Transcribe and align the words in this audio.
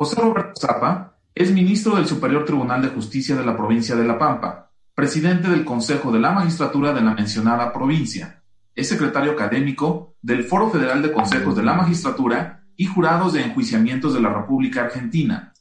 José 0.00 0.18
Roberto 0.18 0.58
Zapa 0.58 1.18
es 1.34 1.52
ministro 1.52 1.94
del 1.94 2.06
Superior 2.06 2.46
Tribunal 2.46 2.80
de 2.80 2.88
Justicia 2.88 3.36
de 3.36 3.44
la 3.44 3.54
provincia 3.54 3.94
de 3.94 4.06
La 4.06 4.18
Pampa, 4.18 4.72
presidente 4.94 5.50
del 5.50 5.62
Consejo 5.62 6.10
de 6.10 6.18
la 6.18 6.32
Magistratura 6.32 6.94
de 6.94 7.02
la 7.02 7.12
mencionada 7.12 7.70
provincia. 7.70 8.42
Es 8.74 8.88
secretario 8.88 9.32
académico 9.32 10.16
del 10.22 10.44
Foro 10.44 10.70
Federal 10.70 11.02
de 11.02 11.12
Consejos 11.12 11.54
de 11.54 11.64
la 11.64 11.74
Magistratura 11.74 12.64
y 12.78 12.86
Jurados 12.86 13.34
de 13.34 13.42
Enjuiciamientos 13.42 14.14
de 14.14 14.22
la 14.22 14.32
República 14.32 14.84
Argentina. 14.84 15.52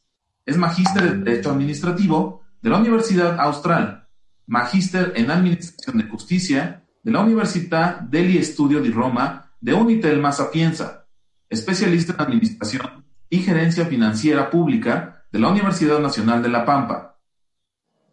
Es 0.46 0.55
magíster 0.55 1.04
en 1.04 1.26
Derecho 1.26 1.52
Administrativo 1.52 2.44
de 2.62 2.70
la 2.70 2.77
Universidad 2.77 3.38
Austral, 3.41 4.08
magíster 4.48 5.12
en 5.18 5.32
Administración 5.32 5.98
de 5.98 6.05
Justicia 6.05 6.85
de 7.04 7.12
la 7.12 7.20
Universidad 7.20 7.99
degli 7.99 8.41
Studio 8.41 8.80
di 8.80 8.90
Roma 8.90 9.52
de 9.60 9.74
Unitel 9.74 10.24
Sapienza, 10.32 11.08
especialista 11.49 12.13
en 12.13 12.21
Administración 12.21 13.09
y 13.30 13.40
Gerencia 13.40 13.86
Financiera 13.86 14.50
Pública 14.50 15.26
de 15.32 15.40
la 15.40 15.50
Universidad 15.50 16.00
Nacional 16.00 16.42
de 16.42 16.50
La 16.50 16.66
Pampa. 16.66 17.18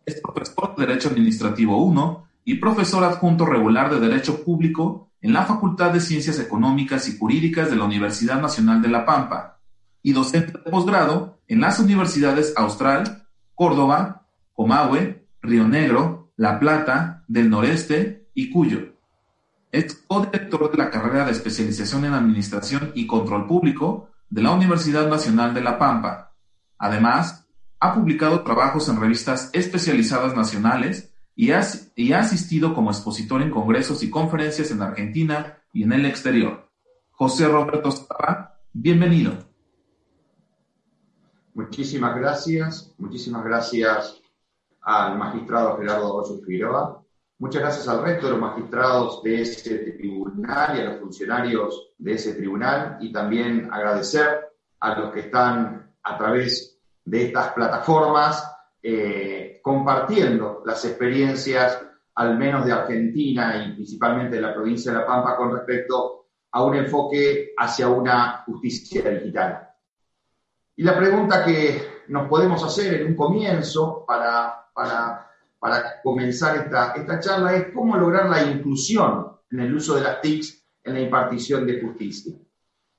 Es 0.04 0.20
profesor 0.20 0.76
de 0.76 0.86
Derecho 0.86 1.08
Administrativo 1.08 1.82
1 1.82 2.28
y 2.44 2.54
profesor 2.56 3.02
adjunto 3.04 3.46
regular 3.46 3.92
de 3.92 4.00
Derecho 4.00 4.44
Público 4.44 5.10
en 5.20 5.32
la 5.32 5.44
Facultad 5.44 5.92
de 5.92 6.00
Ciencias 6.00 6.38
Económicas 6.38 7.08
y 7.08 7.18
Jurídicas 7.18 7.70
de 7.70 7.76
la 7.76 7.84
Universidad 7.84 8.40
Nacional 8.40 8.82
de 8.82 8.88
La 8.88 9.04
Pampa 9.04 9.60
y 10.02 10.12
docente 10.12 10.52
de 10.52 10.70
posgrado 10.70 11.40
en 11.48 11.60
las 11.60 11.80
universidades 11.80 12.52
Austral, 12.56 13.26
Córdoba, 13.54 14.28
Comahue, 14.52 15.26
Río 15.40 15.66
Negro, 15.66 16.32
La 16.36 16.60
Plata, 16.60 17.24
del 17.26 17.50
Noreste 17.50 18.28
y 18.34 18.50
Cuyo. 18.50 18.94
Es 19.72 19.94
co-director 20.06 20.70
de 20.70 20.78
la 20.78 20.90
carrera 20.90 21.24
de 21.24 21.32
especialización 21.32 22.04
en 22.04 22.12
Administración 22.12 22.92
y 22.94 23.06
Control 23.06 23.46
Público 23.46 24.10
de 24.28 24.42
la 24.42 24.50
Universidad 24.52 25.08
Nacional 25.08 25.54
de 25.54 25.62
La 25.62 25.78
Pampa. 25.78 26.34
Además, 26.78 27.46
ha 27.80 27.94
publicado 27.94 28.42
trabajos 28.42 28.88
en 28.88 29.00
revistas 29.00 29.50
especializadas 29.52 30.34
nacionales 30.34 31.14
y 31.34 31.52
ha, 31.52 31.60
asistido 32.18 32.74
como 32.74 32.90
expositor 32.90 33.42
en 33.42 33.50
congresos 33.50 34.02
y 34.02 34.10
conferencias 34.10 34.70
en 34.70 34.80
Argentina 34.80 35.58
y 35.72 35.82
en 35.82 35.92
el 35.92 36.06
exterior. 36.06 36.70
José 37.10 37.46
Roberto 37.46 37.90
Zapa, 37.90 38.58
bienvenido. 38.72 39.34
Muchísimas 41.54 42.16
gracias, 42.16 42.94
muchísimas 42.98 43.44
gracias 43.44 44.20
al 44.82 45.18
magistrado 45.18 45.78
Gerardo 45.78 46.14
Ocho 46.14 46.40
Figueroa, 46.44 47.02
muchas 47.38 47.62
gracias 47.62 47.88
al 47.88 48.02
resto 48.02 48.26
de 48.26 48.32
los 48.32 48.40
magistrados 48.40 49.22
de 49.22 49.42
ese 49.42 49.78
tribunal 49.92 50.76
y 50.76 50.80
a 50.80 50.84
los 50.84 51.00
funcionarios 51.00 51.85
de 51.98 52.12
ese 52.14 52.34
tribunal 52.34 52.98
y 53.00 53.12
también 53.12 53.68
agradecer 53.72 54.48
a 54.80 54.98
los 54.98 55.12
que 55.12 55.20
están 55.20 55.94
a 56.02 56.18
través 56.18 56.78
de 57.04 57.26
estas 57.26 57.52
plataformas 57.52 58.56
eh, 58.82 59.60
compartiendo 59.62 60.62
las 60.64 60.84
experiencias, 60.84 61.82
al 62.14 62.38
menos 62.38 62.64
de 62.64 62.72
Argentina 62.72 63.56
y 63.64 63.72
principalmente 63.74 64.36
de 64.36 64.42
la 64.42 64.54
provincia 64.54 64.92
de 64.92 64.98
La 64.98 65.06
Pampa, 65.06 65.36
con 65.36 65.52
respecto 65.52 66.26
a 66.52 66.62
un 66.62 66.76
enfoque 66.76 67.52
hacia 67.56 67.88
una 67.88 68.44
justicia 68.46 69.10
digital. 69.10 69.68
Y 70.76 70.82
la 70.82 70.96
pregunta 70.96 71.44
que 71.44 72.04
nos 72.08 72.28
podemos 72.28 72.62
hacer 72.62 72.94
en 72.94 73.08
un 73.08 73.16
comienzo 73.16 74.04
para, 74.06 74.68
para, 74.72 75.30
para 75.58 76.00
comenzar 76.02 76.56
esta, 76.56 76.92
esta 76.92 77.18
charla 77.18 77.54
es 77.54 77.72
cómo 77.74 77.96
lograr 77.96 78.28
la 78.28 78.42
inclusión 78.42 79.32
en 79.50 79.60
el 79.60 79.74
uso 79.74 79.96
de 79.96 80.02
las 80.02 80.20
TICs 80.20 80.65
en 80.86 80.94
la 80.94 81.00
impartición 81.00 81.66
de 81.66 81.80
justicia. 81.80 82.34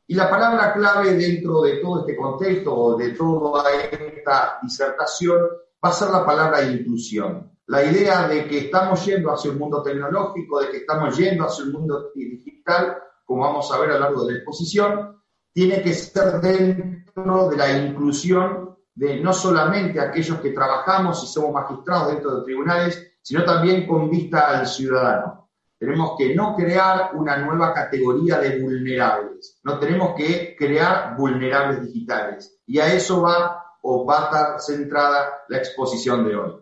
Y 0.10 0.16
la 0.16 0.30
palabra 0.30 0.74
clave 0.74 1.14
dentro 1.16 1.62
de 1.62 1.78
todo 1.78 2.02
este 2.02 2.16
contexto 2.16 2.74
o 2.74 2.98
de 2.98 3.10
toda 3.12 3.64
esta 3.72 4.60
disertación 4.62 5.40
va 5.84 5.90
a 5.90 5.94
ser 5.94 6.10
la 6.10 6.26
palabra 6.26 6.64
inclusión. 6.64 7.52
La 7.68 7.84
idea 7.84 8.28
de 8.28 8.48
que 8.48 8.60
estamos 8.60 9.06
yendo 9.06 9.32
hacia 9.32 9.52
un 9.52 9.58
mundo 9.58 9.84
tecnológico, 9.84 10.62
de 10.62 10.70
que 10.70 10.78
estamos 10.78 11.18
yendo 11.18 11.44
hacia 11.44 11.66
un 11.66 11.74
mundo 11.74 12.12
digital, 12.16 12.98
como 13.26 13.42
vamos 13.42 13.70
a 13.72 13.80
ver 13.80 13.92
a 13.92 13.94
lo 13.96 14.00
largo 14.00 14.26
de 14.26 14.32
la 14.32 14.38
exposición, 14.38 15.22
tiene 15.52 15.82
que 15.82 15.94
ser 15.94 16.40
dentro 16.40 17.50
de 17.50 17.58
la 17.58 17.78
inclusión 17.78 18.78
de 18.96 19.20
no 19.20 19.34
solamente 19.34 20.00
aquellos 20.00 20.40
que 20.40 20.52
trabajamos 20.52 21.22
y 21.24 21.28
somos 21.28 21.52
magistrados 21.52 22.14
dentro 22.14 22.38
de 22.38 22.46
tribunales, 22.46 23.18
sino 23.22 23.44
también 23.44 23.86
con 23.86 24.10
vista 24.10 24.48
al 24.48 24.66
ciudadano. 24.66 25.37
Tenemos 25.80 26.16
que 26.18 26.34
no 26.34 26.56
crear 26.56 27.12
una 27.14 27.38
nueva 27.38 27.74
categoría 27.74 28.40
de 28.40 28.60
vulnerables, 28.60 29.60
no 29.64 29.78
tenemos 29.78 30.16
que 30.16 30.56
crear 30.58 31.16
vulnerables 31.16 31.84
digitales. 31.84 32.60
Y 32.66 32.80
a 32.80 32.92
eso 32.92 33.22
va 33.22 33.64
o 33.82 34.06
va 34.06 34.22
a 34.22 34.26
estar 34.26 34.60
centrada 34.60 35.44
la 35.48 35.58
exposición 35.58 36.28
de 36.28 36.36
hoy. 36.36 36.54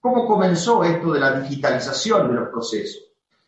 ¿Cómo 0.00 0.26
comenzó 0.26 0.82
esto 0.84 1.12
de 1.12 1.20
la 1.20 1.40
digitalización 1.40 2.28
de 2.28 2.34
los 2.34 2.48
procesos? 2.48 3.02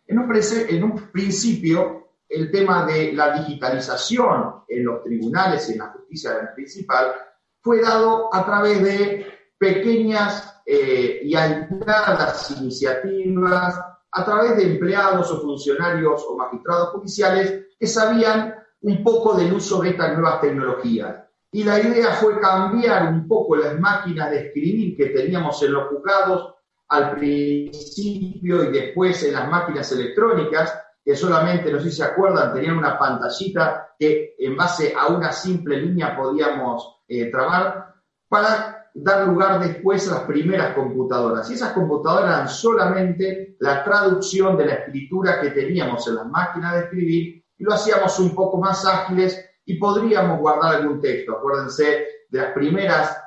En 0.07 0.19
un, 0.19 1.11
principio, 1.13 2.11
el 2.29 2.51
tema 2.51 2.87
de 2.87 3.13
la 3.13 3.37
digitalización 3.37 4.63
en 4.69 4.85
los 4.85 5.03
tribunales 5.03 5.69
y 5.69 5.73
en 5.73 5.79
la 5.81 5.89
justicia 5.89 6.53
principal 6.55 7.13
fue 7.61 7.83
dado 7.83 8.33
a 8.33 8.47
través 8.47 8.83
de 8.83 9.27
pequeñas 9.59 10.63
eh, 10.65 11.21
y 11.25 11.35
aisladas 11.35 12.53
iniciativas 12.53 13.81
a 14.17 14.25
través 14.25 14.57
de 14.57 14.63
empleados 14.63 15.31
o 15.31 15.43
funcionarios 15.43 16.25
o 16.27 16.37
magistrados 16.37 16.89
judiciales 16.89 17.67
que 17.79 17.87
sabían 17.87 18.55
un 18.81 19.05
poco 19.05 19.35
del 19.35 19.53
uso 19.53 19.83
de 19.83 19.91
estas 19.91 20.15
nuevas 20.15 20.41
tecnologías. 20.41 21.17
Y 21.53 21.65
la 21.65 21.79
idea 21.79 22.13
fue 22.13 22.41
cambiar 22.41 23.13
un 23.13 23.29
poco 23.29 23.57
las 23.57 23.79
máquinas 23.79 24.31
de 24.31 24.47
escribir 24.47 24.97
que 24.97 25.11
teníamos 25.11 25.63
en 25.63 25.73
los 25.75 25.89
juzgados 25.89 26.55
al 26.89 27.15
principio 27.17 28.65
y 28.65 28.73
después 28.73 29.23
en 29.23 29.35
las 29.35 29.51
máquinas 29.51 29.93
electrónicas, 29.93 30.83
que 31.05 31.15
solamente, 31.15 31.71
no 31.71 31.79
sé 31.79 31.91
si 31.91 31.97
se 31.99 32.05
acuerdan, 32.05 32.55
tenían 32.55 32.79
una 32.79 32.99
pantallita 32.99 33.91
que 33.99 34.35
en 34.39 34.57
base 34.57 34.95
a 34.97 35.09
una 35.09 35.31
simple 35.31 35.77
línea 35.77 36.17
podíamos 36.17 37.03
eh, 37.07 37.31
trabar, 37.31 37.95
para 38.29 38.76
dar 38.99 39.29
lugar 39.29 39.61
después 39.61 40.09
a 40.09 40.15
las 40.15 40.23
primeras 40.23 40.75
computadoras. 40.75 41.51
Y 41.51 41.55
esas 41.55 41.73
computadoras 41.73 42.31
eran 42.31 42.49
solamente 42.49 43.57
la 43.61 43.85
traducción 43.85 44.57
de 44.57 44.67
la 44.67 44.75
escritura 44.75 45.41
que 45.41 45.51
teníamos 45.51 46.07
en 46.09 46.15
las 46.15 46.27
máquinas 46.27 46.75
de 46.75 46.81
escribir 46.81 47.45
y 47.59 47.65
lo 47.65 47.75
hacíamos 47.75 48.19
un 48.19 48.35
poco 48.35 48.59
más 48.59 48.87
ágiles 48.87 49.45
y 49.67 49.79
podríamos 49.79 50.41
guardar 50.41 50.77
algún 50.77 51.01
texto. 51.01 51.37
Acuérdense 51.37 52.07
de 52.29 52.39
las 52.39 52.53
primeras, 52.53 53.23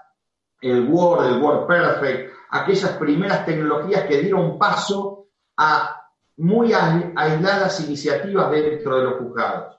el 0.62 0.90
Word, 0.90 1.26
el 1.28 1.42
Word 1.42 1.68
Perfect, 1.68 2.34
aquellas 2.50 2.92
primeras 2.94 3.46
tecnologías 3.46 4.06
que 4.06 4.22
dieron 4.22 4.58
paso 4.58 5.28
a 5.58 5.96
muy 6.38 6.74
aisladas 6.74 7.80
iniciativas 7.82 8.50
dentro 8.50 8.98
de 8.98 9.04
los 9.04 9.20
juzgados. 9.20 9.78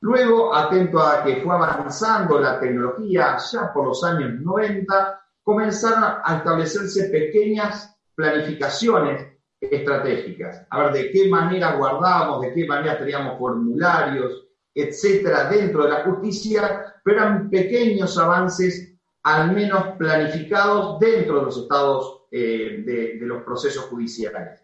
Luego, 0.00 0.54
atento 0.54 1.00
a 1.00 1.22
que 1.22 1.42
fue 1.42 1.54
avanzando 1.54 2.38
la 2.38 2.58
tecnología 2.58 3.36
ya 3.36 3.72
por 3.72 3.86
los 3.86 4.02
años 4.04 4.40
90, 4.40 5.20
comenzaron 5.48 6.04
a 6.22 6.36
establecerse 6.36 7.08
pequeñas 7.08 7.98
planificaciones 8.14 9.32
estratégicas. 9.58 10.66
A 10.68 10.82
ver, 10.82 10.92
de 10.92 11.10
qué 11.10 11.26
manera 11.30 11.74
guardábamos, 11.74 12.42
de 12.42 12.52
qué 12.52 12.66
manera 12.66 12.98
teníamos 12.98 13.38
formularios, 13.38 14.46
etcétera, 14.74 15.48
dentro 15.48 15.84
de 15.84 15.88
la 15.88 16.02
justicia, 16.02 16.94
pero 17.02 17.16
eran 17.16 17.48
pequeños 17.48 18.18
avances, 18.18 18.92
al 19.22 19.52
menos 19.52 19.96
planificados 19.96 21.00
dentro 21.00 21.36
de 21.38 21.42
los 21.46 21.56
estados 21.56 22.24
eh, 22.30 22.82
de, 22.84 23.18
de 23.18 23.26
los 23.26 23.42
procesos 23.42 23.84
judiciales. 23.84 24.62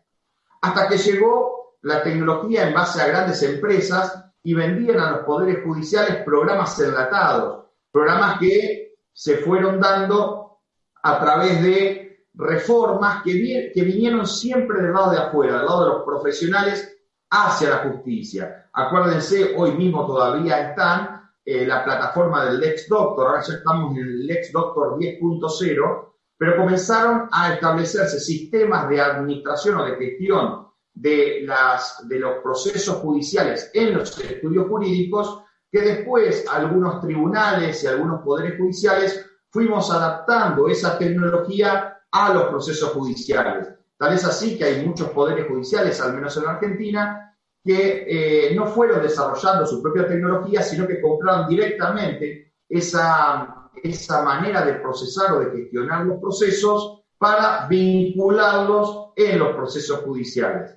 Hasta 0.61 0.87
que 0.87 0.99
llegó 0.99 1.79
la 1.81 2.03
tecnología 2.03 2.69
en 2.69 2.75
base 2.75 3.01
a 3.01 3.07
grandes 3.07 3.43
empresas 3.43 4.23
y 4.43 4.53
vendían 4.53 5.01
a 5.01 5.13
los 5.13 5.21
poderes 5.21 5.65
judiciales 5.65 6.23
programas 6.25 6.79
enlatados, 6.79 7.69
programas 7.91 8.39
que 8.39 8.97
se 9.15 9.39
fueron 9.39 9.81
dando 9.81 10.44
a 11.05 11.21
través 11.21 11.63
de 11.63 12.29
reformas 12.33 13.23
que, 13.23 13.33
vinieron 13.75 14.27
siempre 14.27 14.81
del 14.81 14.95
lado 14.95 15.13
de 15.13 15.19
afuera, 15.19 15.59
del 15.59 15.67
lado 15.67 15.85
de 15.85 15.91
los 15.91 16.05
profesionales, 16.05 16.97
hacia 17.31 17.71
la 17.71 17.77
justicia. 17.79 18.71
Acuérdense, 18.73 19.55
hoy 19.57 19.73
mismo 19.73 20.07
todavía 20.07 20.71
están 20.71 21.31
eh, 21.45 21.67
la 21.67 21.85
plataforma 21.85 22.47
del 22.47 22.59
Lex 22.59 22.89
Doctor, 22.89 23.27
ahora 23.27 23.43
ya 23.43 23.55
estamos 23.55 23.93
en 23.93 24.03
el 24.03 24.27
Lex 24.27 24.51
Doctor 24.51 24.99
10.0, 24.99 26.13
pero 26.39 26.57
comenzaron 26.57 27.29
a 27.31 27.53
establecerse 27.53 28.19
sistemas 28.19 28.89
de 28.89 29.01
administración 29.01 29.77
o 29.77 29.85
de 29.85 29.97
gestión 29.97 30.69
de 30.95 31.45
los 31.45 32.39
procesos 32.43 32.97
judiciales 32.97 33.71
en 33.75 33.95
los 33.99 34.19
estudios 34.19 34.69
jurídicos 34.69 35.43
que 35.71 35.83
después 35.83 36.47
algunos 36.51 37.01
tribunales 37.03 37.83
y 37.83 37.89
algunos 37.89 38.23
poderes 38.23 38.57
judiciales 38.57 39.27
fuimos 39.55 39.89
adaptando 39.89 40.69
esa 40.69 40.99
tecnología 40.99 41.97
a 42.11 42.35
los 42.35 42.47
procesos 42.47 42.91
judiciales. 42.91 43.69
Tal 43.97 44.13
es 44.13 44.25
así 44.25 44.59
que 44.59 44.65
hay 44.65 44.85
muchos 44.85 45.11
poderes 45.11 45.47
judiciales, 45.47 46.01
al 46.01 46.13
menos 46.13 46.37
en 46.37 46.49
Argentina, 46.49 47.37
que 47.63 48.05
eh, 48.49 48.55
no 48.57 48.67
fueron 48.67 49.01
desarrollando 49.01 49.65
su 49.65 49.81
propia 49.81 50.09
tecnología, 50.09 50.61
sino 50.61 50.89
que 50.89 51.01
compraron 51.01 51.49
directamente 51.49 52.53
esa, 52.69 53.71
esa 53.81 54.23
manera 54.25 54.67
de 54.67 54.75
procesar 54.75 55.35
o 55.35 55.39
de 55.39 55.53
gestionar 55.53 56.05
los 56.05 56.19
procesos 56.21 57.05
para 57.17 57.69
vincularlos 57.69 59.13
en 59.15 59.39
los 59.39 59.55
procesos 59.55 60.01
judiciales. 60.01 60.77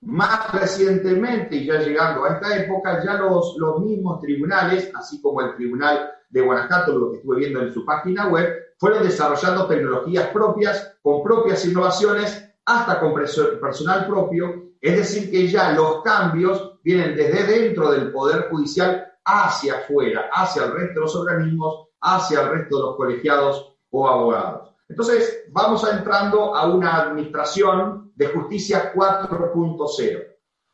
Más 0.00 0.50
recientemente, 0.52 1.56
y 1.56 1.66
ya 1.66 1.78
llegando 1.80 2.24
a 2.24 2.36
esta 2.36 2.56
época, 2.56 3.04
ya 3.04 3.18
los, 3.18 3.54
los 3.58 3.80
mismos 3.80 4.18
tribunales, 4.22 4.90
así 4.94 5.20
como 5.20 5.42
el 5.42 5.56
Tribunal 5.56 6.10
de 6.28 6.40
Guanajuato, 6.40 6.98
lo 6.98 7.10
que 7.10 7.16
estuve 7.18 7.38
viendo 7.38 7.60
en 7.60 7.72
su 7.72 7.84
página 7.84 8.28
web, 8.28 8.52
fueron 8.78 9.02
desarrollando 9.02 9.66
tecnologías 9.66 10.28
propias, 10.28 10.96
con 11.02 11.22
propias 11.22 11.64
innovaciones, 11.66 12.48
hasta 12.64 13.00
con 13.00 13.14
personal 13.14 14.06
propio, 14.06 14.68
es 14.80 14.96
decir, 14.96 15.30
que 15.30 15.48
ya 15.48 15.72
los 15.72 16.02
cambios 16.02 16.78
vienen 16.84 17.16
desde 17.16 17.44
dentro 17.44 17.90
del 17.90 18.12
Poder 18.12 18.48
Judicial 18.50 19.10
hacia 19.24 19.78
afuera, 19.78 20.28
hacia 20.32 20.64
el 20.64 20.72
resto 20.72 20.94
de 20.94 21.00
los 21.00 21.16
organismos, 21.16 21.88
hacia 22.00 22.42
el 22.42 22.48
resto 22.50 22.76
de 22.76 22.82
los 22.82 22.96
colegiados 22.96 23.76
o 23.90 24.08
abogados. 24.08 24.74
Entonces, 24.88 25.44
vamos 25.50 25.86
entrando 25.90 26.54
a 26.54 26.66
una 26.66 26.96
administración 26.96 28.12
de 28.14 28.28
justicia 28.28 28.92
4.0. 28.94 30.26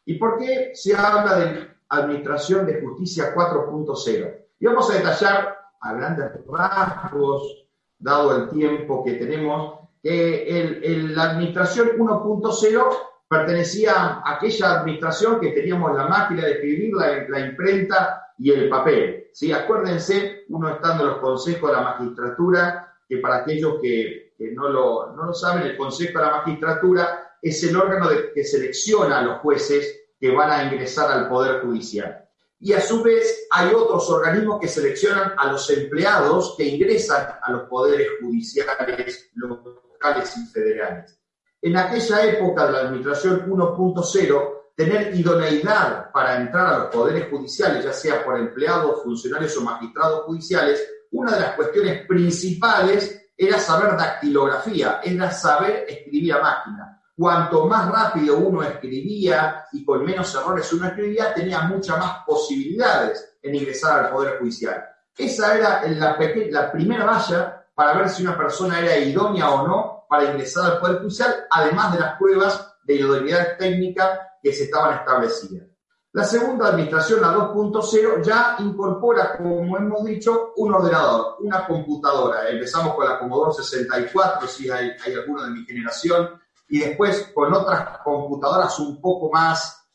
¿Y 0.06 0.19
por 0.19 0.39
qué 0.39 0.73
se 0.75 0.95
habla 0.95 1.39
de 1.39 1.69
administración 1.89 2.67
de 2.67 2.81
justicia 2.81 3.35
4.0? 3.35 4.44
Y 4.59 4.67
vamos 4.67 4.91
a 4.91 4.95
detallar 4.95 5.59
a 5.81 5.93
grandes 5.93 6.31
rasgos, 6.49 7.67
dado 7.99 8.37
el 8.37 8.49
tiempo 8.51 9.05
que 9.05 9.15
tenemos, 9.15 9.81
que 10.03 11.09
la 11.15 11.31
administración 11.31 11.91
1.0 11.97 12.85
pertenecía 13.29 13.93
a 13.95 14.37
aquella 14.37 14.81
administración 14.81 15.41
que 15.41 15.51
teníamos 15.51 15.97
la 15.97 16.06
máquina 16.06 16.45
de 16.45 16.53
escribir, 16.53 16.95
la, 16.95 17.41
imprenta 17.41 18.33
y 18.39 18.51
el 18.51 18.69
papel. 18.69 19.29
¿sí? 19.33 19.53
Acuérdense, 19.53 20.45
uno 20.49 20.69
estando 20.69 21.05
en 21.05 21.11
los 21.11 21.19
consejos 21.19 21.71
de 21.71 21.77
la 21.77 21.83
magistratura, 21.83 22.95
que 23.09 23.19
para 23.19 23.37
aquellos 23.37 23.81
que, 23.81 24.35
no, 24.55 24.69
lo, 24.69 25.15
no, 25.15 25.25
lo, 25.25 25.35
saben, 25.35 25.62
el 25.65 25.77
Consejo 25.77 26.19
de 26.19 26.25
la 26.25 26.37
Magistratura 26.39 27.37
es 27.41 27.62
el 27.65 27.77
órgano 27.77 28.09
que 28.35 28.45
selecciona 28.45 29.19
a 29.19 29.23
los 29.23 29.39
jueces 29.41 30.05
que 30.19 30.31
van 30.31 30.51
a 30.51 30.65
ingresar 30.65 31.11
al 31.11 31.29
Poder 31.29 31.61
Judicial. 31.62 32.24
Y 32.61 32.73
a 32.73 32.81
su 32.81 33.03
vez 33.03 33.47
hay 33.51 33.75
otros 33.75 34.09
organismos 34.11 34.61
que 34.61 34.69
seleccionan 34.69 35.33
a 35.37 35.51
los 35.53 35.69
empleados 35.71 36.55
que 36.56 36.65
ingresan 36.65 37.39
a 37.43 37.53
los 37.53 37.69
poderes 37.69 38.09
judiciales 38.21 39.31
locales 39.35 40.37
y 40.37 40.47
federales. 40.47 41.19
En 41.61 41.77
aquella 41.77 42.25
época 42.25 42.67
de 42.67 42.73
la 42.73 42.79
Administración 42.81 43.51
1.0, 43.51 44.55
tener 44.77 45.15
idoneidad 45.15 46.11
para 46.11 46.41
entrar 46.41 46.67
a 46.67 46.79
los 46.79 46.87
poderes 46.89 47.29
judiciales, 47.31 47.85
ya 47.85 47.93
sea 47.93 48.25
por 48.25 48.39
empleados, 48.39 49.03
funcionarios 49.03 49.56
o 49.56 49.62
magistrados 49.62 50.25
judiciales, 50.25 50.87
una 51.12 51.33
de 51.33 51.41
las 51.41 51.55
cuestiones 51.56 52.06
principales 52.06 53.31
era 53.37 53.59
saber 53.59 53.97
dactilografía, 53.97 55.01
era 55.03 55.31
saber 55.31 55.87
escribir 55.89 56.35
a 56.35 56.41
máquina 56.41 57.04
cuanto 57.17 57.67
más 57.67 57.91
rápido 57.91 58.39
uno 58.39 58.63
escribía 58.63 59.67
y 59.73 59.85
con 59.85 60.05
menos 60.05 60.35
errores 60.35 60.73
uno 60.73 60.87
escribía, 60.87 61.33
tenía 61.33 61.63
muchas 61.63 61.99
más 61.99 62.25
posibilidades 62.27 63.37
en 63.43 63.55
ingresar 63.55 64.05
al 64.05 64.13
Poder 64.13 64.39
Judicial. 64.39 64.85
Esa 65.17 65.57
era 65.57 65.83
la, 65.89 66.17
primera 66.73 67.05
valla 67.05 67.67
para 67.75 67.95
ver 67.95 68.09
si 68.09 68.23
una 68.23 68.37
persona 68.37 68.81
era 68.81 68.97
idónea 68.99 69.51
o 69.51 69.67
no 69.67 70.07
para 70.09 70.25
ingresar 70.25 70.73
al 70.73 70.81
Poder 70.81 70.99
Judicial, 70.99 71.47
además 71.51 71.93
de 71.93 72.01
las 72.01 72.19
pruebas 72.19 72.75
de 72.85 72.95
idoneidad 72.95 73.57
técnica 73.59 74.33
que 74.43 74.53
se 74.53 74.65
estaban 74.65 74.99
establecidas. 74.99 75.69
La 76.13 76.25
segunda 76.25 76.69
administración, 76.69 77.21
la 77.21 77.35
2.0, 77.35 78.23
ya 78.23 78.57
incorpora, 78.61 79.37
como 79.37 79.77
hemos 79.77 80.05
dicho, 80.05 80.53
un 80.57 80.73
ordenador, 80.73 81.39
una 81.41 81.67
computadora. 81.67 82.49
Empezamos 82.49 82.95
con 82.95 83.05
la 83.05 83.19
Commodore 83.19 83.53
64, 83.53 84.47
si 84.47 84.71
hay, 84.71 84.93
hay 85.05 85.15
alguno 85.15 85.43
de 85.43 85.51
mi 85.51 85.65
generación 85.65 86.41
y 86.75 86.81
después 86.81 87.31
con 87.32 87.55
otras 87.55 87.99
computadoras 87.99 88.81
un 88.81 89.00
poco 89.00 89.31
más, 89.31 89.88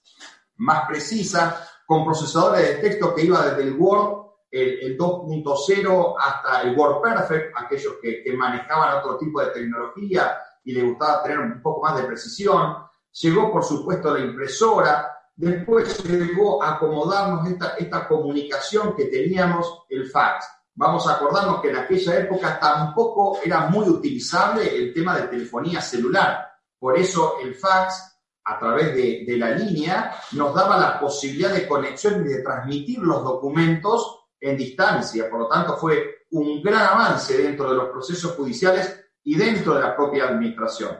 más 0.59 0.87
precisas, 0.87 1.69
con 1.85 2.05
procesadores 2.05 2.61
de 2.61 2.75
texto 2.75 3.13
que 3.13 3.25
iba 3.25 3.45
desde 3.49 3.63
el 3.63 3.73
Word, 3.77 4.27
el, 4.49 4.97
2.0 4.97 6.15
hasta 6.17 6.61
el 6.61 6.77
Word 6.77 7.01
Perfect, 7.01 7.53
aquellos 7.57 7.95
que, 8.01 8.23
que, 8.23 8.31
manejaban 8.31 8.97
otro 8.97 9.17
tipo 9.17 9.41
de 9.41 9.47
tecnología 9.47 10.37
y 10.63 10.71
les 10.71 10.85
gustaba 10.85 11.21
tener 11.21 11.39
un 11.39 11.61
poco 11.61 11.81
más 11.81 11.97
de 11.97 12.03
precisión. 12.03 12.77
Llegó, 13.11 13.51
por 13.51 13.65
supuesto, 13.65 14.13
la 14.13 14.23
impresora. 14.23 15.17
Después 15.35 16.01
llegó 16.05 16.63
a 16.63 16.75
acomodarnos 16.75 17.45
esta, 17.45 17.75
esta 17.75 18.07
comunicación 18.07 18.95
que 18.95 19.07
teníamos, 19.07 19.83
el 19.89 20.09
fax. 20.09 20.47
Vamos 20.75 21.05
a 21.09 21.15
acordarnos 21.15 21.59
que 21.59 21.71
en 21.71 21.75
aquella 21.75 22.19
época 22.19 22.57
tampoco 22.57 23.37
era 23.43 23.67
muy 23.67 23.85
utilizable 23.89 24.73
el 24.73 24.93
tema 24.93 25.17
de 25.17 25.27
telefonía 25.27 25.81
celular 25.81 26.48
por 26.79 26.97
eso 26.97 27.35
el 27.43 27.55
fax, 27.55 28.15
a 28.45 28.57
través 28.57 28.95
de, 28.95 29.37
la 29.37 29.51
línea, 29.51 30.15
nos 30.31 30.55
daba 30.55 30.77
la 30.77 30.99
posibilidad 30.99 31.53
de 31.53 31.67
conexión 31.67 32.25
y 32.25 32.29
de 32.29 32.41
transmitir 32.41 32.99
los 32.99 33.23
documentos 33.23 34.21
en 34.39 34.57
distancia. 34.57 35.29
Por 35.29 35.41
lo 35.41 35.47
tanto, 35.47 35.77
fue 35.77 36.25
un 36.31 36.61
gran 36.63 36.93
avance 36.93 37.37
dentro 37.37 37.69
de 37.69 37.75
los 37.75 37.89
procesos 37.89 38.31
judiciales 38.35 39.05
y 39.23 39.35
dentro 39.35 39.75
de 39.75 39.81
la 39.81 39.95
propia 39.95 40.29
administración. 40.29 40.97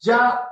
Ya 0.00 0.48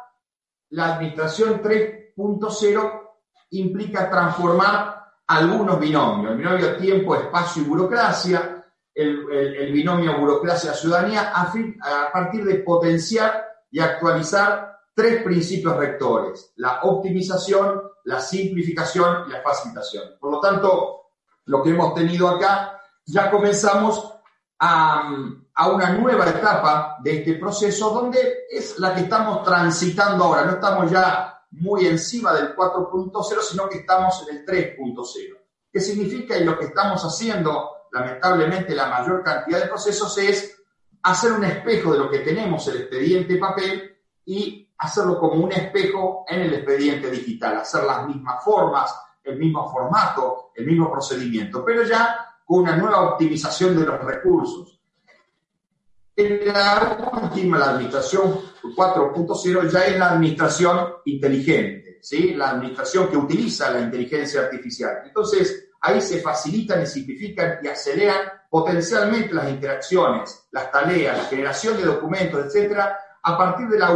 la 0.70 0.94
administración 0.94 1.62
3.0 1.62 3.02
implica 3.50 4.10
transformar 4.10 5.02
algunos 5.26 5.80
binomios, 5.80 6.32
el 6.32 6.38
binomio 6.38 6.76
tiempo, 6.76 7.16
espacio 7.16 7.62
y 7.62 7.66
burocracia, 7.66 8.64
el, 8.94 9.72
binomio 9.72 10.18
burocracia-ciudadanía, 10.18 11.32
a 11.32 12.12
partir 12.12 12.44
de 12.44 12.56
potenciar 12.56 13.47
y 13.70 13.80
actualizar 13.80 14.78
tres 14.94 15.22
principios 15.22 15.76
rectores, 15.76 16.52
la 16.56 16.80
optimización, 16.82 17.82
la 18.04 18.20
simplificación 18.20 19.28
y 19.28 19.32
la 19.32 19.42
facilitación. 19.42 20.16
Por 20.18 20.32
lo 20.32 20.40
tanto, 20.40 21.10
lo 21.44 21.62
que 21.62 21.70
hemos 21.70 21.94
tenido 21.94 22.28
acá, 22.28 22.80
ya 23.04 23.30
comenzamos 23.30 24.12
a, 24.58 25.08
a, 25.54 25.68
una 25.70 25.90
nueva 25.92 26.28
etapa 26.28 26.96
de 27.02 27.18
este 27.18 27.34
proceso 27.34 27.90
donde 27.90 28.46
es 28.50 28.78
la 28.78 28.94
que 28.94 29.02
estamos 29.02 29.44
transitando 29.44 30.24
ahora. 30.24 30.44
No 30.44 30.52
estamos 30.52 30.90
ya 30.90 31.42
muy 31.52 31.86
encima 31.86 32.32
del 32.32 32.56
4.0, 32.56 33.40
sino 33.40 33.68
que 33.68 33.78
estamos 33.78 34.26
en 34.28 34.36
el 34.36 34.44
3.0. 34.44 35.38
¿Qué 35.72 35.80
significa? 35.80 36.36
Y 36.36 36.44
lo 36.44 36.58
que 36.58 36.66
estamos 36.66 37.02
haciendo, 37.04 37.70
lamentablemente, 37.92 38.74
la 38.74 38.88
mayor 38.88 39.22
cantidad 39.22 39.60
de 39.60 39.68
procesos 39.68 40.16
es 40.18 40.57
hacer 41.10 41.32
un 41.32 41.44
espejo 41.44 41.92
de 41.92 41.98
lo 41.98 42.10
que 42.10 42.18
tenemos, 42.20 42.66
el 42.68 42.82
expediente 42.82 43.36
papel, 43.36 43.96
y 44.24 44.68
hacerlo 44.78 45.18
como 45.18 45.44
un 45.44 45.52
espejo 45.52 46.24
en 46.28 46.42
el 46.42 46.54
expediente 46.54 47.10
digital, 47.10 47.56
hacer 47.58 47.84
las 47.84 48.06
mismas 48.06 48.44
formas, 48.44 48.94
el 49.24 49.38
mismo 49.38 49.70
formato, 49.70 50.50
el 50.54 50.66
mismo 50.66 50.90
procedimiento, 50.90 51.64
pero 51.64 51.82
ya 51.84 52.36
con 52.44 52.60
una 52.60 52.76
nueva 52.76 53.12
optimización 53.12 53.78
de 53.78 53.86
los 53.86 54.00
recursos. 54.02 54.80
En 56.16 56.52
la 56.52 57.20
última, 57.22 57.58
la 57.58 57.70
administración 57.70 58.40
4.0 58.76 59.70
ya 59.70 59.86
es 59.86 59.98
la 59.98 60.10
administración 60.12 60.94
inteligente, 61.04 61.98
¿sí? 62.02 62.34
la 62.34 62.50
administración 62.50 63.08
que 63.08 63.16
utiliza 63.16 63.70
la 63.70 63.80
inteligencia 63.80 64.42
artificial. 64.42 65.02
Entonces, 65.04 65.68
ahí 65.80 66.00
se 66.00 66.20
facilitan 66.20 66.82
y 66.82 66.86
simplifican 66.86 67.58
y 67.62 67.68
aceleran 67.68 68.20
potencialmente 68.48 69.34
las 69.34 69.50
interacciones, 69.50 70.48
las 70.50 70.70
tareas, 70.70 71.16
la 71.16 71.24
generación 71.24 71.76
de 71.76 71.84
documentos, 71.84 72.46
etcétera, 72.46 72.98
a 73.22 73.36
partir 73.36 73.68
de 73.68 73.78
la 73.78 73.88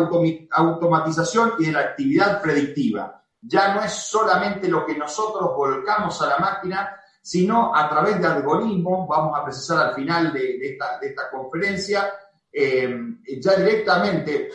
automatización 0.51 1.55
y 1.59 1.67
de 1.67 1.73
la 1.73 1.81
actividad 1.81 2.43
predictiva. 2.43 3.25
Ya 3.41 3.75
no 3.75 3.83
es 3.83 3.93
solamente 3.93 4.69
lo 4.69 4.85
que 4.85 4.97
nosotros 4.97 5.51
volcamos 5.57 6.21
a 6.23 6.27
la 6.27 6.39
máquina, 6.39 6.97
sino 7.21 7.75
a 7.75 7.89
través 7.89 8.21
de 8.21 8.27
algoritmos, 8.27 9.09
vamos 9.09 9.39
a 9.39 9.45
precisar 9.45 9.89
al 9.89 9.95
final 9.95 10.33
de, 10.33 10.59
esta, 11.01 11.31
conferencia, 11.31 12.13
eh, 12.53 12.95
ya 13.41 13.55
directamente 13.55 14.51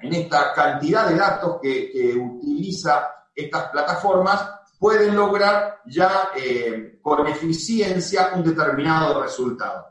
en 0.00 0.14
esta 0.14 0.52
cantidad 0.52 1.08
de 1.08 1.16
datos 1.16 1.58
que, 1.60 1.90
que 1.90 2.14
utiliza 2.16 3.10
estas 3.34 3.68
plataformas, 3.70 4.48
pueden 4.84 5.16
lograr 5.16 5.80
ya 5.86 6.28
eh, 6.36 6.98
con 7.00 7.26
eficiencia 7.26 8.32
un 8.34 8.44
determinado 8.44 9.22
resultado. 9.22 9.86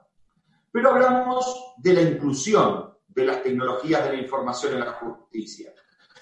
Pero 0.72 0.92
hablamos 0.92 1.74
de 1.78 1.94
la 1.94 2.02
inclusión 2.04 2.94
de 3.08 3.26
las 3.26 3.42
tecnologías 3.42 4.04
de 4.04 4.18
la 4.18 4.22
información 4.22 4.76
en 4.76 4.82
la 4.82 4.94
justicia. 4.94 5.74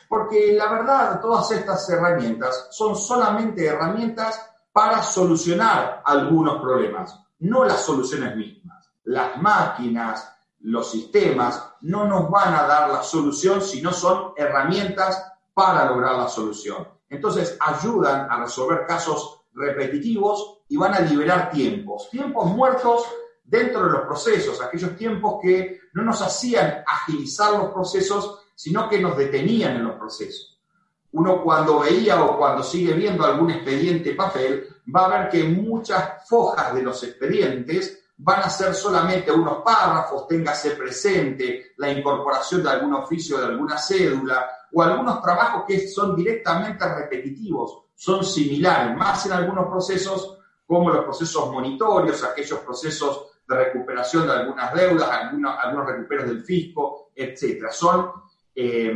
Porque 0.07 0.53
la 0.53 0.71
verdad, 0.71 1.19
todas 1.19 1.51
estas 1.51 1.89
herramientas 1.89 2.69
son 2.71 2.95
solamente 2.95 3.65
herramientas 3.65 4.39
para 4.71 5.03
solucionar 5.03 6.01
algunos 6.05 6.61
problemas, 6.61 7.19
no 7.39 7.65
las 7.65 7.83
soluciones 7.83 8.37
mismas. 8.37 8.89
Las 9.03 9.35
máquinas, 9.35 10.33
los 10.61 10.89
sistemas 10.89 11.73
no 11.81 12.05
nos 12.05 12.29
van 12.29 12.53
a 12.53 12.63
dar 12.63 12.89
la 12.89 13.03
solución, 13.03 13.61
sino 13.61 13.91
son 13.91 14.31
herramientas 14.37 15.29
para 15.53 15.83
lograr 15.89 16.15
la 16.15 16.29
solución. 16.29 17.00
Entonces 17.11 17.57
ayudan 17.59 18.31
a 18.31 18.41
resolver 18.41 18.85
casos 18.87 19.41
repetitivos 19.53 20.61
y 20.69 20.77
van 20.77 20.93
a 20.93 21.01
liberar 21.01 21.51
tiempos, 21.51 22.09
tiempos 22.09 22.45
muertos 22.45 23.03
dentro 23.43 23.83
de 23.83 23.91
los 23.91 24.01
procesos, 24.03 24.61
aquellos 24.61 24.95
tiempos 24.95 25.39
que 25.41 25.81
no 25.93 26.03
nos 26.03 26.21
hacían 26.21 26.85
agilizar 26.87 27.51
los 27.51 27.73
procesos, 27.73 28.39
sino 28.55 28.87
que 28.87 29.01
nos 29.01 29.17
detenían 29.17 29.75
en 29.75 29.83
los 29.83 29.97
procesos. 29.97 30.57
Uno 31.11 31.43
cuando 31.43 31.79
veía 31.79 32.23
o 32.23 32.37
cuando 32.37 32.63
sigue 32.63 32.93
viendo 32.93 33.25
algún 33.25 33.51
expediente 33.51 34.13
papel, 34.13 34.67
va 34.95 35.05
a 35.05 35.19
ver 35.19 35.29
que 35.29 35.43
muchas 35.43 36.25
fojas 36.29 36.73
de 36.73 36.81
los 36.81 37.03
expedientes 37.03 38.00
van 38.23 38.41
a 38.41 38.49
ser 38.49 38.75
solamente 38.75 39.31
unos 39.31 39.63
párrafos, 39.63 40.27
téngase 40.27 40.71
presente 40.71 41.73
la 41.77 41.89
incorporación 41.89 42.61
de 42.61 42.69
algún 42.69 42.93
oficio, 42.93 43.39
de 43.39 43.45
alguna 43.45 43.79
cédula, 43.79 44.47
o 44.71 44.83
algunos 44.83 45.21
trabajos 45.23 45.63
que 45.67 45.87
son 45.87 46.15
directamente 46.15 46.87
repetitivos, 46.87 47.85
son 47.95 48.23
similares, 48.23 48.95
más 48.95 49.25
en 49.25 49.33
algunos 49.33 49.67
procesos 49.67 50.37
como 50.67 50.91
los 50.91 51.03
procesos 51.03 51.51
monitorios, 51.51 52.23
aquellos 52.23 52.59
procesos 52.59 53.25
de 53.47 53.55
recuperación 53.55 54.27
de 54.27 54.33
algunas 54.33 54.73
deudas, 54.73 55.09
algunos, 55.09 55.55
algunos 55.59 55.87
recuperos 55.87 56.27
del 56.27 56.43
fisco, 56.43 57.11
etc. 57.15 57.71
Son 57.71 58.11
eh, 58.55 58.93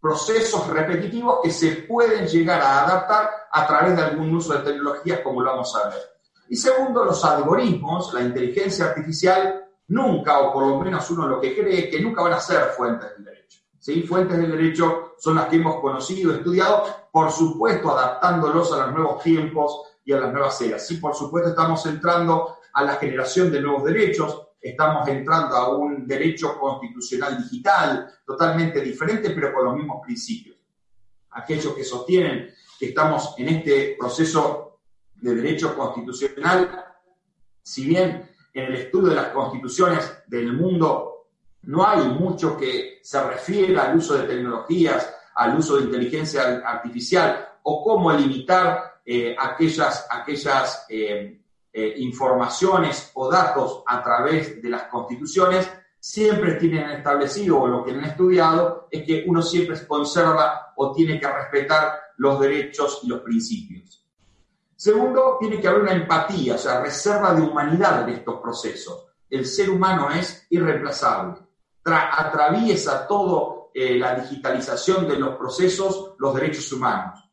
procesos 0.00 0.68
repetitivos 0.68 1.40
que 1.42 1.50
se 1.50 1.72
pueden 1.82 2.26
llegar 2.28 2.62
a 2.62 2.84
adaptar 2.84 3.28
a 3.50 3.66
través 3.66 3.96
de 3.96 4.02
algún 4.02 4.34
uso 4.36 4.54
de 4.54 4.60
tecnologías, 4.60 5.20
como 5.20 5.42
lo 5.42 5.50
vamos 5.50 5.76
a 5.76 5.90
ver. 5.90 6.11
Y 6.52 6.56
segundo, 6.56 7.02
los 7.02 7.24
algoritmos, 7.24 8.12
la 8.12 8.20
inteligencia 8.20 8.84
artificial, 8.84 9.70
nunca, 9.88 10.38
o 10.40 10.52
por 10.52 10.66
lo 10.66 10.78
menos 10.80 11.10
uno 11.10 11.26
lo 11.26 11.40
que 11.40 11.56
cree, 11.56 11.88
que 11.88 11.98
nunca 11.98 12.20
van 12.20 12.34
a 12.34 12.40
ser 12.40 12.64
fuentes 12.76 13.08
del 13.14 13.24
derecho. 13.24 13.60
¿sí? 13.78 14.02
Fuentes 14.02 14.36
del 14.36 14.50
derecho 14.50 15.14
son 15.16 15.36
las 15.36 15.46
que 15.46 15.56
hemos 15.56 15.80
conocido, 15.80 16.34
estudiado, 16.34 16.84
por 17.10 17.32
supuesto 17.32 17.96
adaptándolos 17.96 18.70
a 18.74 18.84
los 18.84 18.94
nuevos 18.94 19.22
tiempos 19.22 19.80
y 20.04 20.12
a 20.12 20.20
las 20.20 20.30
nuevas 20.30 20.60
eras. 20.60 20.86
Sí, 20.86 20.98
por 20.98 21.14
supuesto 21.14 21.48
estamos 21.48 21.86
entrando 21.86 22.58
a 22.74 22.84
la 22.84 22.96
generación 22.96 23.50
de 23.50 23.62
nuevos 23.62 23.84
derechos, 23.84 24.48
estamos 24.60 25.08
entrando 25.08 25.56
a 25.56 25.74
un 25.74 26.06
derecho 26.06 26.58
constitucional 26.58 27.42
digital 27.42 28.12
totalmente 28.26 28.82
diferente, 28.82 29.30
pero 29.30 29.54
con 29.54 29.64
los 29.64 29.74
mismos 29.74 30.02
principios. 30.04 30.58
Aquellos 31.30 31.72
que 31.72 31.82
sostienen 31.82 32.50
que 32.78 32.88
estamos 32.88 33.36
en 33.38 33.48
este 33.48 33.96
proceso 33.98 34.71
de 35.22 35.34
derecho 35.36 35.74
constitucional, 35.74 36.84
si 37.62 37.86
bien 37.86 38.28
en 38.52 38.64
el 38.64 38.74
estudio 38.74 39.10
de 39.10 39.16
las 39.16 39.28
constituciones 39.28 40.24
del 40.26 40.52
mundo 40.52 41.28
no 41.62 41.86
hay 41.86 42.08
mucho 42.08 42.56
que 42.56 42.98
se 43.02 43.22
refiera 43.22 43.84
al 43.84 43.96
uso 43.96 44.18
de 44.18 44.26
tecnologías, 44.26 45.14
al 45.36 45.56
uso 45.56 45.76
de 45.76 45.84
inteligencia 45.84 46.60
artificial 46.64 47.48
o 47.62 47.82
cómo 47.84 48.12
limitar 48.12 49.00
eh, 49.06 49.34
aquellas, 49.38 50.06
aquellas 50.10 50.86
eh, 50.88 51.40
eh, 51.72 51.94
informaciones 51.98 53.12
o 53.14 53.30
datos 53.30 53.84
a 53.86 54.02
través 54.02 54.60
de 54.60 54.68
las 54.68 54.84
constituciones, 54.84 55.70
siempre 56.00 56.54
tienen 56.54 56.90
establecido 56.90 57.60
o 57.60 57.68
lo 57.68 57.84
que 57.84 57.92
han 57.92 58.04
estudiado 58.04 58.88
es 58.90 59.04
que 59.04 59.24
uno 59.26 59.40
siempre 59.40 59.86
conserva 59.86 60.72
o 60.76 60.92
tiene 60.92 61.20
que 61.20 61.28
respetar 61.28 61.92
los 62.16 62.40
derechos 62.40 63.00
y 63.04 63.08
los 63.08 63.20
principios. 63.20 64.01
Segundo, 64.82 65.36
tiene 65.38 65.60
que 65.60 65.68
haber 65.68 65.82
una 65.82 65.92
empatía, 65.92 66.56
o 66.56 66.58
sea, 66.58 66.80
reserva 66.80 67.32
de 67.34 67.42
humanidad 67.42 68.02
en 68.02 68.16
estos 68.16 68.40
procesos. 68.40 69.06
El 69.30 69.46
ser 69.46 69.70
humano 69.70 70.10
es 70.10 70.44
irreemplazable 70.50 71.36
atraviesa 71.84 73.06
todo 73.06 73.70
eh, 73.74 73.96
la 73.96 74.14
digitalización 74.14 75.08
de 75.08 75.16
los 75.16 75.36
procesos, 75.36 76.14
los 76.18 76.34
derechos 76.34 76.72
humanos. 76.72 77.28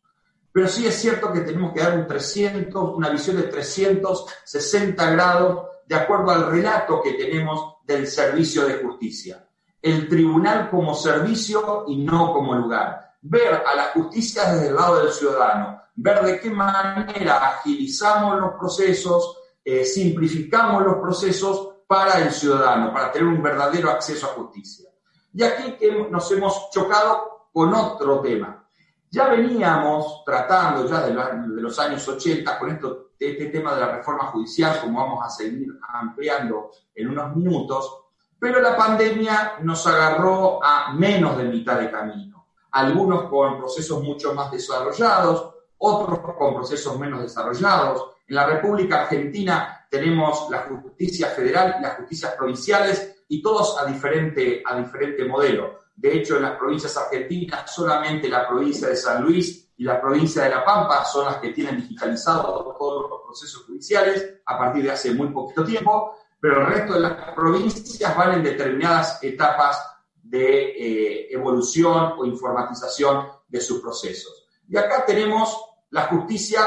Pero 0.52 0.68
sí 0.68 0.88
es 0.88 0.96
cierto 0.96 1.32
que 1.32 1.42
tenemos 1.42 1.74
que 1.74 1.82
dar 1.82 1.98
un 1.98 2.08
300, 2.08 2.96
una 2.96 3.10
visión 3.10 3.38
de 3.38 3.44
360 3.44 5.10
grados 5.12 5.68
de 5.86 5.96
acuerdo 5.96 6.32
al 6.32 6.50
relato 6.50 7.02
que 7.02 7.14
tenemos 7.14 7.78
del 7.84 8.08
servicio 8.08 8.66
de 8.66 8.84
justicia. 8.84 9.48
El 9.82 10.08
tribunal 10.08 10.70
como 10.70 10.94
servicio 10.94 11.86
y 11.88 11.98
no 11.98 12.34
como 12.34 12.56
lugar. 12.56 13.09
Ver 13.22 13.64
a 13.66 13.76
la 13.76 13.84
justicia 13.94 14.54
desde 14.54 14.70
el 14.70 14.76
lado 14.76 15.04
del 15.04 15.12
ciudadano, 15.12 15.82
ver 15.96 16.24
de 16.24 16.40
qué 16.40 16.50
manera 16.50 17.48
agilizamos 17.48 18.40
los 18.40 18.54
procesos, 18.54 19.38
eh, 19.64 19.84
simplificamos 19.84 20.84
los 20.84 20.96
procesos 20.98 21.70
para 21.86 22.20
el 22.20 22.32
ciudadano, 22.32 22.94
para 22.94 23.12
tener 23.12 23.28
un 23.28 23.42
verdadero 23.42 23.90
acceso 23.90 24.28
a 24.28 24.34
justicia. 24.36 24.90
Y 25.34 25.44
aquí 25.44 25.76
nos 26.10 26.32
hemos 26.32 26.70
chocado 26.72 27.48
con 27.52 27.74
otro 27.74 28.22
tema. 28.22 28.64
Ya 29.12 29.28
veníamos 29.28 30.24
tratando 30.24 30.88
ya 30.88 31.02
de, 31.02 31.14
los 31.62 31.80
años 31.80 32.08
80 32.08 32.60
con 32.60 32.70
esto, 32.70 33.10
este 33.20 33.46
tema 33.48 33.74
de 33.74 33.82
la 33.82 33.96
reforma 33.96 34.26
judicial, 34.28 34.80
como 34.82 35.00
vamos 35.00 35.26
a 35.26 35.30
seguir 35.30 35.68
ampliando 35.82 36.72
en 36.94 37.10
unos 37.10 37.36
minutos, 37.36 38.06
pero 38.38 38.62
la 38.62 38.78
pandemia 38.78 39.56
nos 39.62 39.86
agarró 39.88 40.64
a 40.64 40.94
menos 40.94 41.38
de 41.38 41.46
mitad 41.46 41.80
de 41.80 41.92
camino. 41.92 42.29
Algunos 42.72 43.30
con 43.30 43.58
procesos 43.58 44.04
mucho 44.04 44.34
más 44.34 44.52
desarrollados, 44.52 45.56
otros 45.78 46.20
con 46.38 46.56
procesos 46.56 47.00
menos 47.00 47.22
desarrollados. 47.22 48.12
En 48.28 48.36
la 48.36 48.46
República 48.46 49.02
Argentina 49.02 49.88
tenemos 49.90 50.48
la 50.50 50.60
justicia 50.60 51.28
federal 51.28 51.78
y 51.80 51.82
las 51.82 51.98
justicias 51.98 52.36
provinciales 52.36 53.24
y 53.28 53.42
todos 53.42 53.78
a 53.80 53.86
diferente, 53.86 54.62
a 54.66 54.78
diferente 54.78 55.26
modelo. 55.26 55.80
De 55.96 56.16
hecho, 56.16 56.38
en 56.38 56.44
las 56.44 56.58
provincias 56.58 56.96
argentinas, 56.96 57.74
solamente 57.74 58.30
la 58.30 58.48
provincia 58.48 58.88
de 58.88 58.96
San 58.96 59.24
Luis 59.24 59.70
y 59.78 59.84
la 59.84 60.00
provincia 60.00 60.44
de 60.44 60.50
La 60.50 60.64
Pampa 60.64 61.04
son 61.06 61.26
las 61.26 61.38
que 61.38 61.50
tienen 61.50 61.78
digitalizados 61.78 62.78
todos 62.78 63.10
los 63.10 63.22
procesos 63.22 63.66
judiciales 63.66 64.42
a 64.46 64.58
partir 64.58 64.84
de 64.84 64.92
hace 64.92 65.14
muy 65.14 65.28
poquito 65.30 65.64
tiempo, 65.64 66.16
pero 66.40 66.62
el 66.62 66.68
resto 66.68 66.94
de 66.94 67.00
las 67.02 67.34
provincias 67.34 68.16
van 68.16 68.34
en 68.34 68.44
determinadas 68.44 69.24
etapas 69.24 69.99
de 70.30 70.70
eh, 70.78 71.28
evolución 71.32 72.14
o 72.18 72.26
informatización 72.26 73.28
de 73.48 73.60
sus 73.60 73.82
procesos. 73.82 74.48
Y 74.68 74.78
acá 74.78 75.04
tenemos 75.06 75.60
la 75.90 76.04
justicia 76.04 76.62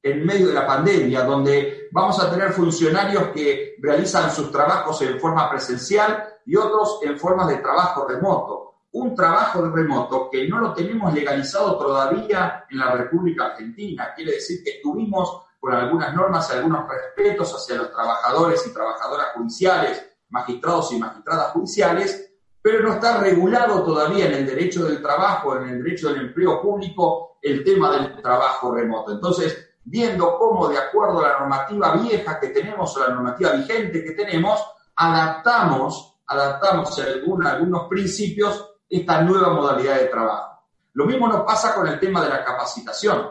en 0.00 0.24
medio 0.24 0.48
de 0.48 0.54
la 0.54 0.66
pandemia, 0.66 1.24
donde 1.24 1.88
vamos 1.90 2.22
a 2.22 2.30
tener 2.30 2.52
funcionarios 2.52 3.28
que 3.28 3.76
realizan 3.80 4.30
sus 4.30 4.52
trabajos 4.52 5.00
en 5.02 5.18
forma 5.18 5.50
presencial 5.50 6.24
y 6.46 6.54
otros 6.54 7.00
en 7.02 7.18
formas 7.18 7.48
de 7.48 7.56
trabajo 7.56 8.06
remoto. 8.06 8.74
Un 8.92 9.14
trabajo 9.14 9.68
remoto 9.70 10.28
que 10.30 10.46
no 10.46 10.60
lo 10.60 10.72
tenemos 10.72 11.12
legalizado 11.12 11.76
todavía 11.76 12.64
en 12.70 12.78
la 12.78 12.92
República 12.92 13.46
Argentina. 13.46 14.12
Quiere 14.14 14.32
decir 14.32 14.62
que 14.62 14.76
estuvimos 14.76 15.42
con 15.58 15.72
algunas 15.72 16.14
normas 16.14 16.48
y 16.50 16.58
algunos 16.58 16.86
respetos 16.88 17.52
hacia 17.54 17.76
los 17.76 17.90
trabajadores 17.90 18.64
y 18.68 18.72
trabajadoras 18.72 19.28
judiciales, 19.34 20.06
magistrados 20.28 20.92
y 20.92 20.98
magistradas 20.98 21.52
judiciales, 21.52 22.33
pero 22.64 22.80
no 22.80 22.94
está 22.94 23.18
regulado 23.18 23.84
todavía 23.84 24.24
en 24.24 24.32
el 24.36 24.46
derecho 24.46 24.86
del 24.86 25.02
trabajo, 25.02 25.54
en 25.54 25.68
el 25.68 25.84
derecho 25.84 26.08
del 26.08 26.28
empleo 26.28 26.62
público, 26.62 27.36
el 27.42 27.62
tema 27.62 27.90
del 27.90 28.22
trabajo 28.22 28.74
remoto. 28.74 29.12
Entonces, 29.12 29.72
viendo 29.84 30.38
cómo 30.38 30.68
de 30.68 30.78
acuerdo 30.78 31.18
a 31.18 31.28
la 31.28 31.38
normativa 31.40 31.94
vieja 31.94 32.40
que 32.40 32.48
tenemos 32.48 32.96
o 32.96 33.00
la 33.00 33.12
normativa 33.12 33.52
vigente 33.52 34.02
que 34.02 34.12
tenemos, 34.12 34.66
adaptamos, 34.96 36.20
adaptamos 36.26 36.98
algunos 36.98 37.86
principios 37.86 38.66
esta 38.88 39.20
nueva 39.20 39.52
modalidad 39.52 39.96
de 39.96 40.06
trabajo. 40.06 40.62
Lo 40.94 41.04
mismo 41.04 41.28
nos 41.28 41.42
pasa 41.42 41.74
con 41.74 41.86
el 41.86 42.00
tema 42.00 42.22
de 42.22 42.30
la 42.30 42.42
capacitación. 42.42 43.28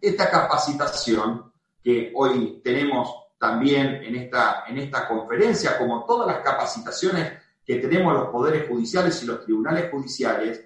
Esta 0.00 0.30
capacitación 0.30 1.52
que 1.82 2.12
hoy 2.14 2.60
tenemos 2.62 3.30
también 3.36 3.96
en 4.04 4.14
esta, 4.14 4.62
en 4.68 4.78
esta 4.78 5.08
conferencia, 5.08 5.76
como 5.76 6.04
todas 6.04 6.28
las 6.28 6.38
capacitaciones 6.44 7.39
que 7.70 7.78
tenemos 7.86 8.14
los 8.14 8.28
poderes 8.28 8.68
judiciales 8.68 9.22
y 9.22 9.26
los 9.26 9.44
tribunales 9.44 9.90
judiciales, 9.90 10.64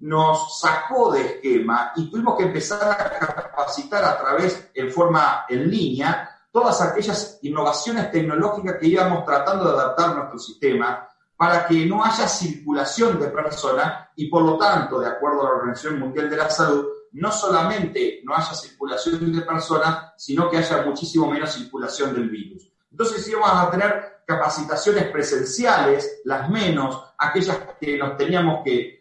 nos 0.00 0.60
sacó 0.60 1.12
de 1.12 1.20
esquema 1.22 1.92
y 1.94 2.10
tuvimos 2.10 2.36
que 2.36 2.44
empezar 2.44 2.82
a 2.82 2.96
capacitar 2.96 4.04
a 4.04 4.18
través, 4.18 4.70
en 4.74 4.90
forma 4.90 5.44
en 5.48 5.70
línea, 5.70 6.28
todas 6.50 6.80
aquellas 6.82 7.38
innovaciones 7.42 8.10
tecnológicas 8.10 8.76
que 8.78 8.88
íbamos 8.88 9.24
tratando 9.24 9.64
de 9.64 9.80
adaptar 9.80 10.10
a 10.10 10.14
nuestro 10.14 10.38
sistema 10.38 11.08
para 11.36 11.66
que 11.66 11.86
no 11.86 12.04
haya 12.04 12.28
circulación 12.28 13.18
de 13.18 13.28
personas 13.28 14.08
y 14.16 14.28
por 14.28 14.42
lo 14.42 14.58
tanto, 14.58 15.00
de 15.00 15.08
acuerdo 15.08 15.40
a 15.40 15.44
la 15.44 15.56
Organización 15.56 15.98
Mundial 15.98 16.28
de 16.28 16.36
la 16.36 16.50
Salud, 16.50 16.86
no 17.12 17.32
solamente 17.32 18.20
no 18.24 18.34
haya 18.34 18.54
circulación 18.54 19.32
de 19.32 19.42
personas, 19.42 20.12
sino 20.16 20.50
que 20.50 20.58
haya 20.58 20.82
muchísimo 20.82 21.30
menos 21.30 21.52
circulación 21.52 22.14
del 22.14 22.28
virus. 22.28 22.70
Entonces 22.90 23.26
íbamos 23.28 23.50
a 23.50 23.70
tener 23.70 24.21
capacitaciones 24.32 25.10
presenciales, 25.10 26.20
las 26.24 26.48
menos, 26.48 27.12
aquellas 27.18 27.58
que 27.80 27.98
nos 27.98 28.16
teníamos 28.16 28.62
que, 28.64 29.00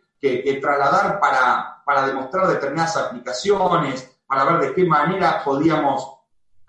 trasladar 0.61 1.19
para, 1.19 1.81
para 1.83 2.05
demostrar 2.05 2.47
determinadas 2.47 2.95
aplicaciones, 2.97 4.19
para 4.27 4.45
ver 4.45 4.59
de 4.59 4.73
qué 4.75 4.85
manera 4.85 5.43
podíamos 5.43 6.19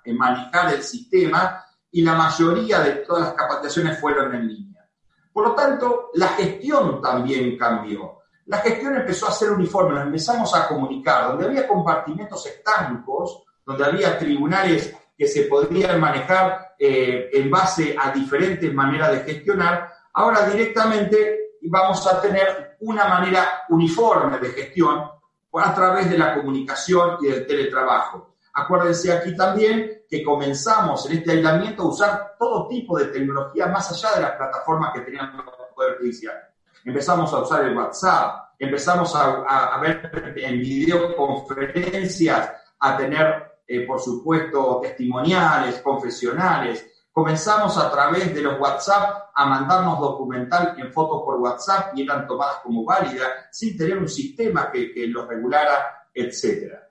eh, 0.04 0.14
manejar 0.14 0.72
el 0.72 0.82
sistema, 0.82 1.62
y 1.90 2.02
la 2.02 2.14
mayoría 2.14 2.80
de 2.80 2.92
todas 2.92 3.22
las 3.24 3.34
capacitaciones 3.34 4.00
fueron 4.00 4.34
en 4.34 4.48
línea. 4.48 4.88
Por 5.32 5.48
lo 5.48 5.54
tanto, 5.54 6.10
la 6.14 6.28
gestión 6.28 7.02
también 7.02 7.58
cambió. 7.58 8.20
La 8.46 8.58
gestión 8.58 8.96
empezó 8.96 9.28
a 9.28 9.32
ser 9.32 9.50
uniforme, 9.50 9.94
nos 9.94 10.06
empezamos 10.06 10.54
a 10.54 10.66
comunicar, 10.66 11.28
donde 11.28 11.46
había 11.46 11.68
compartimentos 11.68 12.46
estancos, 12.46 13.44
donde 13.64 13.84
había 13.84 14.18
tribunales 14.18 14.94
que 15.16 15.26
se 15.26 15.42
podrían 15.42 16.00
manejar 16.00 16.74
eh, 16.78 17.30
en 17.32 17.50
base 17.50 17.96
a 17.98 18.10
diferentes 18.10 18.72
maneras 18.72 19.12
de 19.12 19.32
gestionar, 19.32 19.92
ahora 20.14 20.46
directamente 20.48 21.56
vamos 21.62 22.06
a 22.06 22.20
tener 22.20 22.76
una 22.80 23.06
manera 23.06 23.62
uniforme 23.68 24.38
de 24.38 24.50
gestión 24.50 25.10
a 25.54 25.74
través 25.74 26.10
de 26.10 26.18
la 26.18 26.34
comunicación 26.34 27.18
y 27.20 27.28
del 27.28 27.46
teletrabajo. 27.46 28.36
Acuérdense 28.54 29.12
aquí 29.12 29.34
también 29.34 30.02
que 30.08 30.22
comenzamos 30.22 31.06
en 31.06 31.18
este 31.18 31.32
aislamiento 31.32 31.82
a 31.82 31.88
usar 31.88 32.34
todo 32.38 32.68
tipo 32.68 32.98
de 32.98 33.06
tecnología 33.06 33.66
más 33.66 33.90
allá 33.92 34.16
de 34.16 34.22
las 34.22 34.32
plataformas 34.32 34.92
que 34.92 35.00
teníamos 35.00 35.44
el 35.46 35.74
Poder 35.74 35.98
Judicial. 35.98 36.36
Empezamos 36.84 37.32
a 37.32 37.38
usar 37.38 37.64
el 37.64 37.76
WhatsApp, 37.76 38.54
empezamos 38.58 39.14
a, 39.14 39.78
ver 39.80 40.34
en 40.36 40.60
videoconferencias, 40.60 42.52
a 42.80 42.96
tener, 42.96 43.51
eh, 43.72 43.86
por 43.86 43.98
supuesto, 44.00 44.80
testimoniales, 44.82 45.80
confesionales. 45.80 46.86
Comenzamos 47.10 47.78
a 47.78 47.90
través 47.90 48.34
de 48.34 48.42
los 48.42 48.60
WhatsApp 48.60 49.30
a 49.34 49.46
mandarnos 49.46 49.98
documental 49.98 50.74
en 50.76 50.92
fotos 50.92 51.22
por 51.24 51.40
WhatsApp 51.40 51.96
y 51.96 52.02
eran 52.02 52.26
tomadas 52.26 52.56
como 52.62 52.84
válidas 52.84 53.30
sin 53.50 53.74
tener 53.76 53.96
un 53.96 54.08
sistema 54.08 54.70
que, 54.70 54.92
que 54.92 55.06
los 55.06 55.26
regulara, 55.26 56.08
etcétera. 56.12 56.86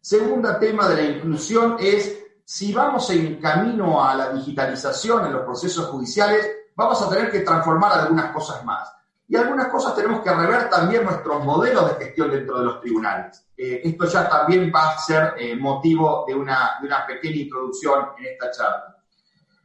Segundo 0.00 0.56
tema 0.58 0.88
de 0.88 0.96
la 0.96 1.02
inclusión 1.02 1.76
es 1.78 2.24
si 2.42 2.72
vamos 2.72 3.10
en 3.10 3.38
camino 3.38 4.02
a 4.02 4.14
la 4.14 4.32
digitalización 4.32 5.26
en 5.26 5.32
los 5.34 5.42
procesos 5.42 5.86
judiciales, 5.88 6.50
vamos 6.74 7.02
a 7.02 7.10
tener 7.10 7.30
que 7.30 7.40
transformar 7.40 8.00
algunas 8.00 8.32
cosas 8.32 8.64
más. 8.64 8.90
Y 9.26 9.36
algunas 9.36 9.68
cosas 9.68 9.94
tenemos 9.96 10.20
que 10.22 10.30
rever 10.30 10.68
también 10.68 11.04
nuestros 11.04 11.44
modelos 11.44 11.88
de 11.90 12.04
gestión 12.04 12.30
dentro 12.30 12.58
de 12.58 12.64
los 12.64 12.80
tribunales. 12.80 13.46
Eh, 13.56 13.80
esto 13.84 14.06
ya 14.06 14.28
también 14.28 14.70
va 14.74 14.90
a 14.90 14.98
ser 14.98 15.34
eh, 15.38 15.56
motivo 15.56 16.24
de 16.26 16.34
una, 16.34 16.78
de 16.80 16.86
una 16.86 17.06
pequeña 17.06 17.36
introducción 17.36 18.10
en 18.18 18.26
esta 18.26 18.50
charla. 18.50 18.96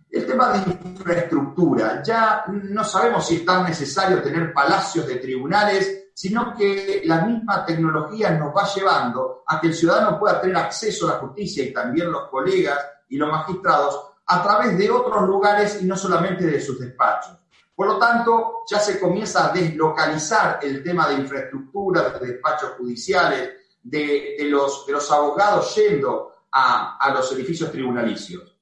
El 0.10 0.26
tema 0.26 0.54
de 0.54 0.72
infraestructura. 0.90 2.02
Ya 2.02 2.46
no 2.48 2.84
sabemos 2.84 3.28
si 3.28 3.36
es 3.36 3.46
tan 3.46 3.64
necesario 3.66 4.24
tener 4.24 4.54
palacios 4.54 5.06
de 5.06 5.18
tribunales 5.18 6.00
sino 6.20 6.54
que 6.54 7.04
la 7.06 7.22
misma 7.22 7.66
tecnología 7.66 8.32
nos 8.32 8.54
va 8.54 8.68
llevando 8.76 9.42
a 9.48 9.58
que 9.62 9.68
el 9.68 9.74
ciudadano 9.74 10.20
pueda 10.20 10.42
tener 10.42 10.58
acceso 10.58 11.08
a 11.08 11.14
la 11.14 11.20
justicia 11.20 11.64
y 11.64 11.72
también 11.72 12.12
los 12.12 12.28
colegas 12.28 12.78
y 13.08 13.16
los 13.16 13.32
magistrados 13.32 13.98
a 14.26 14.44
través 14.44 14.78
de 14.78 14.92
otros 14.92 15.26
lugares 15.26 15.82
y 15.82 15.86
no 15.86 15.96
solamente 15.96 16.46
de 16.46 16.60
sus 16.60 16.78
despachos. 16.78 17.38
Por 17.80 17.88
lo 17.88 17.98
tanto, 17.98 18.64
ya 18.70 18.78
se 18.78 19.00
comienza 19.00 19.48
a 19.48 19.54
deslocalizar 19.54 20.60
el 20.62 20.84
tema 20.84 21.08
de 21.08 21.14
infraestructura, 21.14 22.10
de 22.10 22.34
despachos 22.34 22.72
judiciales, 22.72 23.52
de, 23.82 24.36
los, 24.50 24.86
de 24.86 24.92
los, 24.92 25.10
abogados 25.10 25.74
yendo 25.76 26.34
a, 26.52 26.98
a 26.98 27.14
los 27.14 27.32
edificios 27.32 27.72
tribunalicios. 27.72 28.54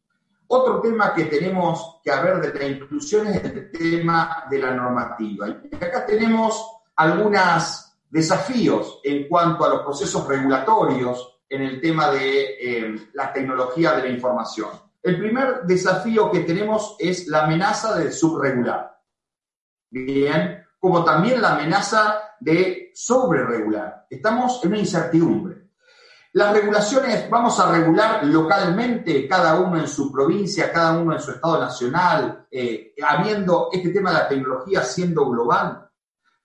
Otro 0.45 0.79
tema 0.81 1.15
que 1.15 1.25
tenemos 1.25 1.99
que 2.03 2.11
hablar 2.11 2.39
de 2.41 2.59
la 2.59 2.67
inclusión 2.67 3.25
es 3.25 3.43
el 3.43 3.71
tema 3.71 4.43
de 4.51 4.59
la 4.59 4.69
normativa. 4.69 5.47
Y 5.49 5.75
acá 5.83 6.05
tenemos 6.05 6.63
algunos 6.95 7.97
desafíos 8.11 8.99
en 9.03 9.27
cuanto 9.27 9.65
a 9.65 9.69
los 9.69 9.81
procesos 9.81 10.27
regulatorios 10.27 11.39
en 11.49 11.63
el 11.63 11.81
tema 11.81 12.11
de 12.11 12.57
eh, 12.61 13.09
la 13.13 13.33
tecnología 13.33 13.93
de 13.93 14.03
la 14.03 14.09
información. 14.09 14.69
El 15.01 15.17
primer 15.17 15.63
desafío 15.63 16.29
que 16.29 16.41
tenemos 16.41 16.95
es 16.99 17.25
la 17.27 17.45
amenaza 17.45 17.97
de 17.97 18.11
subregular. 18.11 18.96
Bien, 19.89 20.65
como 20.79 21.03
también 21.03 21.41
la 21.41 21.53
amenaza 21.53 22.35
de 22.39 22.91
sobreregular. 22.93 24.05
Estamos 24.09 24.63
en 24.63 24.69
una 24.69 24.79
incertidumbre. 24.79 25.67
Las 26.33 26.53
regulaciones, 26.53 27.29
vamos 27.29 27.59
a 27.59 27.71
regular 27.71 28.23
localmente, 28.25 29.27
cada 29.27 29.59
uno 29.59 29.79
en 29.79 29.87
su 29.87 30.11
provincia, 30.11 30.71
cada 30.71 30.97
uno 30.99 31.13
en 31.13 31.19
su 31.19 31.31
estado 31.31 31.59
nacional, 31.59 32.45
eh, 32.51 32.93
habiendo 33.03 33.69
este 33.71 33.89
tema 33.89 34.11
de 34.11 34.17
la 34.19 34.27
tecnología 34.27 34.83
siendo 34.83 35.27
global. 35.29 35.89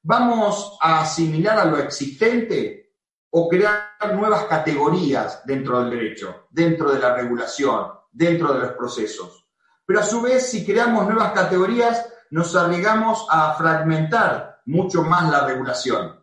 ¿Vamos 0.02 0.78
a 0.80 1.02
asimilar 1.02 1.58
a 1.58 1.64
lo 1.64 1.78
existente 1.78 2.94
o 3.30 3.48
crear 3.48 4.14
nuevas 4.14 4.44
categorías 4.44 5.42
dentro 5.44 5.80
del 5.80 5.90
derecho, 5.90 6.46
dentro 6.50 6.90
de 6.90 6.98
la 6.98 7.14
regulación, 7.14 7.88
dentro 8.10 8.52
de 8.54 8.60
los 8.60 8.72
procesos? 8.72 9.46
Pero 9.84 10.00
a 10.00 10.04
su 10.04 10.22
vez, 10.22 10.48
si 10.48 10.64
creamos 10.64 11.06
nuevas 11.06 11.32
categorías, 11.32 12.11
nos 12.32 12.56
arriesgamos 12.56 13.26
a 13.28 13.52
fragmentar 13.54 14.62
mucho 14.64 15.02
más 15.02 15.30
la 15.30 15.46
regulación. 15.46 16.18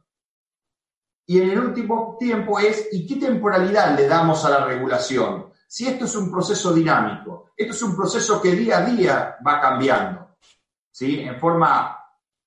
Y 1.27 1.39
en 1.39 1.51
el 1.51 1.59
último 1.59 2.17
tiempo 2.19 2.57
es, 2.57 2.87
¿y 2.91 3.05
qué 3.05 3.17
temporalidad 3.17 3.95
le 3.95 4.07
damos 4.07 4.43
a 4.43 4.49
la 4.49 4.65
regulación? 4.65 5.53
Si 5.67 5.87
esto 5.87 6.05
es 6.05 6.15
un 6.15 6.31
proceso 6.31 6.73
dinámico, 6.73 7.51
esto 7.55 7.73
es 7.73 7.83
un 7.83 7.95
proceso 7.95 8.41
que 8.41 8.55
día 8.55 8.79
a 8.79 8.85
día 8.85 9.37
va 9.45 9.61
cambiando, 9.61 10.37
¿sí? 10.89 11.19
En 11.19 11.39
forma 11.39 11.95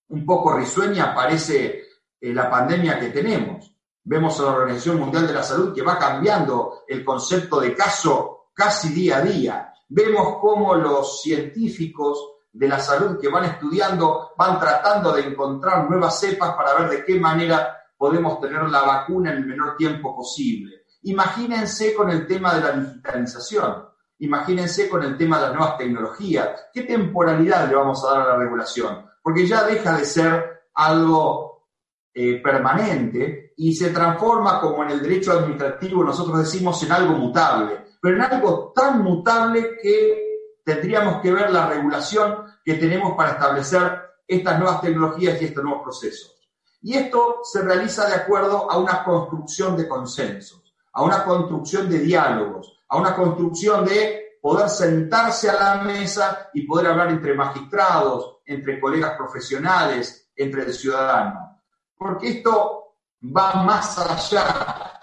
un 0.08 0.26
poco 0.26 0.56
risueña 0.56 1.14
parece 1.14 1.84
eh, 2.20 2.34
la 2.34 2.50
pandemia 2.50 2.98
que 2.98 3.10
tenemos. 3.10 3.76
Vemos 4.02 4.40
a 4.40 4.42
la 4.42 4.50
Organización 4.54 4.98
Mundial 4.98 5.28
de 5.28 5.34
la 5.34 5.44
Salud 5.44 5.72
que 5.72 5.82
va 5.82 5.96
cambiando 5.96 6.82
el 6.88 7.04
concepto 7.04 7.60
de 7.60 7.76
caso 7.76 8.50
casi 8.52 8.92
día 8.92 9.18
a 9.18 9.22
día. 9.22 9.72
Vemos 9.88 10.38
cómo 10.40 10.74
los 10.74 11.22
científicos 11.22 12.32
de 12.52 12.68
la 12.68 12.78
salud 12.78 13.18
que 13.18 13.28
van 13.28 13.44
estudiando 13.44 14.32
van 14.36 14.60
tratando 14.60 15.12
de 15.12 15.22
encontrar 15.22 15.88
nuevas 15.88 16.20
cepas 16.20 16.54
para 16.54 16.74
ver 16.74 16.90
de 16.90 17.04
qué 17.04 17.18
manera 17.18 17.76
podemos 17.96 18.40
tener 18.40 18.68
la 18.68 18.82
vacuna 18.82 19.32
en 19.32 19.38
el 19.38 19.46
menor 19.46 19.76
tiempo 19.76 20.14
posible. 20.14 20.82
Imagínense 21.04 21.94
con 21.94 22.10
el 22.10 22.26
tema 22.26 22.54
de 22.54 22.60
la 22.60 22.72
digitalización, 22.72 23.84
imagínense 24.18 24.88
con 24.88 25.02
el 25.02 25.16
tema 25.16 25.38
de 25.38 25.46
las 25.46 25.54
nuevas 25.54 25.78
tecnologías. 25.78 26.48
¿Qué 26.72 26.82
temporalidad 26.82 27.68
le 27.68 27.76
vamos 27.76 28.04
a 28.04 28.14
dar 28.14 28.20
a 28.22 28.28
la 28.28 28.36
regulación? 28.36 29.12
porque 29.22 29.46
ya 29.46 29.64
deja 29.64 29.96
de 29.96 30.04
ser 30.04 30.62
algo 30.74 31.68
eh, 32.12 32.42
permanente 32.42 33.54
y 33.56 33.74
se 33.74 33.90
transforma, 33.90 34.60
como 34.60 34.82
en 34.82 34.90
el 34.90 35.02
derecho 35.02 35.32
administrativo 35.32 36.02
nosotros 36.02 36.40
decimos, 36.40 36.82
en 36.82 36.92
algo 36.92 37.14
mutable, 37.14 37.84
pero 38.00 38.16
en 38.16 38.22
algo 38.22 38.72
tan 38.74 39.02
mutable 39.02 39.76
que 39.80 40.31
tendríamos 40.64 41.20
que 41.20 41.32
ver 41.32 41.50
la 41.50 41.66
regulación 41.66 42.44
que 42.64 42.74
tenemos 42.74 43.14
para 43.16 43.32
establecer 43.32 44.02
estas 44.26 44.58
nuevas 44.58 44.80
tecnologías 44.80 45.40
y 45.40 45.46
estos 45.46 45.64
nuevos 45.64 45.82
procesos. 45.82 46.32
Y 46.80 46.94
esto 46.94 47.40
se 47.44 47.62
realiza 47.62 48.06
de 48.06 48.14
acuerdo 48.14 48.70
a 48.70 48.76
una 48.76 49.04
construcción 49.04 49.76
de 49.76 49.88
consensos, 49.88 50.74
a 50.92 51.02
una 51.02 51.24
construcción 51.24 51.88
de 51.88 52.00
diálogos, 52.00 52.78
a 52.88 52.96
una 52.96 53.14
construcción 53.14 53.84
de 53.84 54.38
poder 54.40 54.68
sentarse 54.68 55.48
a 55.48 55.54
la 55.54 55.82
mesa 55.82 56.50
y 56.52 56.66
poder 56.66 56.88
hablar 56.88 57.10
entre 57.10 57.34
magistrados, 57.34 58.38
entre 58.44 58.80
colegas 58.80 59.16
profesionales, 59.16 60.30
entre 60.34 60.62
el 60.64 60.74
ciudadano. 60.74 61.60
Porque 61.96 62.30
esto 62.30 62.96
va 63.24 63.62
más 63.62 63.98
allá 63.98 65.01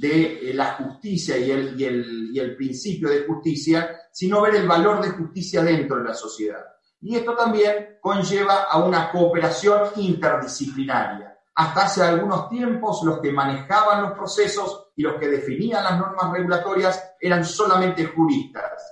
de 0.00 0.50
eh, 0.50 0.54
la 0.54 0.74
justicia 0.74 1.36
y 1.36 1.50
el, 1.50 1.80
y, 1.80 2.38
el, 2.38 2.56
principio 2.56 3.08
de 3.08 3.24
justicia, 3.24 4.00
sino 4.12 4.42
ver 4.42 4.56
el 4.56 4.66
valor 4.66 5.02
de 5.02 5.10
justicia 5.10 5.62
dentro 5.62 5.98
de 5.98 6.04
la 6.04 6.14
sociedad. 6.14 6.64
Y 7.00 7.16
esto 7.16 7.34
también 7.34 7.98
conlleva 8.00 8.64
a 8.70 8.82
una 8.84 9.10
cooperación 9.10 9.88
interdisciplinaria. 9.96 11.36
Hasta 11.54 11.84
hace 11.84 12.02
algunos 12.02 12.48
tiempos 12.48 13.02
los 13.04 13.20
que 13.20 13.32
manejaban 13.32 14.02
los 14.02 14.12
procesos 14.12 14.88
y 14.96 15.02
los 15.02 15.16
que 15.16 15.28
definían 15.28 15.84
las 15.84 15.98
normas 15.98 16.32
regulatorias 16.32 17.14
eran 17.20 17.44
solamente 17.44 18.06
juristas. 18.06 18.82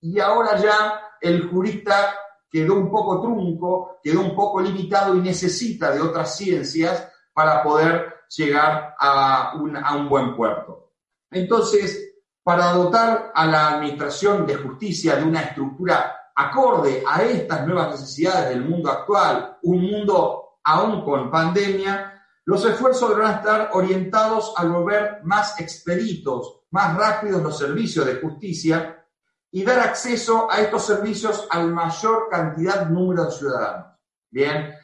Y 0.00 0.20
ahora 0.20 0.56
ya 0.56 1.00
el 1.20 1.48
jurista 1.48 2.14
quedó 2.50 2.74
un 2.74 2.90
poco 2.90 3.20
trunco, 3.20 3.98
quedó 4.02 4.20
un 4.20 4.36
poco 4.36 4.60
limitado 4.60 5.16
y 5.16 5.20
necesita 5.20 5.90
de 5.90 6.00
otras 6.00 6.36
ciencias 6.36 7.08
para 7.32 7.62
poder 7.62 8.13
llegar 8.28 8.94
a 8.98 9.54
un, 9.56 9.76
a 9.76 9.96
un 9.96 10.08
buen 10.08 10.36
puerto. 10.36 10.92
Entonces, 11.30 12.12
para 12.42 12.72
dotar 12.72 13.32
a 13.34 13.46
la 13.46 13.70
Administración 13.70 14.46
de 14.46 14.56
Justicia 14.56 15.16
de 15.16 15.24
una 15.24 15.40
estructura 15.42 16.30
acorde 16.36 17.02
a 17.06 17.22
estas 17.22 17.66
nuevas 17.66 17.92
necesidades 17.92 18.50
del 18.50 18.68
mundo 18.68 18.90
actual, 18.90 19.58
un 19.62 19.82
mundo 19.82 20.58
aún 20.64 21.04
con 21.04 21.30
pandemia, 21.30 22.10
Los 22.46 22.64
esfuerzos 22.66 23.08
deberán 23.08 23.36
estar 23.36 23.70
orientados 23.72 24.52
a 24.56 24.64
volver 24.64 25.20
más 25.24 25.58
expeditos, 25.60 26.64
más 26.70 26.94
rápidos 26.94 27.42
los 27.42 27.56
servicios 27.56 28.04
de 28.04 28.16
justicia 28.16 29.02
y 29.50 29.64
dar 29.64 29.78
acceso 29.78 30.50
a 30.50 30.60
estos 30.60 30.84
servicios 30.84 31.46
al 31.50 31.72
mayor 31.72 32.28
cantidad, 32.30 32.86
número 32.86 33.24
de 33.24 33.30
ciudadanos. 33.30 33.86
Bien, 34.30 34.74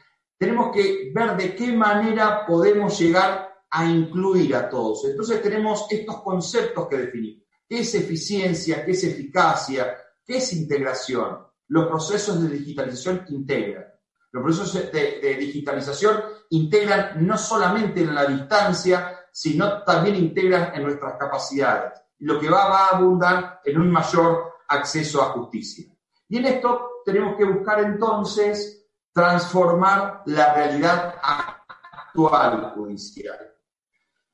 tenemos 0.41 0.71
que 0.71 1.11
ver 1.13 1.37
de 1.37 1.55
qué 1.55 1.71
manera 1.71 2.43
podemos 2.47 2.99
llegar 2.99 3.63
a 3.69 3.85
incluir 3.85 4.55
a 4.55 4.67
todos. 4.67 5.05
Entonces 5.05 5.39
tenemos 5.39 5.85
estos 5.87 6.23
conceptos 6.23 6.87
que 6.87 6.97
definir. 6.97 7.45
¿Qué 7.69 7.81
es 7.81 7.93
eficiencia? 7.93 8.83
¿Qué 8.83 8.89
es 8.89 9.03
eficacia? 9.03 9.95
¿Qué 10.25 10.37
es 10.37 10.53
integración? 10.53 11.45
Los 11.67 11.85
procesos 11.85 12.41
de 12.41 12.57
digitalización 12.57 13.23
integran. 13.29 13.85
Los 14.31 14.43
procesos 14.43 14.91
de, 14.91 15.35
digitalización 15.39 16.19
integran 16.49 17.23
no 17.23 17.37
solamente 17.37 18.01
en 18.01 18.15
la 18.15 18.25
distancia, 18.25 19.19
sino 19.31 19.83
también 19.83 20.15
integran 20.15 20.73
en 20.73 20.81
nuestras 20.81 21.19
capacidades, 21.19 22.01
lo 22.17 22.39
que 22.39 22.49
va, 22.49 22.67
va 22.67 22.85
a 22.87 22.97
abundar 22.97 23.61
en 23.63 23.79
un 23.79 23.91
mayor 23.91 24.53
acceso 24.69 25.21
a 25.21 25.33
justicia. 25.33 25.85
Y 26.27 26.37
en 26.37 26.45
esto 26.45 27.03
tenemos 27.05 27.37
que 27.37 27.45
buscar 27.45 27.81
entonces 27.81 28.80
transformar 29.13 30.23
la 30.25 30.53
realidad 30.53 31.15
actual 31.21 32.73
judicial. 32.75 33.37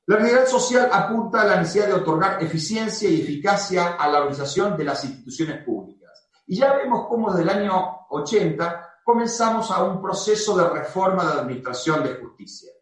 La 0.06 0.16
realidad 0.16 0.46
social 0.46 0.88
apunta 0.92 1.42
a 1.42 1.44
la 1.44 1.56
necesidad 1.56 1.88
de 1.88 1.94
otorgar 1.94 2.42
eficiencia 2.42 3.08
y 3.08 3.20
eficacia 3.20 3.94
a 3.94 4.08
la 4.08 4.20
organización 4.20 4.76
de 4.76 4.84
las 4.84 5.04
instituciones 5.04 5.62
públicas. 5.64 6.30
Y 6.46 6.56
ya 6.56 6.72
vemos 6.74 7.06
cómo 7.08 7.30
desde 7.30 7.42
el 7.42 7.58
año 7.58 8.06
80 8.08 9.00
comenzamos 9.04 9.70
a 9.70 9.82
un 9.84 10.00
proceso 10.00 10.56
de 10.56 10.68
reforma 10.68 11.24
de 11.24 11.40
administración 11.40 12.02
de 12.02 12.14
justicia. 12.14 12.72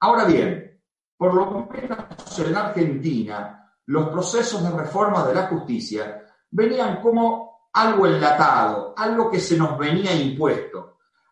Ahora 0.00 0.24
bien, 0.24 0.80
por 1.16 1.34
lo 1.34 1.66
menos 1.66 2.38
en 2.38 2.56
Argentina, 2.56 3.72
los 3.86 4.08
procesos 4.08 4.62
de 4.62 4.70
reforma 4.70 5.26
de 5.26 5.34
la 5.34 5.46
justicia 5.48 6.22
venían 6.50 7.00
como 7.00 7.68
algo 7.72 8.06
enlatado, 8.06 8.94
algo 8.96 9.30
que 9.30 9.40
se 9.40 9.56
nos 9.56 9.78
venía 9.78 10.14
impuesto. 10.14 10.85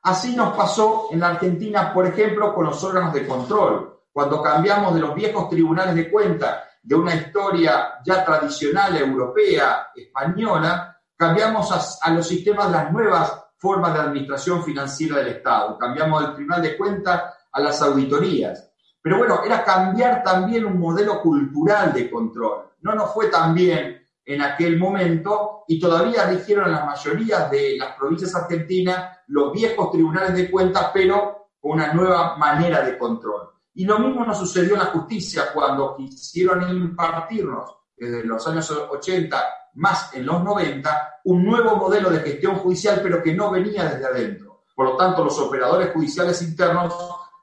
Así 0.04 0.36
nos 0.36 0.54
pasó 0.54 1.08
en 1.10 1.20
la 1.20 1.28
Argentina, 1.28 1.92
por 1.92 2.06
ejemplo, 2.06 2.54
con 2.54 2.66
los 2.66 2.84
órganos 2.84 3.14
de 3.14 3.26
control 3.26 4.02
cuando 4.12 4.40
cambiamos 4.42 4.94
de 4.94 5.00
los 5.00 5.14
viejos 5.14 5.48
tribunales 5.48 5.94
de 5.94 6.10
cuentas 6.10 6.58
de 6.82 6.94
una 6.94 7.14
historia 7.14 7.94
ya 8.04 8.22
tradicional 8.22 8.96
europea, 8.98 9.88
española, 9.96 11.00
cambiamos 11.16 11.98
a, 12.02 12.10
los 12.10 12.28
sistemas 12.28 12.66
de 12.66 12.72
las 12.72 12.92
nuevas 12.92 13.32
formas 13.56 13.94
de 13.94 14.00
administración 14.00 14.62
financiera 14.62 15.16
del 15.16 15.28
Estado. 15.28 15.78
Cambiamos 15.78 16.20
del 16.20 16.34
tribunal 16.34 16.62
de 16.62 16.76
cuentas 16.76 17.22
a 17.50 17.60
las 17.60 17.80
auditorías. 17.80 18.70
Pero 19.00 19.18
bueno, 19.18 19.40
era 19.42 19.64
cambiar 19.64 20.22
también 20.22 20.66
un 20.66 20.78
modelo 20.78 21.20
cultural 21.22 21.94
de 21.94 22.10
control. 22.10 22.72
No 22.82 22.94
nos 22.94 23.12
fue 23.14 23.28
tan 23.28 23.54
bien 23.54 24.03
en 24.24 24.40
aquel 24.42 24.78
momento 24.78 25.64
y 25.68 25.78
todavía 25.78 26.26
rigieron 26.26 26.66
en 26.66 26.72
la 26.72 26.84
mayoría 26.84 27.48
de 27.48 27.76
las 27.78 27.94
provincias 27.96 28.34
argentinas 28.34 29.18
los 29.28 29.52
viejos 29.52 29.90
tribunales 29.90 30.34
de 30.34 30.50
cuentas, 30.50 30.90
pero 30.92 31.48
con 31.58 31.72
una 31.72 31.92
nueva 31.92 32.36
manera 32.36 32.82
de 32.82 32.96
control. 32.96 33.50
Y 33.74 33.84
lo 33.84 33.98
mismo 33.98 34.24
nos 34.24 34.38
sucedió 34.38 34.74
en 34.74 34.80
la 34.80 34.86
justicia 34.86 35.52
cuando 35.52 35.96
quisieron 35.96 36.68
impartirnos 36.70 37.70
desde 37.96 38.24
los 38.24 38.46
años 38.46 38.70
80 38.70 39.44
más 39.74 40.14
en 40.14 40.26
los 40.26 40.42
90 40.42 41.20
un 41.24 41.44
nuevo 41.44 41.76
modelo 41.76 42.10
de 42.10 42.20
gestión 42.20 42.56
judicial, 42.56 43.00
pero 43.02 43.22
que 43.22 43.34
no 43.34 43.50
venía 43.50 43.84
desde 43.84 44.06
adentro. 44.06 44.64
Por 44.74 44.86
lo 44.90 44.96
tanto, 44.96 45.24
los 45.24 45.38
operadores 45.38 45.92
judiciales 45.92 46.40
internos 46.42 46.94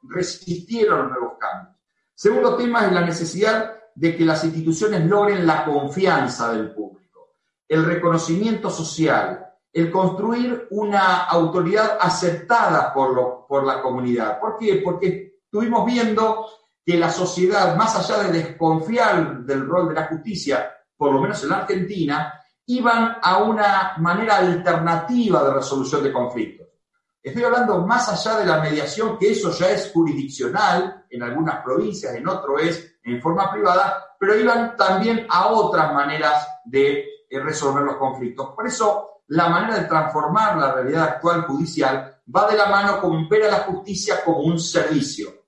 resistieron 0.03 0.99
los 0.99 1.09
nuevos 1.09 1.37
cambios. 1.39 1.77
Segundo 2.13 2.55
tema 2.55 2.85
es 2.85 2.91
la 2.91 3.01
necesidad 3.01 3.80
de 3.95 4.15
que 4.15 4.25
las 4.25 4.43
instituciones 4.43 5.05
logren 5.05 5.45
la 5.45 5.65
confianza 5.65 6.51
del 6.51 6.73
público, 6.73 7.35
el 7.67 7.85
reconocimiento 7.85 8.69
social, 8.69 9.45
el 9.73 9.89
construir 9.89 10.67
una 10.71 11.23
autoridad 11.25 11.97
aceptada 11.99 12.93
por, 12.93 13.13
lo, 13.13 13.45
por 13.47 13.65
la 13.65 13.81
comunidad. 13.81 14.39
¿Por 14.39 14.57
qué? 14.57 14.81
Porque 14.83 15.39
estuvimos 15.43 15.85
viendo 15.85 16.47
que 16.85 16.97
la 16.97 17.09
sociedad, 17.09 17.75
más 17.75 17.95
allá 17.95 18.23
de 18.23 18.31
desconfiar 18.31 19.41
del 19.43 19.67
rol 19.67 19.89
de 19.89 19.95
la 19.95 20.07
justicia, 20.07 20.71
por 20.97 21.13
lo 21.13 21.21
menos 21.21 21.41
en 21.43 21.49
la 21.49 21.57
Argentina, 21.59 22.33
iban 22.65 23.17
a 23.21 23.37
una 23.39 23.93
manera 23.97 24.37
alternativa 24.37 25.43
de 25.43 25.53
resolución 25.53 26.03
de 26.03 26.11
conflictos. 26.11 26.67
Estoy 27.23 27.43
hablando 27.43 27.85
más 27.85 28.09
allá 28.09 28.39
de 28.39 28.45
la 28.45 28.59
mediación, 28.59 29.17
que 29.17 29.31
eso 29.31 29.51
ya 29.51 29.69
es 29.69 29.91
jurisdiccional 29.93 31.05
en 31.09 31.21
algunas 31.21 31.63
provincias, 31.63 32.15
en 32.15 32.27
otro 32.27 32.57
es 32.57 32.90
en 33.03 33.21
forma 33.21 33.51
privada, 33.51 34.15
pero 34.19 34.35
iban 34.35 34.75
también 34.75 35.25
a 35.29 35.47
otras 35.47 35.93
maneras 35.93 36.47
de 36.65 37.05
eh, 37.29 37.39
resolver 37.39 37.83
los 37.83 37.97
conflictos. 37.97 38.49
Por 38.55 38.67
eso, 38.67 39.21
la 39.27 39.49
manera 39.49 39.79
de 39.79 39.87
transformar 39.87 40.57
la 40.57 40.73
realidad 40.73 41.03
actual 41.03 41.43
judicial 41.43 42.21
va 42.35 42.47
de 42.49 42.57
la 42.57 42.67
mano 42.67 42.99
con 42.99 43.27
ver 43.27 43.45
a 43.45 43.51
la 43.51 43.59
justicia 43.59 44.23
como 44.23 44.39
un 44.39 44.59
servicio 44.59 45.41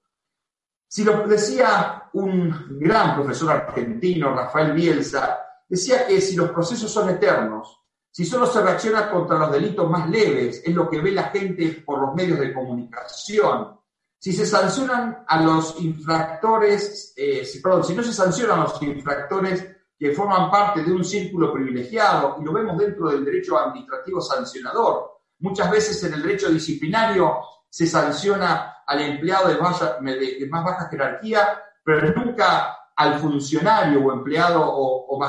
si 0.93 1.03
lo 1.03 1.27
decía 1.27 2.03
un 2.13 2.77
gran 2.79 3.15
profesor 3.15 3.49
argentino, 3.49 4.31
Rafael 4.31 4.73
Bielsa, 4.73 5.39
decía 5.67 6.05
que 6.05 6.21
si 6.21 6.35
los 6.35 6.51
procesos 6.51 6.91
son 6.91 7.09
eternos, 7.09 7.81
si 8.11 8.23
solo 8.23 8.45
se 8.45 8.61
reacciona 8.61 9.09
contra 9.09 9.39
los 9.39 9.51
delitos 9.51 9.89
más 9.89 10.07
leves, 10.07 10.61
es 10.63 10.71
lo 10.71 10.87
que 10.87 11.01
ve 11.01 11.11
la 11.11 11.31
gente 11.31 11.81
por 11.83 11.99
los 11.99 12.13
medios 12.13 12.39
de 12.39 12.53
comunicación, 12.53 13.75
si 14.23 14.31
se 14.31 14.45
sancionan 14.45 15.25
a 15.27 15.41
los 15.43 15.81
infractores, 15.81 17.13
eh, 17.17 17.43
si, 17.43 17.59
perdón, 17.59 17.83
si 17.83 17.93
no 17.93 18.01
se 18.01 18.13
sancionan 18.13 18.62
a 18.62 18.63
los 18.63 18.81
infractores 18.81 19.67
que 19.99 20.13
forman 20.13 20.49
parte 20.49 20.81
de 20.81 20.93
un 20.93 21.03
círculo 21.03 21.51
privilegiado, 21.51 22.38
y 22.39 22.45
lo 22.45 22.53
vemos 22.53 22.77
dentro 22.77 23.09
del 23.09 23.25
derecho 23.25 23.59
administrativo 23.59 24.21
sancionador, 24.21 25.19
muchas 25.39 25.69
veces 25.69 26.01
en 26.05 26.13
el 26.13 26.21
derecho 26.21 26.49
disciplinario 26.49 27.38
se 27.67 27.86
sanciona 27.86 28.77
al 28.88 29.01
empleado 29.01 29.49
de, 29.49 29.57
más 29.57 30.63
baja 30.63 30.88
jerarquía, 30.88 31.62
pero 31.83 32.13
nunca 32.15 32.77
al 32.95 33.19
funcionario 33.19 34.05
o 34.05 34.13
empleado 34.13 34.63
o, 34.65 35.19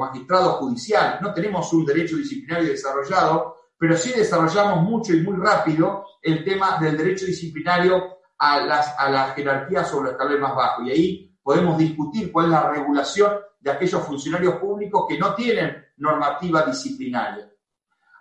magistrado 0.00 0.54
judicial. 0.54 1.20
No 1.22 1.32
tenemos 1.32 1.72
un 1.72 1.86
derecho 1.86 2.16
disciplinario 2.16 2.70
desarrollado, 2.70 3.54
pero 3.78 3.96
sí 3.96 4.10
desarrollamos 4.10 4.82
mucho 4.82 5.14
y 5.14 5.20
muy 5.20 5.36
rápido 5.36 6.04
el 6.20 6.42
tema 6.42 6.78
del 6.80 6.96
derecho 6.96 7.26
disciplinario 7.26 8.18
a, 8.40 8.60
las, 8.60 8.98
a 8.98 9.10
la 9.10 9.30
jerarquía 9.34 9.84
sobre 9.84 10.08
el 10.08 10.14
escalón 10.14 10.40
más 10.40 10.56
bajo. 10.56 10.82
Y 10.82 10.90
ahí 10.90 11.38
podemos 11.42 11.78
discutir 11.78 12.32
cuál 12.32 12.46
es 12.46 12.52
la 12.52 12.70
regulación 12.70 13.32
de 13.60 13.70
aquellos 13.70 14.02
funcionarios 14.02 14.54
públicos 14.54 15.04
que 15.08 15.18
no 15.18 15.34
tienen 15.34 15.84
normativa 15.98 16.62
disciplinaria. 16.62 17.48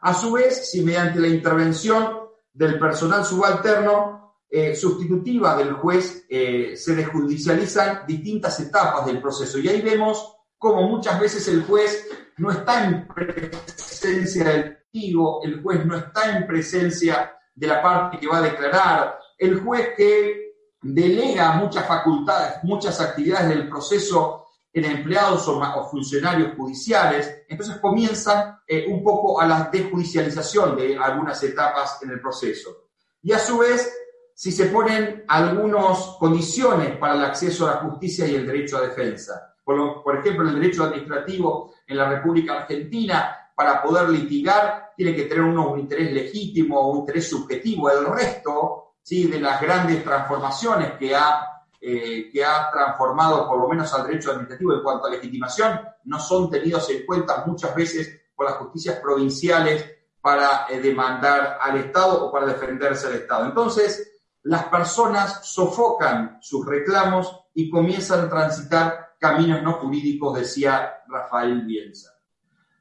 A 0.01 0.13
su 0.13 0.34
vez, 0.34 0.69
si 0.69 0.82
mediante 0.82 1.19
la 1.19 1.27
intervención 1.27 2.19
del 2.53 2.77
personal 2.77 3.23
subalterno 3.23 4.36
eh, 4.49 4.75
sustitutiva 4.75 5.55
del 5.55 5.73
juez 5.73 6.25
eh, 6.29 6.75
se 6.75 6.95
desjudicializan 6.95 8.05
distintas 8.08 8.60
etapas 8.60 9.05
del 9.05 9.21
proceso. 9.21 9.60
Y 9.60 9.69
ahí 9.69 9.82
vemos 9.82 10.36
cómo 10.58 10.84
muchas 10.88 11.19
veces 11.19 11.47
el 11.47 11.63
juez 11.63 12.08
no 12.38 12.51
está 12.51 12.86
en 12.86 13.08
presencia 13.08 14.43
del 14.45 14.77
testigo, 14.77 15.41
el 15.43 15.62
juez 15.62 15.86
no 15.86 15.95
está 15.95 16.36
en 16.36 16.47
presencia 16.47 17.32
de 17.53 17.67
la 17.67 17.82
parte 17.82 18.17
que 18.17 18.27
va 18.27 18.38
a 18.38 18.41
declarar, 18.41 19.19
el 19.39 19.60
juez 19.62 19.89
que 19.95 20.54
delega 20.82 21.54
muchas 21.54 21.88
facultades, 21.88 22.63
muchas 22.63 22.99
actividades 23.02 23.49
del 23.49 23.67
proceso 23.67 24.45
en 24.71 24.86
empleados 24.86 25.47
o, 25.47 25.89
funcionarios 25.89 26.56
judiciales, 26.56 27.43
entonces 27.47 27.78
comienza 27.78 28.62
eh, 28.67 28.86
un 28.88 29.04
poco 29.04 29.41
a 29.41 29.47
la 29.47 29.69
desjudicialización 29.71 30.78
de 30.78 30.95
algunas 30.97 31.41
etapas 31.43 32.04
en 32.04 32.12
el 32.12 32.21
proceso. 32.21 32.86
Y 33.23 33.32
a 33.32 33.39
su 33.39 33.58
vez 33.58 33.91
si 34.39 34.54
se 34.54 34.67
ponen 34.67 35.25
algunas 35.28 36.15
condiciones 36.17 36.95
para 36.95 37.15
el 37.15 37.25
acceso 37.25 37.67
a 37.67 37.71
la 37.71 37.82
justicia 37.82 38.25
y 38.25 38.36
el 38.36 38.47
derecho 38.47 38.78
a 38.78 38.88
defensa. 38.88 39.54
Por, 39.65 40.17
ejemplo, 40.17 40.47
el 40.47 40.56
derecho 40.56 40.86
administrativo 40.86 41.73
en 41.86 41.97
la 41.97 42.08
República 42.08 42.62
Argentina, 42.62 43.36
para 43.54 43.84
poder 43.84 44.08
litigar, 44.08 44.93
tiene 44.95 45.13
que 45.13 45.23
tener 45.23 45.43
uno 45.43 45.73
un 45.73 45.82
interés 45.82 46.13
legítimo 46.13 46.80
o 46.80 46.91
un 46.93 46.99
interés 46.99 47.30
subjetivo. 47.30 47.89
El 47.89 48.06
resto 48.06 48.88
¿sí? 49.09 49.27
de 49.27 49.39
las 49.39 49.59
grandes 49.59 50.03
transformaciones 50.03 50.91
que 50.99 51.15
ha, 51.15 51.63
eh, 51.81 52.29
que 52.31 52.45
ha 52.45 52.69
transformado 52.71 53.47
por 53.47 53.59
lo 53.59 53.67
menos 53.67 53.91
al 53.95 54.05
derecho 54.05 54.29
administrativo 54.29 54.75
en 54.75 54.83
cuanto 54.83 55.07
a 55.07 55.09
legitimación, 55.09 55.81
no 56.03 56.19
son 56.19 56.47
tenidos 56.47 56.87
en 56.91 57.07
cuenta 57.07 57.43
muchas 57.47 57.73
veces 57.73 58.21
por 58.35 58.45
las 58.45 58.57
justicias 58.57 58.99
provinciales 58.99 59.83
para 60.21 60.67
eh, 60.69 60.79
demandar 60.79 61.57
al 61.59 61.77
Estado 61.77 62.23
o 62.23 62.31
para 62.31 62.45
defenderse 62.45 63.07
al 63.07 63.15
Estado. 63.15 63.45
Entonces, 63.45 64.21
las 64.43 64.65
personas 64.65 65.43
sofocan 65.43 66.37
sus 66.39 66.63
reclamos 66.63 67.35
y 67.55 67.67
comienzan 67.67 68.25
a 68.25 68.29
transitar 68.29 69.15
caminos 69.17 69.63
no 69.63 69.73
jurídicos, 69.73 70.37
decía 70.37 71.01
Rafael 71.07 71.63
Bielsa. 71.63 72.11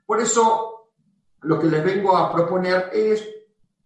Por 0.05 0.21
eso, 0.21 0.91
lo 1.41 1.59
que 1.59 1.69
les 1.69 1.83
vengo 1.83 2.19
a 2.19 2.31
proponer 2.31 2.91
es 2.93 3.27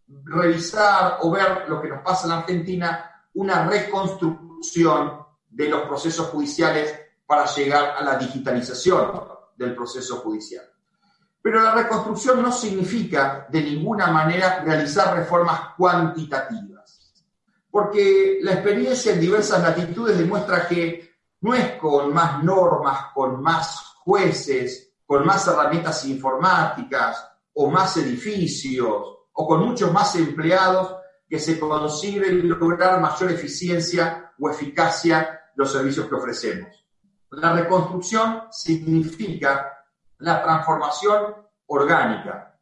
revisar 0.09 1.19
o 1.23 1.31
ver 1.31 1.69
lo 1.69 1.81
que 1.81 1.89
nos 1.89 2.03
pasa 2.03 2.27
en 2.27 2.33
Argentina, 2.33 3.11
una 3.35 3.67
reconstrucción 3.67 5.23
de 5.49 5.69
los 5.69 5.83
procesos 5.83 6.29
judiciales 6.29 6.95
para 7.27 7.47
llegar 7.47 7.95
a 7.97 8.03
la 8.03 8.17
digitalización 8.17 9.11
del 9.57 9.75
proceso 9.75 10.17
judicial. 10.19 10.65
Pero 11.41 11.61
la 11.61 11.75
reconstrucción 11.75 12.43
no 12.43 12.53
significa 12.53 13.47
de 13.49 13.63
ninguna 13.63 14.09
manera 14.09 14.61
realizar 14.61 15.17
reformas 15.17 15.75
cuantitativas, 15.77 17.13
porque 17.71 18.39
la 18.43 18.53
experiencia 18.53 19.13
en 19.13 19.21
diversas 19.21 19.63
latitudes 19.63 20.19
demuestra 20.19 20.69
que 20.69 21.17
no 21.41 21.55
es 21.55 21.73
con 21.73 22.13
más 22.13 22.43
normas, 22.45 23.13
con 23.13 23.43
más 23.43 23.95
jueces, 24.05 24.93
con 25.05 25.27
más 25.27 25.47
herramientas 25.49 26.05
informáticas 26.05 27.29
o 27.55 27.69
más 27.69 27.97
edificios 27.97 29.22
o 29.33 29.47
con 29.47 29.67
muchos 29.67 29.93
más 29.93 30.15
empleados 30.17 30.97
que 31.29 31.39
se 31.39 31.59
consigue 31.59 32.31
lograr 32.33 33.01
mayor 33.01 33.31
eficiencia 33.31 34.33
o 34.39 34.51
eficacia 34.51 35.41
los 35.55 35.73
servicios 35.73 36.07
que 36.07 36.15
ofrecemos. 36.15 36.85
La 37.31 37.55
reconstrucción 37.55 38.43
significa 38.51 39.87
la 40.19 40.43
transformación 40.43 41.35
orgánica, 41.67 42.59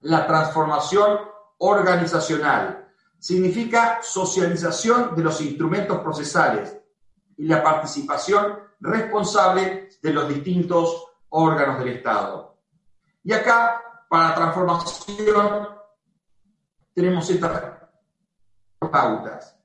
la 0.00 0.26
transformación 0.26 1.20
organizacional. 1.58 2.88
Significa 3.18 4.00
socialización 4.02 5.14
de 5.14 5.22
los 5.22 5.40
instrumentos 5.40 6.00
procesales 6.00 6.76
y 7.36 7.46
la 7.46 7.62
participación 7.62 8.58
responsable 8.80 9.88
de 10.02 10.12
los 10.12 10.28
distintos 10.28 11.06
órganos 11.28 11.78
del 11.78 11.96
Estado. 11.96 12.58
Y 13.22 13.32
acá, 13.32 13.82
para 14.08 14.34
transformación, 14.34 15.77
tenemos 16.98 17.30
estas 17.30 17.62
pautas. 18.90 19.56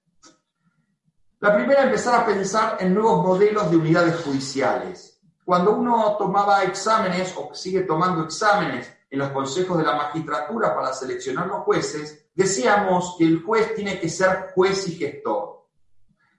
La 1.40 1.56
primera, 1.56 1.82
empezar 1.82 2.22
a 2.22 2.26
pensar 2.28 2.78
en 2.80 2.94
nuevos 2.94 3.26
modelos 3.26 3.72
de 3.72 3.78
unidades 3.78 4.24
judiciales 4.24 5.20
cuando 5.44 5.72
uno 5.72 6.16
tomaba 6.16 6.64
exámenes 6.64 7.34
o 7.36 7.56
sigue 7.56 7.82
tomando 7.82 8.24
exámenes 8.24 8.88
en 9.10 9.18
los 9.18 9.32
consejos 9.32 9.80
de 9.80 9.84
la 9.84 9.96
magistratura 9.96 10.76
para 10.76 10.94
seleccionar 10.94 11.48
los 11.48 11.64
jueces, 11.64 12.30
decíamos 12.36 13.16
que 13.18 13.26
el 13.26 13.42
juez 13.42 13.74
tiene 13.74 14.00
que 14.00 14.10
ser 14.10 14.52
juez 14.54 14.88
y 14.90 14.96
gestor. 14.96 15.66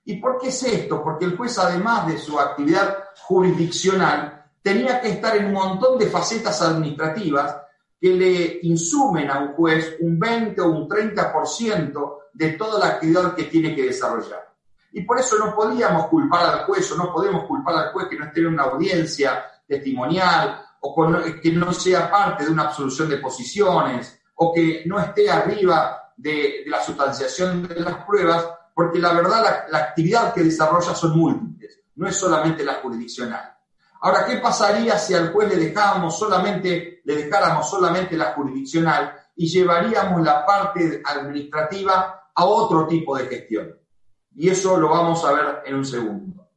¿Y 0.05 0.19
por 0.19 0.39
qué 0.39 0.49
es 0.49 0.63
esto? 0.63 1.03
Porque 1.03 1.25
el 1.25 1.37
juez, 1.37 1.59
además 1.59 2.07
de 2.07 2.19
su 2.19 2.39
actividad 2.39 2.99
jurisdiccional, 3.21 4.47
tenía 4.63 5.01
que 5.01 5.09
estar 5.09 5.37
en 5.37 5.47
un 5.47 5.55
montón 5.55 5.99
de 5.99 6.07
facetas 6.07 6.63
administrativas 6.63 7.64
que 8.01 8.09
le 8.09 8.59
insumen 8.63 9.31
a 9.31 9.39
un 9.41 9.55
juez 9.55 9.97
un 10.01 10.19
20 10.19 10.61
o 10.61 10.71
un 10.71 10.89
30% 10.89 12.19
de 12.33 12.51
toda 12.51 12.79
la 12.79 12.95
actividad 12.95 13.35
que 13.35 13.45
tiene 13.45 13.75
que 13.75 13.85
desarrollar. 13.85 14.53
Y 14.93 15.03
por 15.03 15.19
eso 15.19 15.37
no 15.39 15.55
podíamos 15.55 16.07
culpar 16.07 16.45
al 16.45 16.65
juez 16.67 16.91
o 16.93 16.97
no 16.97 17.13
podemos 17.13 17.47
culpar 17.47 17.77
al 17.77 17.93
juez 17.93 18.09
que 18.09 18.19
no 18.19 18.27
esté 18.27 18.41
en 18.41 18.47
una 18.47 18.65
audiencia 18.65 19.45
testimonial 19.67 20.61
o 20.81 20.95
que 21.43 21.53
no 21.53 21.73
sea 21.73 22.11
parte 22.11 22.45
de 22.45 22.51
una 22.51 22.65
absolución 22.65 23.09
de 23.09 23.17
posiciones 23.19 24.21
o 24.37 24.53
que 24.53 24.83
no 24.87 25.01
esté 25.01 25.31
arriba 25.31 26.13
de, 26.17 26.65
la 26.67 26.83
sustanciación 26.83 27.67
de 27.67 27.81
las 27.81 28.05
pruebas, 28.05 28.47
porque 28.75 28.99
la 28.99 29.15
verdad 29.15 29.43
la, 29.43 29.67
la 29.71 29.85
actividad 29.87 30.35
que 30.35 30.45
desarrolla 30.45 30.95
son 30.95 31.19
múltiples, 31.19 31.81
no 31.97 32.07
es 32.07 32.17
solamente 32.17 32.65
la 32.65 32.75
jurisdiccional. 32.75 33.54
Ahora, 34.05 34.27
¿qué 34.27 34.37
pasaría 34.37 34.99
si 34.99 35.15
al 35.15 35.33
juez 35.33 35.49
le 35.49 35.57
dejábamos 35.57 36.19
solamente, 36.19 37.01
le 37.05 37.17
dejáramos 37.17 37.71
solamente 37.71 38.19
la 38.19 38.35
jurisdiccional 38.35 39.15
y 39.35 39.47
llevaríamos 39.47 40.23
la 40.23 40.45
parte 40.45 41.01
administrativa 41.03 42.29
a 42.35 42.45
otro 42.45 42.87
tipo 42.87 43.17
de 43.17 43.25
gestión? 43.29 43.75
Y 44.37 44.51
eso 44.51 44.77
lo 44.77 44.91
vamos 44.91 45.25
a 45.25 45.33
ver 45.33 45.63
en 45.65 45.77
un 45.77 45.87
segundo. 45.87 46.51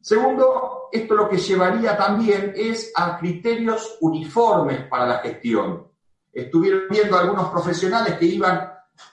Segundo, 0.00 0.88
esto 0.90 1.14
lo 1.14 1.28
que 1.28 1.36
llevaría 1.36 1.96
también 1.96 2.54
es 2.56 2.90
a 2.96 3.16
criterios 3.18 3.96
uniformes 4.00 4.88
para 4.88 5.06
la 5.06 5.18
gestión. 5.18 5.86
Estuvieron 6.32 6.88
viendo 6.90 7.16
algunos 7.16 7.50
profesionales 7.50 8.16
que 8.18 8.24
iban 8.24 8.68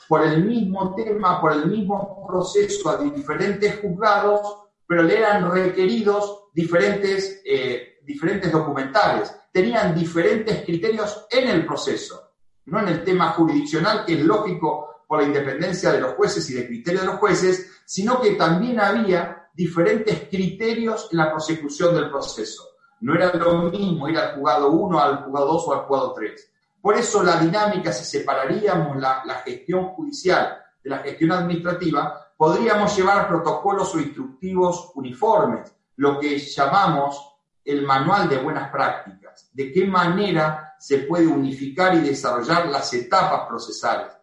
por 0.08 0.24
el 0.24 0.44
mismo 0.44 0.96
tema, 0.96 1.40
por 1.40 1.54
el 1.54 1.68
mismo 1.68 2.26
proceso 2.28 2.90
a 2.90 2.98
diferentes 2.98 3.80
juzgados, 3.80 4.64
pero 4.88 5.04
le 5.04 5.20
eran 5.20 5.52
requeridos 5.52 6.47
diferentes, 6.58 7.44
eh, 7.46 8.00
diferentes 8.02 8.52
documentales. 8.52 9.32
Tenían 9.52 9.94
diferentes 9.94 10.64
criterios 10.66 11.28
en 11.30 11.50
el 11.50 11.64
proceso, 11.68 12.32
no 12.66 12.80
en 12.80 12.88
el 12.88 13.04
tema 13.04 13.30
jurisdiccional, 13.34 14.04
que 14.04 14.16
es 14.16 14.22
lógico 14.22 15.04
por 15.08 15.22
la 15.22 15.28
independencia 15.28 15.92
de 15.92 16.02
los 16.02 16.16
jueces 16.16 16.50
y 16.50 16.56
de 16.56 16.66
criterio 16.66 17.02
de 17.02 17.06
los 17.06 17.18
jueces, 17.18 17.84
sino 17.86 18.20
que 18.20 18.32
también 18.32 18.80
había 18.80 19.50
diferentes 19.54 20.28
criterios 20.32 21.10
en 21.12 21.20
la 21.20 21.30
prosecución 21.30 21.94
del 21.94 22.10
proceso. 22.10 22.64
No 23.02 23.14
era 23.14 23.32
lo 23.36 23.70
mismo 23.70 24.10
ir 24.10 24.18
al 24.18 24.34
juzgado 24.34 24.72
1, 24.72 25.00
al 25.00 25.24
juzgado 25.26 25.46
2 25.46 25.64
o 25.68 25.74
al 25.74 25.80
juzgado 25.82 26.14
3. 26.14 26.54
Por 26.82 26.98
eso 26.98 27.22
la 27.22 27.40
dinámica, 27.40 27.94
si 27.94 28.04
separaríamos 28.04 28.98
la, 28.98 29.22
la 29.26 29.36
gestión 29.36 29.90
judicial 29.90 30.58
de 30.84 30.90
la 30.90 30.98
gestión 31.00 31.34
administrativa, 31.34 32.34
podríamos 32.36 32.98
llevar 32.98 33.28
protocolos 33.28 33.94
o 33.94 34.00
instructivos 34.00 34.92
uniformes, 34.96 35.77
lo 35.98 36.20
que 36.20 36.38
llamamos 36.38 37.36
el 37.64 37.86
manual 37.86 38.30
de 38.30 38.38
buenas 38.38 38.70
prácticas, 38.70 39.50
de 39.54 39.72
qué 39.72 39.86
manera 39.86 40.76
se 40.80 41.00
puede 41.00 41.28
unificar 41.28 41.96
y 41.96 42.00
desarrollar 42.00 42.68
las 42.68 42.94
etapas 42.94 43.48
procesales. 43.48 44.14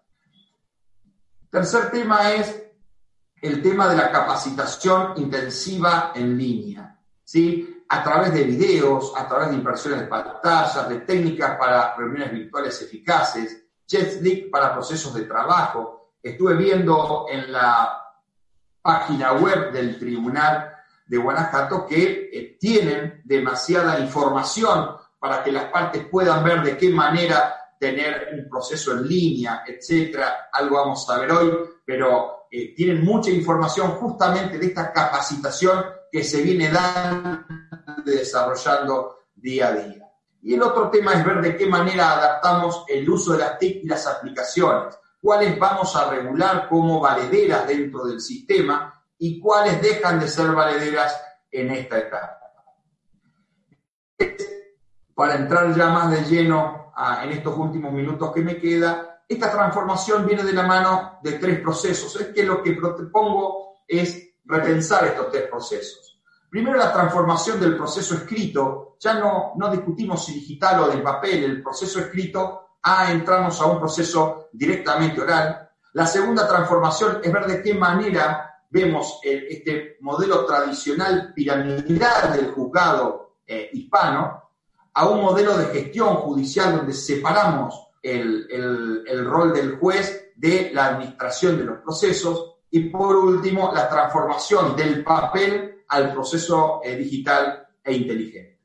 Tercer 1.50 1.90
tema 1.90 2.32
es 2.32 2.62
el 3.42 3.62
tema 3.62 3.88
de 3.88 3.96
la 3.96 4.10
capacitación 4.10 5.12
intensiva 5.16 6.12
en 6.14 6.38
línea, 6.38 6.98
¿sí? 7.22 7.84
A 7.88 8.02
través 8.02 8.32
de 8.32 8.44
videos, 8.44 9.12
a 9.14 9.28
través 9.28 9.50
de 9.50 9.56
impresiones 9.56 10.00
de 10.00 10.06
pantallas, 10.06 10.88
de 10.88 11.00
técnicas 11.00 11.58
para 11.58 11.94
reuniones 11.96 12.32
virtuales 12.32 12.80
eficaces, 12.80 13.62
JetSlick 13.86 14.50
para 14.50 14.72
procesos 14.72 15.12
de 15.12 15.24
trabajo. 15.24 16.12
Estuve 16.22 16.54
viendo 16.54 17.26
en 17.28 17.52
la 17.52 18.00
página 18.80 19.34
web 19.34 19.70
del 19.70 19.98
Tribunal 19.98 20.73
de 21.14 21.22
Guanajuato 21.22 21.86
que 21.86 22.30
eh, 22.32 22.56
tienen 22.58 23.22
demasiada 23.24 23.98
información 24.00 24.96
para 25.18 25.42
que 25.42 25.52
las 25.52 25.66
partes 25.66 26.06
puedan 26.10 26.42
ver 26.44 26.62
de 26.62 26.76
qué 26.76 26.90
manera 26.90 27.54
tener 27.78 28.28
un 28.32 28.48
proceso 28.48 28.92
en 28.92 29.06
línea, 29.06 29.62
etcétera. 29.66 30.48
Algo 30.52 30.76
vamos 30.76 31.08
a 31.08 31.18
ver 31.18 31.32
hoy, 31.32 31.52
pero 31.84 32.46
eh, 32.50 32.74
tienen 32.74 33.04
mucha 33.04 33.30
información 33.30 33.92
justamente 33.92 34.58
de 34.58 34.66
esta 34.66 34.92
capacitación 34.92 35.84
que 36.10 36.24
se 36.24 36.42
viene 36.42 36.70
dando, 36.70 37.44
desarrollando 38.04 39.16
día 39.34 39.68
a 39.68 39.72
día. 39.72 40.08
Y 40.42 40.54
el 40.54 40.62
otro 40.62 40.90
tema 40.90 41.14
es 41.14 41.24
ver 41.24 41.40
de 41.40 41.56
qué 41.56 41.66
manera 41.66 42.12
adaptamos 42.12 42.84
el 42.88 43.08
uso 43.08 43.32
de 43.32 43.38
las 43.38 43.58
TIC 43.58 43.82
las 43.84 44.06
aplicaciones, 44.06 44.98
cuáles 45.20 45.58
vamos 45.58 45.94
a 45.96 46.10
regular 46.10 46.68
como 46.68 47.00
valederas 47.00 47.66
dentro 47.66 48.04
del 48.04 48.20
sistema 48.20 48.93
y 49.18 49.40
cuáles 49.40 49.80
dejan 49.80 50.20
de 50.20 50.28
ser 50.28 50.52
valederas 50.52 51.20
en 51.50 51.70
esta 51.70 51.98
etapa. 51.98 52.38
Para 55.14 55.36
entrar 55.36 55.74
ya 55.74 55.88
más 55.90 56.10
de 56.10 56.24
lleno 56.24 56.92
en 57.22 57.30
estos 57.30 57.56
últimos 57.56 57.92
minutos 57.92 58.32
que 58.32 58.42
me 58.42 58.58
queda, 58.58 59.22
esta 59.28 59.50
transformación 59.50 60.26
viene 60.26 60.42
de 60.42 60.52
la 60.52 60.66
mano 60.66 61.18
de 61.22 61.32
tres 61.38 61.60
procesos. 61.60 62.20
Es 62.20 62.28
que 62.28 62.42
lo 62.42 62.62
que 62.62 62.72
propongo 62.72 63.76
es 63.86 64.34
repensar 64.44 65.04
estos 65.06 65.30
tres 65.30 65.48
procesos. 65.48 66.20
Primero, 66.50 66.78
la 66.78 66.92
transformación 66.92 67.58
del 67.58 67.76
proceso 67.76 68.14
escrito. 68.14 68.96
Ya 69.00 69.14
no, 69.14 69.52
no 69.56 69.70
discutimos 69.70 70.24
si 70.24 70.34
digital 70.34 70.80
o 70.80 70.88
del 70.88 71.02
papel, 71.02 71.44
el 71.44 71.62
proceso 71.62 72.00
escrito, 72.00 72.78
a 72.82 73.10
entramos 73.10 73.60
a 73.60 73.66
un 73.66 73.78
proceso 73.78 74.48
directamente 74.52 75.20
oral. 75.20 75.70
La 75.94 76.06
segunda 76.06 76.46
transformación 76.46 77.20
es 77.22 77.32
ver 77.32 77.46
de 77.46 77.62
qué 77.62 77.74
manera 77.74 78.53
vemos 78.70 79.20
este 79.22 79.96
modelo 80.00 80.44
tradicional 80.44 81.32
piramidal 81.34 82.32
del 82.32 82.50
juzgado 82.52 83.36
eh, 83.46 83.70
hispano 83.72 84.50
a 84.94 85.08
un 85.08 85.20
modelo 85.20 85.56
de 85.58 85.66
gestión 85.66 86.16
judicial 86.16 86.76
donde 86.76 86.92
separamos 86.92 87.88
el, 88.02 89.24
rol 89.24 89.52
del 89.52 89.76
juez 89.78 90.32
de 90.36 90.70
la 90.72 90.88
administración 90.88 91.58
de 91.58 91.64
los 91.64 91.78
procesos 91.80 92.56
y 92.70 92.88
por 92.90 93.16
último 93.16 93.72
la 93.74 93.88
transformación 93.88 94.76
del 94.76 95.02
papel 95.02 95.84
al 95.88 96.12
proceso 96.12 96.80
eh, 96.82 96.96
digital 96.96 97.66
e 97.82 97.92
inteligente. 97.92 98.60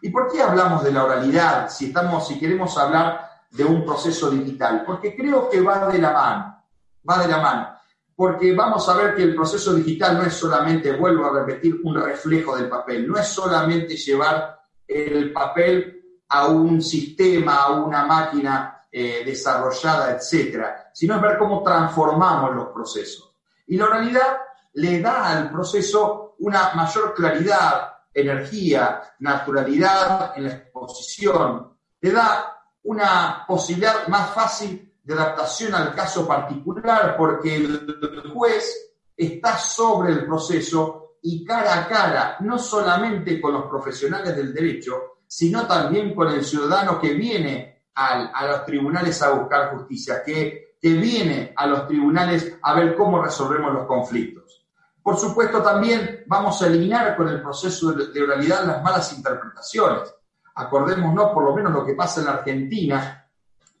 ¿Y 0.00 0.10
por 0.10 0.30
qué 0.30 0.42
hablamos 0.42 0.84
de 0.84 0.92
la 0.92 1.04
oralidad 1.04 1.68
si, 1.70 1.86
estamos, 1.86 2.26
si 2.28 2.38
queremos 2.38 2.76
hablar 2.78 3.28
de 3.50 3.64
un 3.64 3.84
proceso 3.84 4.30
digital? 4.30 4.84
Porque 4.86 5.16
creo 5.16 5.48
que 5.48 5.60
va 5.60 5.88
de 5.88 5.98
la 5.98 6.12
mano, 6.12 6.64
va 7.08 7.18
de 7.18 7.28
la 7.28 7.38
mano. 7.38 7.77
Porque 8.18 8.52
vamos 8.52 8.88
a 8.88 8.96
ver 8.96 9.14
que 9.14 9.22
el 9.22 9.36
proceso 9.36 9.72
digital 9.74 10.16
no 10.16 10.24
es 10.24 10.34
solamente, 10.34 10.90
vuelvo 10.96 11.26
a 11.26 11.38
repetir, 11.38 11.80
un 11.84 12.02
reflejo 12.02 12.56
del 12.56 12.68
papel, 12.68 13.06
no 13.06 13.16
es 13.16 13.28
solamente 13.28 13.94
llevar 13.96 14.58
el 14.88 15.32
papel 15.32 16.02
a 16.28 16.48
un 16.48 16.82
sistema, 16.82 17.58
a 17.58 17.70
una 17.74 18.04
máquina 18.06 18.86
eh, 18.90 19.22
desarrollada, 19.24 20.16
etcétera, 20.16 20.90
sino 20.92 21.14
es 21.14 21.22
ver 21.22 21.38
cómo 21.38 21.62
transformamos 21.62 22.56
los 22.56 22.66
procesos. 22.70 23.36
Y 23.68 23.76
la 23.76 23.84
oralidad 23.84 24.38
le 24.72 25.00
da 25.00 25.30
al 25.30 25.52
proceso 25.52 26.34
una 26.40 26.72
mayor 26.74 27.14
claridad, 27.14 27.98
energía, 28.12 29.00
naturalidad 29.20 30.32
en 30.34 30.42
la 30.42 30.54
exposición, 30.54 31.72
le 32.00 32.10
da 32.10 32.64
una 32.82 33.44
posibilidad 33.46 34.08
más 34.08 34.30
fácil 34.30 34.87
de 35.08 35.14
adaptación 35.14 35.74
al 35.74 35.94
caso 35.94 36.28
particular 36.28 37.16
porque 37.16 37.56
el 37.56 38.30
juez 38.34 38.92
está 39.16 39.56
sobre 39.56 40.12
el 40.12 40.26
proceso 40.26 41.16
y 41.22 41.42
cara 41.46 41.80
a 41.80 41.88
cara, 41.88 42.36
no 42.40 42.58
solamente 42.58 43.40
con 43.40 43.54
los 43.54 43.64
profesionales 43.64 44.36
del 44.36 44.52
derecho, 44.52 45.20
sino 45.26 45.66
también 45.66 46.14
con 46.14 46.28
el 46.28 46.44
ciudadano 46.44 47.00
que 47.00 47.14
viene 47.14 47.84
a 47.94 48.46
los 48.46 48.66
tribunales 48.66 49.20
a 49.22 49.30
buscar 49.30 49.74
justicia, 49.74 50.22
que, 50.22 50.76
que 50.78 50.92
viene 50.92 51.54
a 51.56 51.66
los 51.66 51.88
tribunales 51.88 52.58
a 52.62 52.74
ver 52.74 52.94
cómo 52.94 53.22
resolvemos 53.22 53.72
los 53.72 53.86
conflictos. 53.86 54.66
Por 55.02 55.16
supuesto, 55.16 55.62
también 55.62 56.24
vamos 56.26 56.60
a 56.60 56.66
eliminar 56.66 57.16
con 57.16 57.28
el 57.28 57.40
proceso 57.40 57.92
de 57.92 58.22
oralidad 58.22 58.66
las 58.66 58.82
malas 58.82 59.10
interpretaciones. 59.14 60.14
Acordémonos 60.54 61.30
por 61.32 61.44
lo 61.44 61.56
menos 61.56 61.72
lo 61.72 61.86
que 61.86 61.94
pasa 61.94 62.20
en 62.20 62.26
la 62.26 62.32
Argentina, 62.34 63.27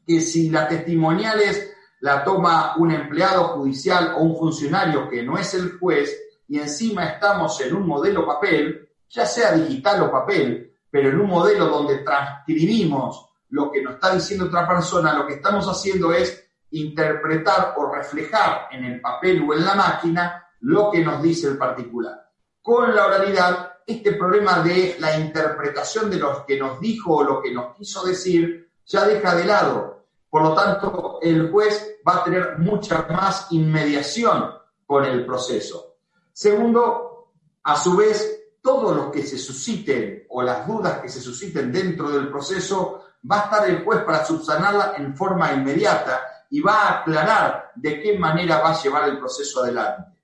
que 0.08 0.22
si 0.22 0.48
las 0.48 0.70
testimoniales 0.70 1.70
la 2.00 2.24
toma 2.24 2.76
un 2.78 2.90
empleado 2.92 3.48
judicial 3.48 4.14
o 4.16 4.22
un 4.22 4.38
funcionario 4.38 5.06
que 5.06 5.22
no 5.22 5.36
es 5.36 5.52
el 5.52 5.78
juez 5.78 6.18
y 6.48 6.58
encima 6.58 7.04
estamos 7.04 7.60
en 7.60 7.74
un 7.74 7.86
modelo 7.86 8.26
papel, 8.26 8.88
ya 9.10 9.26
sea 9.26 9.52
digital 9.52 10.04
o 10.04 10.10
papel, 10.10 10.72
pero 10.90 11.10
en 11.10 11.20
un 11.20 11.28
modelo 11.28 11.66
donde 11.66 11.98
transcribimos 11.98 13.28
lo 13.50 13.70
que 13.70 13.82
nos 13.82 13.94
está 13.94 14.14
diciendo 14.14 14.46
otra 14.46 14.66
persona, 14.66 15.12
lo 15.12 15.26
que 15.26 15.34
estamos 15.34 15.68
haciendo 15.68 16.10
es 16.14 16.42
interpretar 16.70 17.74
o 17.76 17.92
reflejar 17.92 18.68
en 18.70 18.84
el 18.84 19.02
papel 19.02 19.44
o 19.46 19.52
en 19.52 19.62
la 19.62 19.74
máquina 19.74 20.46
lo 20.60 20.90
que 20.90 21.04
nos 21.04 21.22
dice 21.22 21.48
el 21.48 21.58
particular. 21.58 22.30
Con 22.62 22.96
la 22.96 23.06
oralidad, 23.08 23.72
este 23.86 24.12
problema 24.12 24.60
de 24.60 24.96
la 25.00 25.18
interpretación 25.18 26.08
de 26.08 26.16
lo 26.16 26.46
que 26.46 26.58
nos 26.58 26.80
dijo 26.80 27.16
o 27.16 27.24
lo 27.24 27.42
que 27.42 27.52
nos 27.52 27.76
quiso 27.76 28.06
decir 28.06 28.70
ya 28.86 29.04
deja 29.04 29.34
de 29.34 29.44
lado. 29.44 29.97
Por 30.30 30.42
lo 30.42 30.54
tanto, 30.54 31.18
el 31.22 31.50
juez 31.50 31.96
va 32.06 32.16
a 32.16 32.24
tener 32.24 32.58
mucha 32.58 33.06
más 33.10 33.48
inmediación 33.50 34.54
con 34.86 35.04
el 35.04 35.24
proceso. 35.24 35.96
Segundo, 36.32 37.32
a 37.62 37.76
su 37.76 37.96
vez, 37.96 38.42
todo 38.60 38.94
lo 38.94 39.10
que 39.10 39.22
se 39.22 39.38
susciten 39.38 40.26
o 40.30 40.42
las 40.42 40.66
dudas 40.66 40.98
que 41.00 41.08
se 41.08 41.20
susciten 41.20 41.72
dentro 41.72 42.10
del 42.10 42.28
proceso, 42.28 43.02
va 43.30 43.40
a 43.40 43.44
estar 43.44 43.68
el 43.68 43.84
juez 43.84 44.02
para 44.04 44.24
subsanarla 44.24 44.94
en 44.96 45.16
forma 45.16 45.52
inmediata 45.52 46.46
y 46.50 46.60
va 46.60 46.74
a 46.74 47.00
aclarar 47.00 47.72
de 47.74 48.00
qué 48.00 48.18
manera 48.18 48.58
va 48.58 48.70
a 48.70 48.82
llevar 48.82 49.08
el 49.08 49.18
proceso 49.18 49.62
adelante. 49.62 50.18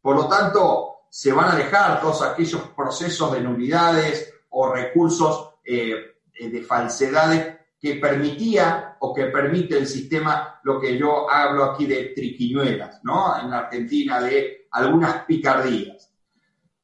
Por 0.00 0.16
lo 0.16 0.26
tanto, 0.26 1.00
se 1.08 1.32
van 1.32 1.52
a 1.52 1.56
dejar 1.56 2.00
todos 2.00 2.22
aquellos 2.22 2.62
procesos 2.76 3.32
de 3.32 3.40
nulidades 3.40 4.32
o 4.50 4.72
recursos 4.72 5.54
eh, 5.64 6.16
de 6.38 6.62
falsedades 6.62 7.59
que 7.80 7.94
permitía 7.94 8.96
o 9.00 9.14
que 9.14 9.26
permite 9.26 9.78
el 9.78 9.86
sistema, 9.86 10.60
lo 10.64 10.78
que 10.78 10.98
yo 10.98 11.30
hablo 11.30 11.64
aquí 11.64 11.86
de 11.86 12.12
triquiñuelas, 12.14 13.00
¿no? 13.02 13.40
En 13.40 13.52
Argentina, 13.52 14.20
de 14.20 14.66
algunas 14.72 15.24
picardías. 15.24 16.12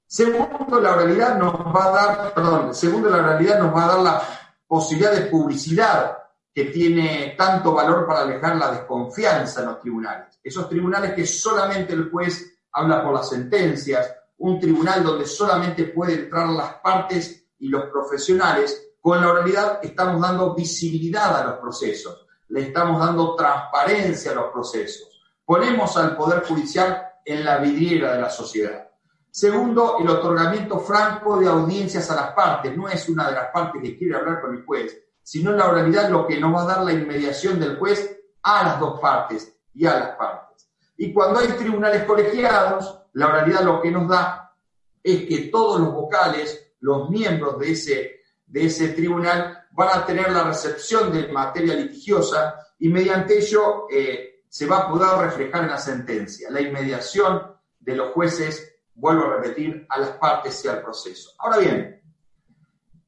Segundo, 0.07 0.81
la 0.81 0.97
realidad 0.97 1.37
nos 1.37 1.55
va 1.55 1.85
a 1.85 1.91
dar, 1.91 2.35
perdón, 2.35 2.75
segundo, 2.75 3.11
la 3.11 3.23
realidad 3.23 3.59
nos 3.59 3.75
va 3.75 3.85
a 3.85 3.89
dar 3.89 3.99
la 3.99 4.23
posibilidad 4.67 5.13
de 5.13 5.27
publicidad 5.27 6.17
que 6.55 6.67
tiene 6.67 7.35
tanto 7.37 7.75
valor 7.75 8.07
para 8.07 8.23
alejar 8.23 8.57
la 8.57 8.71
desconfianza 8.71 9.61
en 9.61 9.67
los 9.67 9.81
tribunales. 9.81 10.41
Esos 10.43 10.69
tribunales 10.71 11.13
que 11.13 11.27
solamente 11.27 11.93
el 11.93 12.11
juez 12.11 12.59
habla 12.73 13.03
por 13.03 13.13
las 13.13 13.29
sentencias, 13.29 14.15
un 14.39 14.59
tribunal 14.59 15.05
donde 15.05 15.27
solamente 15.27 15.85
pueden 15.85 16.21
entrar 16.21 16.49
las 16.49 16.75
partes 16.77 17.49
y 17.59 17.69
los 17.69 17.85
profesionales, 17.91 18.86
con 19.07 19.21
la 19.21 19.31
oralidad 19.31 19.79
estamos 19.85 20.21
dando 20.21 20.53
visibilidad 20.53 21.41
a 21.41 21.45
los 21.45 21.55
procesos, 21.61 22.27
le 22.49 22.63
estamos 22.63 22.99
dando 22.99 23.37
transparencia 23.37 24.33
a 24.33 24.35
los 24.35 24.47
procesos, 24.47 25.23
ponemos 25.45 25.97
al 25.97 26.17
Poder 26.17 26.43
Judicial 26.43 27.07
en 27.25 27.45
la 27.45 27.59
vidriera 27.59 28.15
de 28.15 28.23
la 28.23 28.31
sociedad. 28.31 28.91
Segundo, 29.31 29.99
el 30.01 30.09
otorgamiento 30.09 30.81
franco 30.81 31.39
de 31.39 31.47
audiencias 31.47 32.11
a 32.11 32.17
las 32.17 32.33
partes. 32.33 32.77
No 32.77 32.89
es 32.89 33.09
una 33.09 33.29
de 33.29 33.37
las 33.37 33.53
partes 33.53 33.81
que 33.81 33.97
quiere 33.97 34.17
hablar 34.17 34.41
con 34.41 34.57
el 34.57 34.65
juez, 34.65 35.01
sino 35.23 35.53
la 35.53 35.69
oralidad 35.69 36.11
lo 36.11 36.27
que 36.27 36.41
nos 36.41 36.53
va 36.53 36.63
a 36.63 36.75
dar 36.75 36.83
la 36.83 36.93
inmediación 36.93 37.61
del 37.61 37.79
juez 37.79 38.19
a 38.43 38.65
las 38.65 38.81
dos 38.81 38.99
partes 38.99 39.57
y 39.73 39.87
a 39.87 40.01
las 40.01 40.17
partes. 40.17 40.69
Y 40.97 41.13
cuando 41.13 41.39
hay 41.39 41.47
tribunales 41.53 42.03
colegiados, 42.03 43.03
la 43.13 43.29
realidad 43.29 43.61
lo 43.61 43.81
que 43.81 43.93
nos 43.93 44.09
da 44.09 44.53
es 45.01 45.27
que 45.27 45.49
todos 45.53 45.81
los 45.81 45.93
vocales, 45.93 46.73
los 46.81 47.09
miembros 47.09 47.57
de 47.61 47.71
ese, 47.71 48.16
de 48.47 48.67
ese 48.67 48.89
tribunal, 48.91 49.67
van 49.73 50.01
a 50.01 50.07
tener 50.07 50.31
la 50.33 50.45
recepción 50.45 51.13
de 51.13 51.29
materia 51.29 51.75
litigiosa 51.75 52.59
y 52.79 52.89
mediante 52.89 53.39
ello 53.39 53.87
eh, 53.91 54.43
se 54.49 54.67
va 54.67 54.79
a 54.79 54.89
poder 54.89 55.19
reflejar 55.19 55.65
en 55.65 55.71
la 55.71 55.79
sentencia 55.79 56.51
la 56.51 56.61
inmediación 56.61 57.43
de 57.79 57.97
los 57.97 58.13
jueces, 58.13 58.79
vuelvo 58.95 59.25
a 59.25 59.37
repetir, 59.37 59.87
a 59.89 59.99
las 59.99 60.11
partes 60.11 60.65
y 60.65 60.69
al 60.69 60.83
proceso. 60.83 61.33
Ahora 61.39 61.59
bien, 61.59 62.03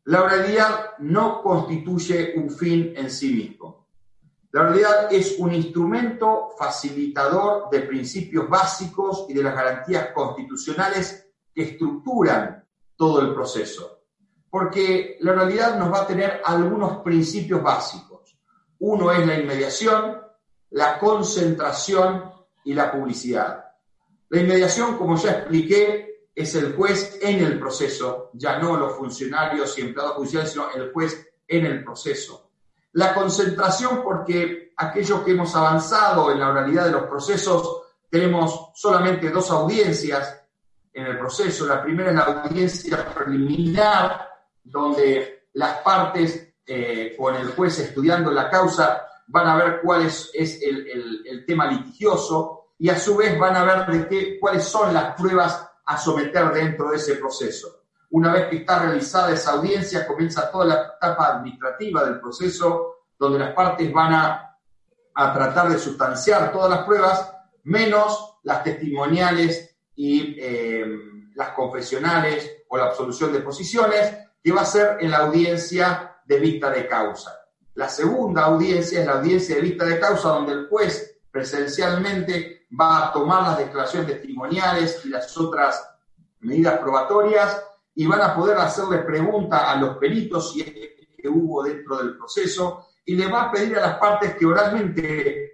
la 0.04 0.22
oralidad 0.22 0.98
no 0.98 1.42
constituye 1.42 2.34
un 2.36 2.50
fin 2.50 2.92
en 2.96 3.10
sí 3.10 3.32
mismo. 3.32 3.88
La 4.52 4.62
realidad 4.62 5.12
es 5.12 5.38
un 5.38 5.52
instrumento 5.52 6.50
facilitador 6.58 7.68
de 7.70 7.80
principios 7.80 8.48
básicos 8.48 9.26
y 9.28 9.34
de 9.34 9.42
las 9.42 9.54
garantías 9.54 10.08
constitucionales 10.14 11.30
que 11.54 11.62
estructuran 11.62 12.64
todo 12.96 13.20
el 13.20 13.34
proceso. 13.34 13.97
Porque 14.50 15.18
la 15.20 15.32
realidad 15.32 15.78
nos 15.78 15.92
va 15.92 16.02
a 16.02 16.06
tener 16.06 16.40
algunos 16.44 16.98
principios 16.98 17.62
básicos. 17.62 18.38
Uno 18.80 19.12
es 19.12 19.26
la 19.26 19.38
inmediación, 19.38 20.18
la 20.70 20.98
concentración 20.98 22.32
y 22.64 22.74
la 22.74 22.90
publicidad. 22.90 23.64
La 24.30 24.40
inmediación, 24.40 24.96
como 24.96 25.16
ya 25.16 25.32
expliqué, 25.32 26.28
es 26.34 26.54
el 26.54 26.76
juez 26.76 27.18
en 27.20 27.40
el 27.40 27.58
proceso, 27.58 28.30
ya 28.34 28.58
no 28.58 28.76
los 28.76 28.94
funcionarios 28.96 29.76
y 29.78 29.82
empleados 29.82 30.16
judiciales, 30.16 30.52
sino 30.52 30.70
el 30.70 30.92
juez 30.92 31.28
en 31.48 31.66
el 31.66 31.82
proceso. 31.82 32.50
La 32.92 33.12
concentración 33.12 34.02
porque 34.02 34.72
aquellos 34.76 35.22
que 35.22 35.32
hemos 35.32 35.54
avanzado 35.56 36.30
en 36.30 36.38
la 36.38 36.50
oralidad 36.50 36.84
de 36.84 36.92
los 36.92 37.04
procesos 37.04 37.82
tenemos 38.08 38.70
solamente 38.74 39.30
dos 39.30 39.50
audiencias 39.50 40.42
en 40.92 41.06
el 41.06 41.18
proceso. 41.18 41.66
La 41.66 41.82
primera 41.82 42.10
es 42.10 42.16
la 42.16 42.22
audiencia 42.22 43.14
preliminar, 43.14 44.27
donde 44.70 45.48
las 45.54 45.78
partes 45.78 46.54
eh, 46.66 47.14
con 47.16 47.34
el 47.34 47.48
juez 47.48 47.78
estudiando 47.78 48.30
la 48.30 48.50
causa 48.50 49.06
van 49.28 49.46
a 49.46 49.56
ver 49.56 49.80
cuál 49.82 50.06
es, 50.06 50.30
el, 50.34 51.44
tema 51.46 51.66
litigioso 51.66 52.72
y 52.78 52.88
a 52.88 52.98
su 52.98 53.16
vez 53.16 53.38
van 53.38 53.56
a 53.56 53.64
ver 53.64 53.86
de 53.86 54.08
qué, 54.08 54.38
cuáles 54.38 54.64
son 54.64 54.92
las 54.92 55.14
pruebas 55.14 55.66
a 55.86 55.96
someter 55.96 56.52
dentro 56.52 56.90
de 56.90 56.96
ese 56.96 57.14
proceso. 57.16 57.84
Una 58.10 58.32
vez 58.32 58.48
que 58.48 58.56
está 58.56 58.80
realizada 58.80 59.32
esa 59.32 59.52
audiencia, 59.52 60.06
comienza 60.06 60.50
toda 60.50 60.64
la 60.66 60.92
etapa 60.96 61.36
administrativa 61.36 62.04
del 62.04 62.20
proceso, 62.20 62.96
donde 63.18 63.38
las 63.38 63.52
partes 63.52 63.92
van 63.92 64.14
a, 64.14 64.44
tratar 65.14 65.68
de 65.68 65.78
sustanciar 65.78 66.52
todas 66.52 66.70
las 66.70 66.84
pruebas, 66.84 67.32
menos 67.64 68.38
las 68.44 68.62
testimoniales 68.62 69.76
y 69.96 70.36
eh, 70.38 70.86
las 71.34 71.50
confesionales 71.50 72.62
o 72.68 72.76
la 72.76 72.84
absolución 72.84 73.32
de 73.32 73.40
posiciones, 73.40 74.27
que 74.48 74.54
va 74.54 74.62
a 74.62 74.64
ser 74.64 74.96
en 75.00 75.10
la 75.10 75.18
audiencia 75.18 76.20
de 76.24 76.38
vista 76.38 76.70
de 76.70 76.86
causa. 76.86 77.38
La 77.74 77.86
segunda 77.86 78.44
audiencia 78.44 79.00
es 79.00 79.06
la 79.06 79.18
audiencia 79.18 79.56
de 79.56 79.60
vista 79.60 79.84
de 79.84 80.00
causa, 80.00 80.30
donde 80.30 80.54
el 80.54 80.68
juez 80.68 81.20
presencialmente 81.30 82.66
va 82.80 83.08
a 83.08 83.12
tomar 83.12 83.42
las 83.42 83.58
declaraciones 83.58 84.10
testimoniales 84.10 85.04
y 85.04 85.10
las 85.10 85.36
otras 85.36 85.86
medidas 86.40 86.78
probatorias 86.78 87.62
y 87.94 88.06
van 88.06 88.22
a 88.22 88.34
poder 88.34 88.56
hacerle 88.56 89.00
preguntas 89.00 89.60
a 89.66 89.76
los 89.76 89.98
peritos 89.98 90.54
si 90.54 90.62
es 90.62 90.72
que 91.14 91.28
hubo 91.28 91.62
dentro 91.62 91.98
del 91.98 92.16
proceso 92.16 92.86
y 93.04 93.16
le 93.16 93.30
va 93.30 93.42
a 93.42 93.52
pedir 93.52 93.76
a 93.76 93.82
las 93.82 93.98
partes 93.98 94.34
que 94.34 94.46
oralmente 94.46 95.52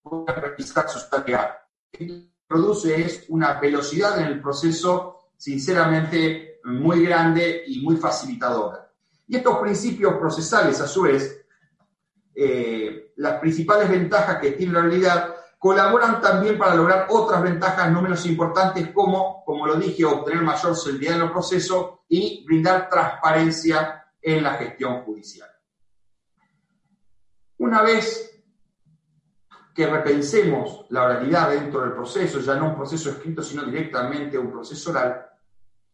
puedan 0.00 0.34
revisar 0.34 0.88
su 0.88 1.10
tarea. 1.10 1.58
Lo 1.92 1.98
que 1.98 2.30
produce 2.46 3.02
es 3.02 3.26
una 3.28 3.60
velocidad 3.60 4.18
en 4.18 4.28
el 4.28 4.40
proceso 4.40 5.18
sinceramente 5.36 6.47
muy 6.68 7.04
grande 7.04 7.64
y 7.66 7.80
muy 7.80 7.96
facilitadora. 7.96 8.90
Y 9.26 9.36
estos 9.36 9.58
principios 9.58 10.14
procesales, 10.14 10.80
a 10.80 10.86
su 10.86 11.02
vez, 11.02 11.44
eh, 12.34 13.12
las 13.16 13.40
principales 13.40 13.88
ventajas 13.90 14.38
que 14.38 14.52
tiene 14.52 14.72
la 14.72 14.82
realidad 14.82 15.34
Colaboran 15.58 16.20
también 16.20 16.56
para 16.56 16.76
lograr 16.76 17.08
otras 17.10 17.42
ventajas 17.42 17.90
no 17.90 18.00
menos 18.00 18.24
importantes 18.26 18.92
como, 18.92 19.42
como 19.44 19.66
lo 19.66 19.74
dije, 19.74 20.04
obtener 20.04 20.42
mayor 20.42 20.76
seguridad 20.76 21.14
en 21.14 21.20
los 21.20 21.32
procesos 21.32 21.98
y 22.08 22.44
brindar 22.46 22.88
transparencia 22.88 24.04
en 24.22 24.44
la 24.44 24.54
gestión 24.54 25.02
judicial. 25.02 25.50
Una 27.58 27.82
vez 27.82 28.40
que 29.74 29.86
repensemos 29.88 30.86
la 30.90 31.02
oralidad 31.02 31.50
dentro 31.50 31.80
del 31.80 31.92
proceso, 31.92 32.38
ya 32.38 32.54
no 32.54 32.66
un 32.66 32.76
proceso 32.76 33.10
escrito, 33.10 33.42
sino 33.42 33.64
directamente 33.64 34.38
un 34.38 34.52
proceso 34.52 34.90
oral, 34.90 35.27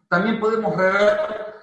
también 0.09 0.39
podemos 0.39 0.77
ver 0.77 1.55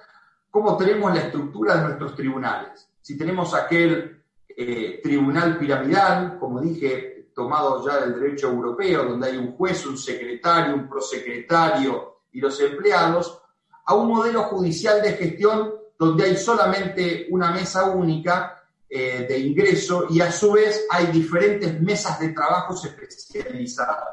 cómo 0.50 0.76
tenemos 0.76 1.14
la 1.14 1.20
estructura 1.20 1.76
de 1.76 1.82
nuestros 1.82 2.14
tribunales. 2.14 2.88
Si 3.00 3.16
tenemos 3.16 3.54
aquel 3.54 4.22
eh, 4.48 5.00
tribunal 5.02 5.58
piramidal, 5.58 6.38
como 6.38 6.60
dije, 6.60 7.30
tomado 7.34 7.84
ya 7.86 8.00
del 8.00 8.20
derecho 8.20 8.48
europeo, 8.48 9.04
donde 9.04 9.28
hay 9.28 9.36
un 9.36 9.52
juez, 9.56 9.86
un 9.86 9.96
secretario, 9.96 10.74
un 10.74 10.88
prosecretario 10.88 12.20
y 12.32 12.40
los 12.40 12.60
empleados, 12.60 13.40
a 13.84 13.94
un 13.94 14.08
modelo 14.08 14.44
judicial 14.44 15.02
de 15.02 15.12
gestión 15.12 15.74
donde 15.98 16.24
hay 16.24 16.36
solamente 16.36 17.26
una 17.30 17.50
mesa 17.50 17.84
única 17.84 18.62
eh, 18.88 19.24
de 19.28 19.38
ingreso 19.38 20.06
y 20.10 20.20
a 20.20 20.30
su 20.30 20.52
vez 20.52 20.86
hay 20.90 21.06
diferentes 21.06 21.80
mesas 21.80 22.20
de 22.20 22.28
trabajo 22.28 22.74
especializadas. 22.74 24.08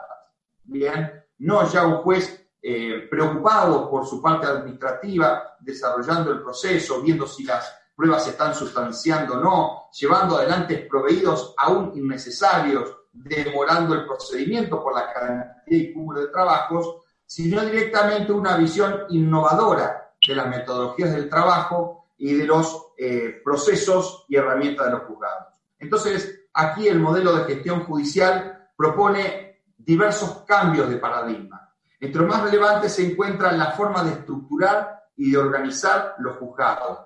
Bien, 0.64 1.12
no 1.40 1.70
ya 1.70 1.86
un 1.86 1.98
juez 1.98 2.48
eh, 2.62 3.08
preocupado 3.10 3.90
por 3.90 4.06
su 4.06 4.22
parte 4.22 4.48
administrativa, 4.48 5.56
desarrollando 5.60 6.32
el 6.32 6.42
proceso, 6.42 7.02
viendo 7.02 7.26
si 7.26 7.44
las 7.44 7.74
pruebas 7.96 8.24
se 8.24 8.32
están 8.32 8.54
sustanciando 8.54 9.36
o 9.36 9.40
no, 9.40 9.90
llevando 9.92 10.38
adelante 10.38 10.88
proveídos 10.90 11.54
aún 11.58 11.92
innecesarios, 11.96 12.98
demorando 13.12 13.94
el 13.94 14.06
procedimiento 14.06 14.82
por 14.82 14.94
la 14.94 15.12
cantidad 15.12 15.56
y 15.68 15.94
cúmulo 15.94 16.22
de 16.22 16.28
trabajos, 16.28 16.98
sino 17.26 17.64
directamente 17.64 18.32
una 18.32 18.58
visión 18.58 19.06
innovadora 19.10 20.14
de 20.26 20.36
las 20.36 20.48
metodologías 20.48 21.14
del 21.14 21.30
trabajo 21.30 22.08
y 22.18 22.34
de 22.34 22.46
los 22.46 22.88
eh, 22.98 23.42
procesos 23.44 24.26
y 24.28 24.36
herramientas 24.36 24.88
de 24.88 24.92
los 24.94 25.04
juzgados. 25.04 25.48
Entonces, 25.78 26.48
aquí 26.54 26.88
el 26.88 27.00
modelo 27.00 27.34
de 27.34 27.54
gestión 27.54 27.86
judicial 27.86 28.70
propone 28.76 29.62
diversos 29.78 30.44
cambios 30.46 30.90
de 30.90 30.98
paradigma. 30.98 31.69
Entre 32.00 32.22
los 32.22 32.30
más 32.30 32.44
relevantes 32.44 32.94
se 32.94 33.06
encuentra 33.06 33.52
la 33.52 33.72
forma 33.72 34.04
de 34.04 34.12
estructurar 34.12 35.04
y 35.18 35.32
de 35.32 35.38
organizar 35.38 36.16
los 36.20 36.38
juzgados. 36.38 37.00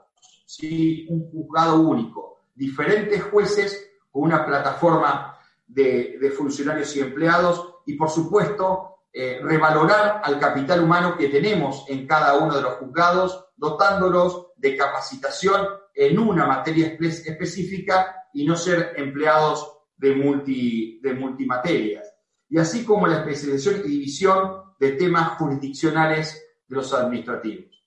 ¿Sí? 0.46 1.08
Un 1.10 1.32
juzgado 1.32 1.80
único, 1.80 2.44
diferentes 2.54 3.24
jueces 3.24 3.92
con 4.12 4.24
una 4.24 4.46
plataforma 4.46 5.36
de, 5.66 6.32
funcionarios 6.38 6.96
y 6.96 7.02
empleados 7.02 7.76
y, 7.88 7.96
por 7.96 8.10
supuesto, 8.10 8.98
eh, 9.12 9.40
revalorar 9.42 10.22
al 10.24 10.40
capital 10.40 10.84
humano 10.84 11.18
que 11.18 11.30
tenemos 11.30 11.86
en 11.88 12.06
cada 12.06 12.38
uno 12.38 12.56
de 12.56 12.62
los 12.62 12.74
juzgados, 12.76 13.48
dotándolos 13.56 14.48
de 14.56 14.78
capacitación 14.78 15.68
en 15.96 16.20
una 16.20 16.46
materia 16.46 16.96
específica 17.00 18.28
y 18.34 18.46
no 18.46 18.56
ser 18.56 18.94
empleados 18.98 19.80
de, 19.98 20.16
multi, 20.16 21.00
de 21.02 21.14
multimaterias. 21.14 22.14
Y 22.50 22.60
así 22.60 22.84
como 22.86 23.08
la 23.08 23.20
especialización 23.20 23.82
y 23.86 23.90
división 23.90 24.63
de 24.84 24.92
temas 24.92 25.38
jurisdiccionales 25.38 26.46
de 26.68 26.76
los 26.76 26.94
administrativos. 26.94 27.84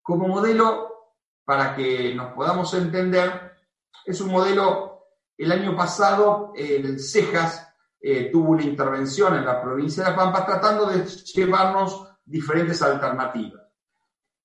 Como 0.00 0.28
modelo, 0.28 1.14
para 1.44 1.74
que 1.74 2.14
nos 2.14 2.32
podamos 2.32 2.72
entender, 2.74 3.56
es 4.04 4.20
un 4.20 4.30
modelo, 4.30 5.08
el 5.36 5.50
año 5.50 5.76
pasado 5.76 6.52
el 6.56 7.00
CEJAS 7.00 7.68
eh, 8.00 8.30
tuvo 8.30 8.50
una 8.50 8.62
intervención 8.62 9.36
en 9.36 9.44
la 9.44 9.60
provincia 9.60 10.04
de 10.04 10.10
La 10.10 10.16
Pampa 10.16 10.46
tratando 10.46 10.86
de 10.86 11.04
llevarnos 11.04 12.08
diferentes 12.24 12.80
alternativas. 12.82 13.62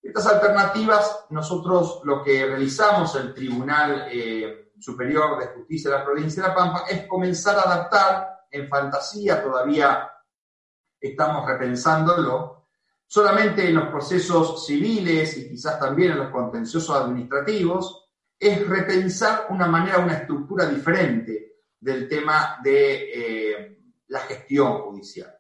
Estas 0.02 0.28
alternativas, 0.28 1.26
nosotros 1.30 2.02
lo 2.06 2.24
que 2.24 2.46
realizamos, 2.46 3.16
el 3.16 3.34
Tribunal 3.34 4.08
eh, 4.12 4.72
Superior 4.80 5.40
de 5.40 5.48
Justicia 5.48 5.92
de 5.92 5.98
la 5.98 6.06
provincia 6.06 6.42
de 6.42 6.50
La 6.50 6.56
Pampa, 6.56 6.86
es 6.90 7.06
comenzar 7.08 7.58
a 7.58 7.64
adaptar 7.64 8.46
en 8.50 8.68
fantasía, 8.68 9.44
todavía 9.44 10.10
estamos 11.00 11.46
repensándolo, 11.46 12.68
solamente 13.06 13.68
en 13.68 13.76
los 13.76 13.88
procesos 13.88 14.66
civiles 14.66 15.38
y 15.38 15.50
quizás 15.50 15.80
también 15.80 16.12
en 16.12 16.18
los 16.20 16.30
contenciosos 16.30 16.96
administrativos, 16.96 18.10
es 18.40 18.68
repensar 18.68 19.48
una 19.50 19.68
manera, 19.68 20.00
una 20.00 20.14
estructura 20.14 20.66
diferente 20.66 21.62
del 21.80 22.08
tema 22.08 22.58
de 22.64 23.12
eh, 23.14 23.78
la 24.08 24.20
gestión 24.20 24.80
judicial. 24.82 25.34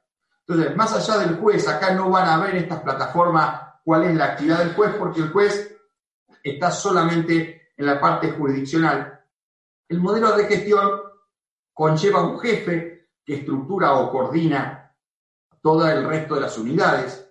Entonces, 0.48 0.76
más 0.76 0.94
allá 0.94 1.20
del 1.20 1.38
juez, 1.38 1.68
acá 1.68 1.94
no 1.94 2.10
van 2.10 2.28
a 2.28 2.40
ver 2.40 2.56
estas 2.56 2.82
plataformas 2.82 3.62
cuál 3.84 4.06
es 4.06 4.16
la 4.16 4.26
actividad 4.26 4.60
del 4.60 4.74
juez, 4.74 4.96
porque 4.98 5.22
el 5.22 5.30
juez 5.32 5.78
está 6.42 6.72
solamente 6.72 7.72
en 7.76 7.86
la 7.86 8.00
parte 8.00 8.32
jurisdiccional. 8.32 9.22
El 9.90 10.00
modelo 10.00 10.36
de 10.36 10.46
gestión 10.46 10.90
conlleva 11.74 12.24
un 12.24 12.40
jefe 12.40 13.10
que 13.24 13.36
estructura 13.36 13.94
o 13.94 14.10
coordina 14.10 14.87
todo 15.68 15.86
el 15.86 16.08
resto 16.08 16.36
de 16.36 16.42
las 16.42 16.58
unidades, 16.58 17.30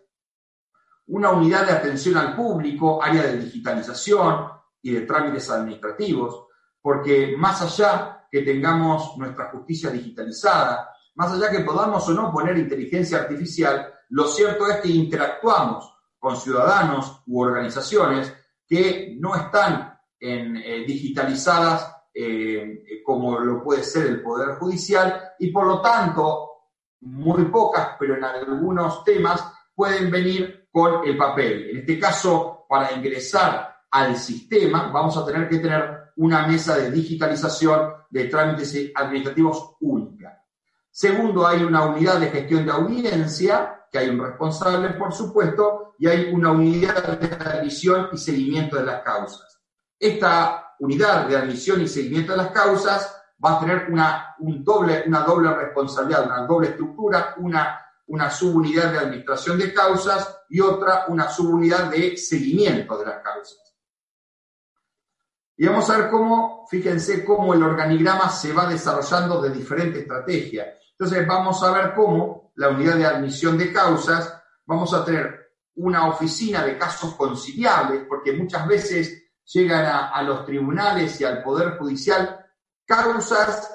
una 1.07 1.31
unidad 1.31 1.65
de 1.65 1.73
atención 1.73 2.19
al 2.19 2.37
público, 2.37 3.03
área 3.03 3.23
de 3.23 3.39
digitalización 3.39 4.49
y 4.83 4.91
de 4.91 5.01
trámites 5.07 5.49
administrativos, 5.49 6.45
porque 6.83 7.35
más 7.39 7.63
allá 7.63 8.27
que 8.31 8.43
tengamos 8.43 9.17
nuestra 9.17 9.49
justicia 9.49 9.89
digitalizada, 9.89 10.91
más 11.15 11.33
allá 11.33 11.51
que 11.51 11.61
podamos 11.61 12.07
o 12.11 12.13
no 12.13 12.31
poner 12.31 12.59
inteligencia 12.59 13.21
artificial, 13.21 13.91
lo 14.11 14.29
cierto 14.29 14.69
es 14.69 14.83
que 14.83 14.91
interactuamos 14.91 15.91
con 16.19 16.37
ciudadanos 16.37 17.23
u 17.29 17.41
organizaciones 17.41 18.35
que 18.69 19.17
no 19.19 19.35
están 19.35 19.99
en, 20.21 20.59
eh, 20.59 20.85
digitalizadas 20.87 21.91
eh, 22.13 23.03
como 23.03 23.39
lo 23.39 23.65
puede 23.65 23.83
ser 23.83 24.09
el 24.09 24.23
Poder 24.23 24.57
Judicial 24.57 25.33
y 25.39 25.51
por 25.51 25.67
lo 25.67 25.81
tanto 25.81 26.46
muy 27.01 27.45
pocas, 27.47 27.91
pero 27.99 28.17
en 28.17 28.25
algunos 28.25 29.05
temas 29.05 29.45
pueden 29.75 30.11
venir 30.11 30.69
con 30.71 31.07
el 31.07 31.17
papel. 31.17 31.71
En 31.71 31.79
este 31.79 31.99
caso, 31.99 32.67
para 32.69 32.93
ingresar 32.93 33.77
al 33.91 34.17
sistema, 34.17 34.91
vamos 34.93 35.17
a 35.17 35.25
tener 35.25 35.49
que 35.49 35.59
tener 35.59 36.13
una 36.17 36.47
mesa 36.47 36.77
de 36.77 36.91
digitalización 36.91 37.93
de 38.11 38.25
trámites 38.25 38.93
administrativos 38.95 39.77
única. 39.81 40.43
Segundo, 40.91 41.47
hay 41.47 41.63
una 41.63 41.85
unidad 41.85 42.19
de 42.19 42.31
gestión 42.31 42.65
de 42.65 42.73
audiencia, 42.73 43.85
que 43.93 43.99
hay 43.99 44.09
un 44.09 44.25
responsable, 44.25 44.91
por 44.91 45.13
supuesto, 45.13 45.95
y 45.99 46.09
hay 46.09 46.33
una 46.33 46.51
unidad 46.53 47.19
de 47.19 47.35
admisión 47.35 48.09
y 48.13 48.19
seguimiento 48.19 48.77
de 48.77 48.85
las 48.85 49.03
causas. 49.03 49.61
Esta 49.99 50.75
unidad 50.79 51.27
de 51.27 51.37
admisión 51.37 51.81
y 51.83 51.89
seguimiento 51.89 52.33
de 52.33 52.39
las 52.39 52.51
causas 52.51 53.15
va 53.45 53.57
a 53.57 53.61
tener 53.61 53.91
una, 53.91 54.35
un 54.39 54.65
doble, 54.65 55.05
una 55.07 55.21
doble 55.21 55.55
responsabilidad, 55.55 56.27
una 56.27 56.47
doble 56.47 56.69
estructura, 56.69 57.35
una, 57.39 57.81
una 58.07 58.31
subunidad 58.31 58.93
de 58.93 58.99
administración 58.99 59.59
de 59.59 59.75
causas 59.75 60.43
y 60.49 60.61
otra, 60.61 61.05
una 61.09 61.29
subunidad 61.29 61.91
de 61.91 62.17
seguimiento 62.17 62.99
de 62.99 63.07
las 63.07 63.23
causas. 63.23 63.75
Y 65.59 65.67
vamos 65.67 65.89
a 65.89 65.99
ver 65.99 66.11
cómo, 66.11 66.67
fíjense 66.69 67.25
cómo 67.25 67.55
el 67.55 67.63
organigrama 67.63 68.29
se 68.29 68.53
va 68.53 68.67
desarrollando 68.67 69.41
de 69.41 69.51
diferentes 69.51 70.03
estrategias. 70.03 70.69
Entonces 70.93 71.27
vamos 71.27 71.63
a 71.63 71.73
ver 71.73 71.95
cómo 71.95 72.53
la 72.57 72.69
unidad 72.69 72.97
de 72.97 73.07
admisión 73.07 73.57
de 73.57 73.73
causas, 73.73 74.43
vamos 74.67 74.93
a 74.93 75.05
tener 75.05 75.47
una 75.77 76.09
oficina 76.09 76.65
de 76.65 76.79
casos 76.79 77.15
conciliables, 77.15 78.05
porque 78.09 78.33
muchas 78.33 78.67
veces 78.67 79.25
llegan 79.45 79.85
a, 79.85 80.09
a 80.09 80.23
los 80.23 80.45
tribunales 80.45 81.21
y 81.21 81.25
al 81.25 81.43
Poder 81.43 81.77
Judicial 81.79 82.46
causas 82.87 83.71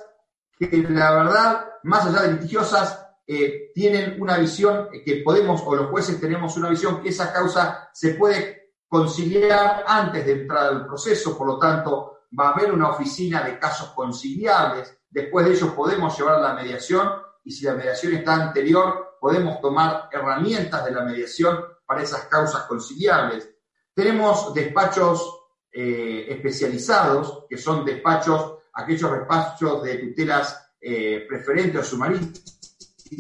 que 0.58 0.86
la 0.90 1.12
verdad, 1.12 1.66
más 1.84 2.06
allá 2.06 2.24
de 2.24 2.34
litigiosas, 2.34 3.08
eh, 3.26 3.72
tienen 3.74 4.22
una 4.22 4.38
visión 4.38 4.90
que 5.06 5.22
podemos, 5.24 5.62
o 5.66 5.76
los 5.76 5.90
jueces 5.90 6.20
tenemos 6.20 6.58
una 6.58 6.70
visión 6.70 7.02
que 7.02 7.10
esa 7.10 7.32
causa 7.32 7.90
se 7.94 8.16
puede 8.16 8.74
conciliar 8.88 9.84
antes 9.88 10.26
de 10.26 10.34
entrar 10.34 10.68
al 10.68 10.86
proceso, 10.86 11.38
por 11.38 11.48
lo 11.48 11.58
tanto, 11.58 12.26
va 12.38 12.50
a 12.50 12.52
haber 12.52 12.72
una 12.72 12.90
oficina 12.90 13.44
de 13.44 13.58
casos 13.58 13.92
conciliables, 13.92 14.98
después 15.10 15.46
de 15.46 15.54
ello 15.54 15.76
podemos 15.76 16.18
llevar 16.18 16.42
la 16.42 16.54
mediación 16.54 17.10
y 17.44 17.52
si 17.52 17.66
la 17.66 17.74
mediación 17.74 18.14
está 18.14 18.36
anterior, 18.36 19.18
podemos 19.20 19.60
tomar 19.62 20.10
herramientas 20.12 20.86
de 20.86 20.92
la 20.92 21.04
mediación 21.04 21.64
para 21.86 22.02
esas 22.02 22.26
causas 22.26 22.64
conciliables. 22.64 23.50
Tenemos 23.94 24.54
despachos 24.54 25.46
eh, 25.72 26.26
especializados, 26.30 27.46
que 27.50 27.58
son 27.58 27.86
despachos 27.86 28.58
aquellos 28.74 29.12
despachos 29.12 29.84
de 29.84 29.98
tutelas 29.98 30.74
eh, 30.80 31.26
preferentes 31.28 31.82
o 31.82 31.84
sumarísimos, 31.84 32.42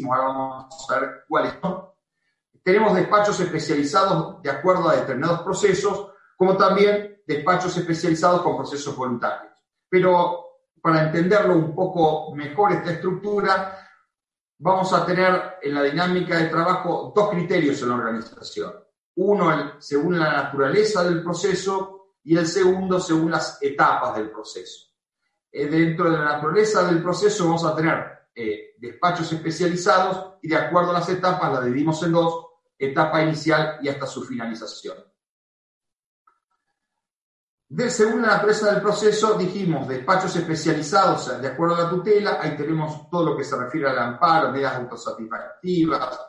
ahora 0.05 0.23
vamos 0.23 0.91
a 0.91 0.99
ver 0.99 1.23
cuáles 1.27 1.53
son. 1.61 1.85
Tenemos 2.63 2.95
despachos 2.95 3.39
especializados 3.39 4.41
de 4.41 4.49
acuerdo 4.49 4.89
a 4.89 4.95
determinados 4.95 5.41
procesos, 5.41 6.11
como 6.37 6.55
también 6.57 7.21
despachos 7.25 7.75
especializados 7.77 8.41
con 8.41 8.57
procesos 8.57 8.95
voluntarios. 8.95 9.53
Pero 9.89 10.51
para 10.81 11.03
entenderlo 11.03 11.55
un 11.55 11.75
poco 11.75 12.33
mejor 12.35 12.71
esta 12.73 12.91
estructura, 12.91 13.87
vamos 14.59 14.93
a 14.93 15.05
tener 15.05 15.57
en 15.61 15.73
la 15.73 15.83
dinámica 15.83 16.37
de 16.37 16.49
trabajo 16.49 17.11
dos 17.15 17.29
criterios 17.29 17.81
en 17.81 17.89
la 17.89 17.95
organización. 17.95 18.73
Uno 19.15 19.79
según 19.79 20.19
la 20.19 20.31
naturaleza 20.31 21.03
del 21.03 21.23
proceso 21.23 22.15
y 22.23 22.37
el 22.37 22.47
segundo 22.47 22.99
según 22.99 23.31
las 23.31 23.61
etapas 23.61 24.15
del 24.15 24.31
proceso. 24.31 24.90
Eh, 25.51 25.67
dentro 25.67 26.09
de 26.09 26.17
la 26.17 26.25
naturaleza 26.25 26.83
del 26.83 27.01
proceso 27.01 27.45
vamos 27.45 27.65
a 27.65 27.75
tener 27.75 28.29
eh, 28.33 28.75
despachos 28.77 29.31
especializados 29.33 30.35
y 30.41 30.47
de 30.47 30.55
acuerdo 30.55 30.91
a 30.91 30.99
las 30.99 31.09
etapas 31.09 31.51
la 31.51 31.61
dividimos 31.61 32.01
en 32.03 32.13
dos, 32.13 32.45
etapa 32.77 33.21
inicial 33.21 33.79
y 33.81 33.89
hasta 33.89 34.07
su 34.07 34.23
finalización. 34.23 34.95
De, 37.67 37.89
según 37.89 38.21
la 38.21 38.29
naturaleza 38.29 38.71
del 38.71 38.81
proceso, 38.81 39.37
dijimos 39.37 39.87
despachos 39.87 40.35
especializados 40.35 41.41
de 41.41 41.47
acuerdo 41.47 41.75
a 41.75 41.83
la 41.83 41.89
tutela, 41.89 42.37
ahí 42.41 42.55
tenemos 42.57 43.09
todo 43.09 43.27
lo 43.27 43.37
que 43.37 43.43
se 43.43 43.57
refiere 43.57 43.89
al 43.89 43.99
amparo, 43.99 44.51
medidas 44.51 44.75
autosatisfactivas, 44.75 46.19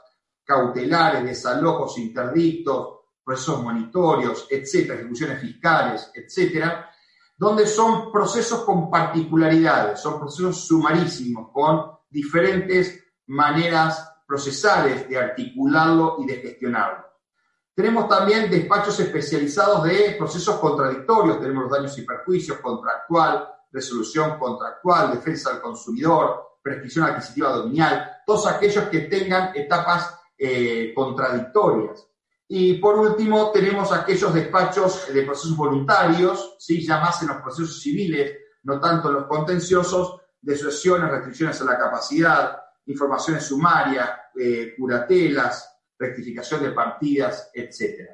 cautelares, 0.44 1.24
desalojos, 1.24 1.98
interdictos, 1.98 3.00
procesos 3.24 3.62
monitorios, 3.62 4.46
etcétera, 4.50 5.00
ejecuciones 5.00 5.40
fiscales, 5.40 6.10
etcétera, 6.14 6.91
donde 7.36 7.66
son 7.66 8.12
procesos 8.12 8.62
con 8.62 8.90
particularidades, 8.90 10.00
son 10.00 10.20
procesos 10.20 10.66
sumarísimos, 10.66 11.50
con 11.52 11.90
diferentes 12.08 13.02
maneras 13.26 14.22
procesales 14.26 15.08
de 15.08 15.18
articularlo 15.18 16.16
y 16.20 16.26
de 16.26 16.36
gestionarlo. 16.36 17.04
Tenemos 17.74 18.06
también 18.08 18.50
despachos 18.50 19.00
especializados 19.00 19.84
de 19.84 20.14
procesos 20.18 20.56
contradictorios, 20.58 21.40
tenemos 21.40 21.70
daños 21.70 21.96
y 21.98 22.02
perjuicios, 22.02 22.58
contractual, 22.58 23.48
resolución 23.70 24.38
contractual, 24.38 25.12
defensa 25.12 25.50
del 25.50 25.62
consumidor, 25.62 26.58
prescripción 26.62 27.06
adquisitiva 27.06 27.50
dominial, 27.50 28.18
todos 28.26 28.46
aquellos 28.46 28.84
que 28.84 29.00
tengan 29.00 29.52
etapas 29.56 30.14
eh, 30.36 30.92
contradictorias. 30.94 32.06
Y 32.54 32.74
por 32.74 32.98
último, 32.98 33.50
tenemos 33.50 33.90
aquellos 33.92 34.34
despachos 34.34 35.10
de 35.10 35.22
procesos 35.22 35.56
voluntarios, 35.56 36.56
¿sí? 36.58 36.84
ya 36.84 37.00
más 37.00 37.22
en 37.22 37.28
los 37.28 37.38
procesos 37.38 37.80
civiles, 37.80 38.40
no 38.64 38.78
tanto 38.78 39.08
en 39.08 39.14
los 39.14 39.26
contenciosos, 39.26 40.20
de 40.38 40.54
sucesiones, 40.54 41.10
restricciones 41.10 41.58
a 41.62 41.64
la 41.64 41.78
capacidad, 41.78 42.58
informaciones 42.84 43.46
sumarias, 43.46 44.10
eh, 44.38 44.74
curatelas, 44.76 45.78
rectificación 45.98 46.62
de 46.64 46.72
partidas, 46.72 47.50
etc. 47.54 48.10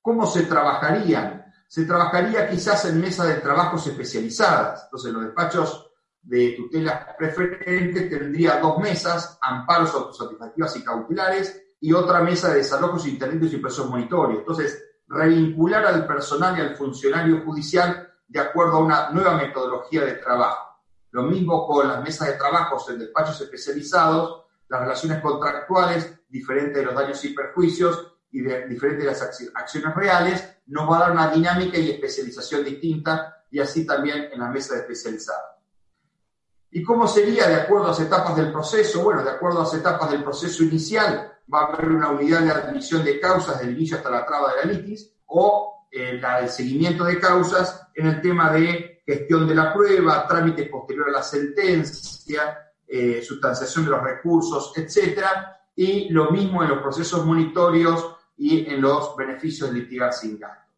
¿Cómo 0.00 0.26
se 0.26 0.44
trabajarían? 0.44 1.52
Se 1.68 1.84
trabajaría 1.84 2.48
quizás 2.48 2.86
en 2.86 2.98
mesas 2.98 3.28
de 3.28 3.34
trabajos 3.42 3.86
especializadas. 3.88 4.84
Entonces, 4.84 5.12
los 5.12 5.24
despachos 5.24 5.90
de 6.22 6.54
tutela 6.56 7.14
preferente 7.18 8.08
tendría 8.08 8.58
dos 8.58 8.78
mesas, 8.78 9.36
amparos 9.42 9.92
autosatisfactivas 9.92 10.76
y 10.78 10.82
cautelares, 10.82 11.61
y 11.82 11.92
otra 11.92 12.20
mesa 12.20 12.50
de 12.50 12.58
desalojos, 12.58 13.08
interditos 13.08 13.52
y 13.52 13.56
presos 13.56 13.90
monitorios. 13.90 14.38
Entonces, 14.38 14.84
revincular 15.08 15.84
al 15.84 16.06
personal 16.06 16.56
y 16.56 16.60
al 16.60 16.76
funcionario 16.76 17.42
judicial 17.44 18.08
de 18.28 18.38
acuerdo 18.38 18.76
a 18.76 18.84
una 18.84 19.10
nueva 19.10 19.36
metodología 19.36 20.04
de 20.04 20.12
trabajo. 20.12 20.80
Lo 21.10 21.24
mismo 21.24 21.66
con 21.66 21.88
las 21.88 22.00
mesas 22.00 22.28
de 22.28 22.34
trabajos 22.34 22.88
en 22.88 23.00
despachos 23.00 23.40
especializados, 23.40 24.44
las 24.68 24.80
relaciones 24.80 25.20
contractuales, 25.20 26.20
diferente 26.28 26.78
de 26.78 26.84
los 26.84 26.94
daños 26.94 27.22
y 27.24 27.34
perjuicios 27.34 28.14
y 28.30 28.42
de, 28.42 28.68
diferente 28.68 29.00
de 29.00 29.10
las 29.10 29.20
acciones 29.20 29.94
reales, 29.94 30.58
nos 30.66 30.88
va 30.88 30.98
a 30.98 31.00
dar 31.00 31.10
una 31.10 31.30
dinámica 31.30 31.78
y 31.78 31.90
especialización 31.90 32.64
distinta 32.64 33.44
y 33.50 33.58
así 33.58 33.84
también 33.84 34.28
en 34.32 34.38
la 34.38 34.48
mesa 34.48 34.74
de 34.74 34.82
especializados. 34.82 35.50
¿Y 36.70 36.82
cómo 36.84 37.08
sería 37.08 37.48
de 37.48 37.56
acuerdo 37.56 37.86
a 37.86 37.88
las 37.88 38.00
etapas 38.00 38.36
del 38.36 38.52
proceso? 38.52 39.02
Bueno, 39.02 39.24
de 39.24 39.30
acuerdo 39.30 39.58
a 39.58 39.64
las 39.64 39.74
etapas 39.74 40.12
del 40.12 40.22
proceso 40.22 40.62
inicial, 40.62 41.31
va 41.52 41.60
a 41.60 41.64
haber 41.66 41.90
una 41.90 42.10
unidad 42.10 42.42
de 42.42 42.50
admisión 42.50 43.04
de 43.04 43.20
causas 43.20 43.60
del 43.60 43.72
inicio 43.76 43.96
hasta 43.96 44.10
la 44.10 44.26
traba 44.26 44.52
de 44.54 44.66
la 44.66 44.72
litis 44.72 45.12
o 45.26 45.86
eh, 45.90 46.18
la 46.20 46.40
del 46.40 46.48
seguimiento 46.48 47.04
de 47.04 47.18
causas 47.18 47.88
en 47.94 48.06
el 48.06 48.20
tema 48.20 48.50
de 48.52 49.02
gestión 49.04 49.46
de 49.46 49.54
la 49.54 49.72
prueba, 49.72 50.26
trámite 50.26 50.64
posterior 50.64 51.08
a 51.08 51.12
la 51.12 51.22
sentencia, 51.22 52.72
eh, 52.86 53.22
sustanciación 53.22 53.84
de 53.84 53.90
los 53.90 54.02
recursos, 54.02 54.72
etcétera, 54.76 55.60
y 55.74 56.08
lo 56.10 56.30
mismo 56.30 56.62
en 56.62 56.70
los 56.70 56.80
procesos 56.80 57.24
monitorios 57.24 58.16
y 58.36 58.68
en 58.70 58.80
los 58.80 59.16
beneficios 59.16 59.70
de 59.70 59.80
litigar 59.80 60.12
sin 60.12 60.38
gasto. 60.38 60.71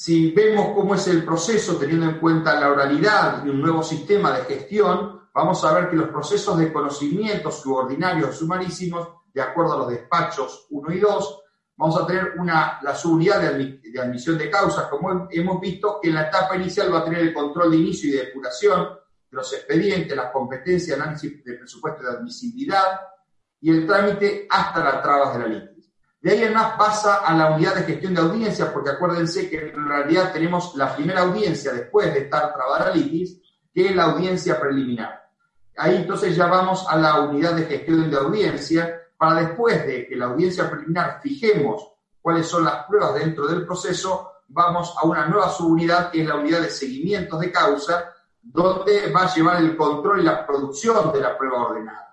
Si 0.00 0.30
vemos 0.30 0.76
cómo 0.76 0.94
es 0.94 1.08
el 1.08 1.24
proceso, 1.24 1.76
teniendo 1.76 2.06
en 2.06 2.20
cuenta 2.20 2.60
la 2.60 2.70
oralidad 2.70 3.44
y 3.44 3.48
un 3.48 3.60
nuevo 3.60 3.82
sistema 3.82 4.30
de 4.30 4.44
gestión, 4.44 5.28
vamos 5.34 5.64
a 5.64 5.74
ver 5.74 5.90
que 5.90 5.96
los 5.96 6.10
procesos 6.10 6.56
de 6.56 6.72
conocimiento 6.72 7.50
subordinarios 7.50 8.36
sumarísimos, 8.36 9.08
de 9.34 9.42
acuerdo 9.42 9.72
a 9.72 9.78
los 9.78 9.88
despachos 9.88 10.68
1 10.70 10.92
y 10.92 11.00
2, 11.00 11.42
vamos 11.76 12.00
a 12.00 12.06
tener 12.06 12.34
una, 12.38 12.78
la 12.80 12.94
subunidad 12.94 13.40
de, 13.40 14.00
admisión 14.00 14.38
de 14.38 14.48
causas, 14.48 14.86
como 14.86 15.26
hemos 15.32 15.60
visto, 15.60 15.98
que 16.00 16.10
en 16.10 16.14
la 16.14 16.28
etapa 16.28 16.54
inicial 16.54 16.94
va 16.94 17.00
a 17.00 17.04
tener 17.04 17.18
el 17.18 17.34
control 17.34 17.72
de 17.72 17.78
inicio 17.78 18.08
y 18.08 18.12
de 18.12 18.26
depuración 18.26 18.84
de 19.28 19.36
los 19.36 19.52
expedientes, 19.52 20.16
las 20.16 20.30
competencias, 20.30 20.96
análisis 20.96 21.44
de 21.44 21.54
presupuesto 21.54 22.04
de 22.04 22.18
admisibilidad 22.18 23.00
y 23.60 23.70
el 23.70 23.84
trámite 23.84 24.46
hasta 24.48 24.78
las 24.78 25.02
trabas 25.02 25.32
de 25.32 25.38
la 25.40 25.46
ley. 25.48 25.77
De 26.20 26.32
ahí 26.32 26.42
en 26.42 26.54
más 26.54 26.76
pasa 26.76 27.16
a 27.16 27.32
la 27.34 27.52
unidad 27.52 27.76
de 27.76 27.84
gestión 27.84 28.12
de 28.12 28.20
audiencias, 28.20 28.70
porque 28.70 28.90
acuérdense 28.90 29.48
que 29.48 29.68
en 29.70 29.86
realidad 29.86 30.32
tenemos 30.32 30.74
la 30.74 30.94
primera 30.94 31.20
audiencia 31.20 31.72
después 31.72 32.12
de 32.12 32.20
estar 32.20 32.52
trabada 32.52 32.92
litis, 32.92 33.40
que 33.72 33.86
es 33.86 33.94
la 33.94 34.04
audiencia 34.04 34.60
preliminar. 34.60 35.30
Ahí 35.76 35.96
entonces 35.96 36.34
ya 36.34 36.46
vamos 36.46 36.84
a 36.88 36.96
la 36.96 37.20
unidad 37.20 37.54
de 37.54 37.66
gestión 37.66 38.10
de 38.10 38.16
audiencia, 38.16 39.00
para 39.16 39.42
después 39.42 39.86
de 39.86 40.06
que 40.08 40.16
la 40.16 40.26
audiencia 40.26 40.68
preliminar 40.68 41.20
fijemos 41.22 41.92
cuáles 42.20 42.46
son 42.46 42.64
las 42.64 42.84
pruebas 42.86 43.14
dentro 43.14 43.46
del 43.46 43.64
proceso, 43.64 44.32
vamos 44.48 44.94
a 45.00 45.06
una 45.06 45.26
nueva 45.26 45.48
subunidad 45.50 46.10
que 46.10 46.22
es 46.22 46.26
la 46.26 46.34
unidad 46.34 46.62
de 46.62 46.70
seguimientos 46.70 47.38
de 47.38 47.52
causa, 47.52 48.12
donde 48.42 49.12
va 49.12 49.22
a 49.22 49.34
llevar 49.34 49.62
el 49.62 49.76
control 49.76 50.20
y 50.20 50.24
la 50.24 50.44
producción 50.46 51.12
de 51.12 51.20
la 51.20 51.36
prueba 51.38 51.68
ordenada. 51.68 52.07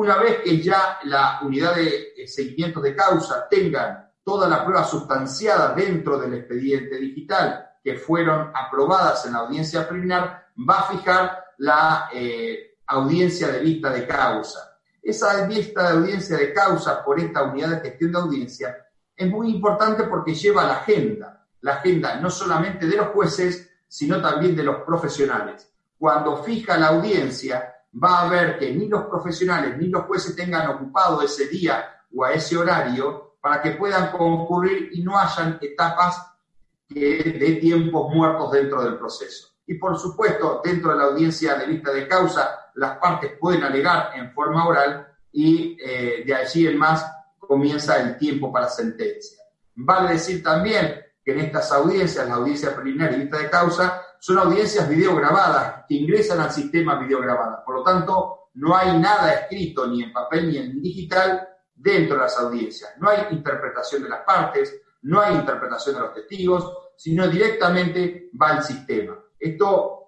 Una 0.00 0.16
vez 0.16 0.38
que 0.42 0.62
ya 0.62 0.98
la 1.04 1.40
unidad 1.42 1.74
de 1.74 2.14
eh, 2.16 2.26
seguimiento 2.26 2.80
de 2.80 2.96
causa 2.96 3.46
tengan 3.50 4.10
toda 4.24 4.48
la 4.48 4.64
prueba 4.64 4.82
sustanciada 4.82 5.74
dentro 5.74 6.18
del 6.18 6.32
expediente 6.32 6.96
digital 6.96 7.68
que 7.84 7.98
fueron 7.98 8.50
aprobadas 8.54 9.26
en 9.26 9.34
la 9.34 9.40
audiencia 9.40 9.86
preliminar, 9.86 10.46
va 10.56 10.78
a 10.78 10.82
fijar 10.84 11.44
la 11.58 12.08
eh, 12.14 12.78
audiencia 12.86 13.48
de 13.48 13.58
vista 13.58 13.90
de 13.90 14.06
causa. 14.06 14.78
Esa 15.02 15.46
vista 15.46 15.82
de 15.82 15.98
audiencia 15.98 16.38
de 16.38 16.54
causa 16.54 17.04
por 17.04 17.20
esta 17.20 17.42
unidad 17.42 17.68
de 17.68 17.90
gestión 17.90 18.12
de 18.12 18.18
audiencia 18.20 18.86
es 19.14 19.28
muy 19.28 19.50
importante 19.50 20.04
porque 20.04 20.32
lleva 20.32 20.64
la 20.64 20.76
agenda, 20.76 21.46
la 21.60 21.74
agenda 21.74 22.18
no 22.18 22.30
solamente 22.30 22.86
de 22.86 22.96
los 22.96 23.08
jueces, 23.08 23.70
sino 23.86 24.18
también 24.22 24.56
de 24.56 24.62
los 24.62 24.76
profesionales. 24.76 25.70
Cuando 25.98 26.42
fija 26.42 26.78
la 26.78 26.86
audiencia, 26.86 27.79
va 27.92 28.22
a 28.22 28.28
ver 28.28 28.58
que 28.58 28.72
ni 28.72 28.88
los 28.88 29.04
profesionales 29.06 29.76
ni 29.78 29.88
los 29.88 30.04
jueces 30.04 30.36
tengan 30.36 30.68
ocupado 30.68 31.22
ese 31.22 31.46
día 31.48 32.02
o 32.14 32.24
a 32.24 32.32
ese 32.32 32.56
horario 32.56 33.36
para 33.40 33.60
que 33.62 33.72
puedan 33.72 34.10
concurrir 34.12 34.90
y 34.92 35.02
no 35.02 35.18
hayan 35.18 35.58
etapas 35.60 36.26
de 36.88 37.58
tiempos 37.60 38.12
muertos 38.12 38.50
dentro 38.52 38.82
del 38.82 38.98
proceso. 38.98 39.50
Y 39.70 39.74
por 39.74 39.96
supuesto, 39.96 40.60
dentro 40.64 40.90
de 40.90 40.96
la 40.96 41.04
audiencia 41.04 41.54
de 41.54 41.66
vista 41.66 41.92
de 41.92 42.08
causa, 42.08 42.70
las 42.74 42.98
partes 42.98 43.38
pueden 43.38 43.62
alegar 43.62 44.10
en 44.16 44.32
forma 44.32 44.66
oral 44.66 45.06
y 45.32 45.76
eh, 45.80 46.24
de 46.26 46.34
allí 46.34 46.66
en 46.66 46.76
más 46.76 47.06
comienza 47.38 48.00
el 48.00 48.16
tiempo 48.16 48.52
para 48.52 48.68
sentencia. 48.68 49.38
Vale 49.76 50.14
decir 50.14 50.42
también 50.42 51.00
que 51.24 51.32
en 51.32 51.40
estas 51.40 51.70
audiencias, 51.70 52.26
la 52.26 52.34
audiencia 52.34 52.74
preliminar 52.74 53.12
y 53.12 53.20
vista 53.20 53.38
de 53.38 53.48
causa, 53.48 54.02
son 54.20 54.38
audiencias 54.38 54.88
videograbadas 54.88 55.84
que 55.88 55.94
ingresan 55.94 56.40
al 56.40 56.52
sistema 56.52 56.98
videograbadas. 56.98 57.60
Por 57.64 57.76
lo 57.76 57.82
tanto, 57.82 58.50
no 58.54 58.76
hay 58.76 58.98
nada 58.98 59.32
escrito 59.32 59.86
ni 59.86 60.02
en 60.02 60.12
papel 60.12 60.50
ni 60.50 60.58
en 60.58 60.80
digital 60.80 61.48
dentro 61.74 62.16
de 62.16 62.22
las 62.22 62.38
audiencias. 62.38 62.92
No 62.98 63.08
hay 63.08 63.28
interpretación 63.30 64.02
de 64.02 64.10
las 64.10 64.20
partes, 64.20 64.78
no 65.02 65.20
hay 65.20 65.34
interpretación 65.34 65.94
de 65.94 66.00
los 66.02 66.14
testigos, 66.14 66.72
sino 66.96 67.26
directamente 67.28 68.30
va 68.40 68.50
al 68.50 68.62
sistema. 68.62 69.18
Esto 69.38 70.00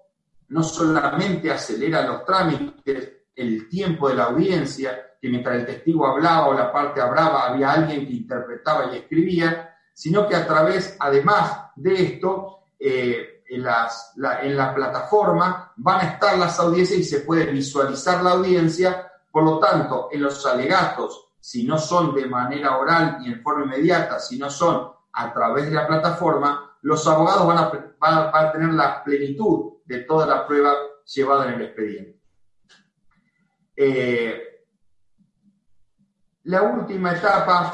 no 0.49 0.61
solamente 0.61 1.51
acelera 1.51 2.05
los 2.05 2.23
trámites, 2.23 3.11
el 3.35 3.67
tiempo 3.67 4.09
de 4.09 4.15
la 4.15 4.25
audiencia, 4.25 5.17
que 5.19 5.29
mientras 5.29 5.55
el 5.55 5.65
testigo 5.65 6.05
hablaba 6.05 6.49
o 6.49 6.53
la 6.53 6.71
parte 6.71 7.01
hablaba, 7.01 7.47
había 7.47 7.71
alguien 7.71 8.05
que 8.05 8.13
interpretaba 8.13 8.93
y 8.93 8.97
escribía, 8.99 9.75
sino 9.91 10.27
que 10.27 10.35
a 10.35 10.45
través, 10.45 10.95
además 10.99 11.71
de 11.75 11.93
esto, 11.93 12.65
eh, 12.77 13.32
en, 13.55 13.63
la, 13.63 14.73
plataforma 14.73 15.73
van 15.77 15.99
a 15.99 16.09
estar 16.11 16.37
las 16.37 16.59
audiencias 16.59 16.99
y 16.99 17.03
se 17.03 17.19
puede 17.21 17.45
visualizar 17.45 18.23
la 18.23 18.31
audiencia. 18.31 19.11
Por 19.31 19.43
lo 19.43 19.59
tanto, 19.59 20.09
en 20.11 20.21
los 20.21 20.45
alegatos, 20.45 21.31
si 21.39 21.65
no 21.65 21.77
son 21.77 22.13
de 22.13 22.25
manera 22.25 22.77
oral 22.77 23.17
y 23.21 23.31
en 23.31 23.41
forma 23.41 23.65
inmediata, 23.65 24.19
si 24.19 24.37
no 24.37 24.49
son 24.49 24.91
a 25.13 25.33
través 25.33 25.65
de 25.65 25.75
la 25.75 25.87
plataforma, 25.87 26.77
los 26.81 27.07
abogados 27.07 27.47
van 27.47 27.57
a, 27.99 28.39
a 28.39 28.51
tener 28.51 28.73
la 28.73 29.03
plenitud 29.03 29.73
de 29.85 29.99
toda 29.99 30.25
la 30.25 30.45
prueba 30.45 30.73
llevada 31.05 31.47
en 31.47 31.53
el 31.53 31.61
expediente. 31.63 32.19
Eh, 33.75 34.53
la 36.43 36.61
última 36.61 37.13
etapa 37.13 37.73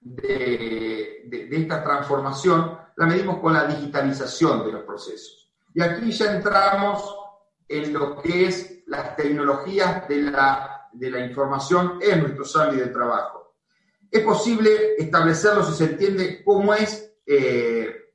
de, 0.00 1.48
esta 1.50 1.82
transformación 1.82 2.78
la 2.98 3.06
medimos 3.06 3.38
con 3.38 3.52
la 3.54 3.64
digitalización 3.64 4.66
de 4.66 4.72
los 4.72 4.82
procesos. 4.82 5.52
Y 5.72 5.80
aquí 5.80 6.10
ya 6.10 6.34
entramos 6.34 7.16
en 7.68 7.92
lo 7.92 8.20
que 8.20 8.46
es 8.46 8.82
las 8.86 9.14
tecnologías 9.14 10.08
de 10.08 10.22
la, 10.22 10.88
de 10.92 11.08
la 11.08 11.24
información 11.24 12.00
en 12.02 12.20
nuestro 12.22 12.60
ámbito 12.60 12.84
de 12.84 12.90
trabajo. 12.90 13.54
Es 14.10 14.24
posible 14.24 14.96
establecerlo 14.98 15.62
si 15.62 15.74
se 15.74 15.92
entiende 15.92 16.42
cómo 16.42 16.74
es 16.74 17.14
eh, 17.24 18.14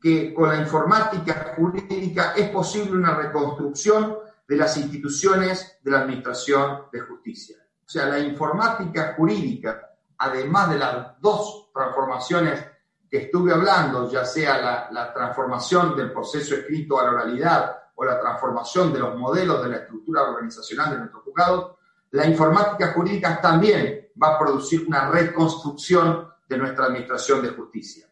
que 0.00 0.32
con 0.32 0.48
la 0.48 0.62
informática 0.62 1.52
jurídica 1.54 2.32
es 2.34 2.48
posible 2.48 2.92
una 2.92 3.14
reconstrucción 3.14 4.16
de 4.48 4.56
las 4.56 4.78
instituciones 4.78 5.78
de 5.82 5.90
la 5.90 6.00
Administración 6.00 6.84
de 6.90 7.00
Justicia. 7.00 7.58
O 7.84 7.88
sea, 7.88 8.06
la 8.06 8.18
informática 8.18 9.12
jurídica, 9.14 9.94
además 10.16 10.70
de 10.70 10.78
las 10.78 11.20
dos 11.20 11.70
transformaciones 11.74 12.64
que 13.10 13.18
estuve 13.18 13.52
hablando, 13.52 14.10
ya 14.10 14.24
sea 14.24 14.88
la, 14.90 15.12
transformación 15.12 15.96
del 15.96 16.12
proceso 16.12 16.54
escrito 16.54 16.98
a 16.98 17.04
la 17.04 17.10
oralidad 17.10 17.76
o 17.94 18.04
la 18.04 18.20
transformación 18.20 18.92
de 18.92 18.98
los 18.98 19.16
modelos 19.16 19.62
de 19.62 19.70
la 19.70 19.76
estructura 19.76 20.22
organizacional 20.22 20.90
de 20.90 20.98
nuestros 20.98 21.22
juzgados, 21.22 21.76
la 22.10 22.26
informática 22.26 22.92
jurídica 22.92 23.40
también 23.40 24.08
va 24.20 24.34
a 24.34 24.38
producir 24.38 24.84
una 24.86 25.10
reconstrucción 25.10 26.28
de 26.48 26.58
nuestra 26.58 26.86
administración 26.86 27.42
de 27.42 27.50
justicia. 27.50 28.06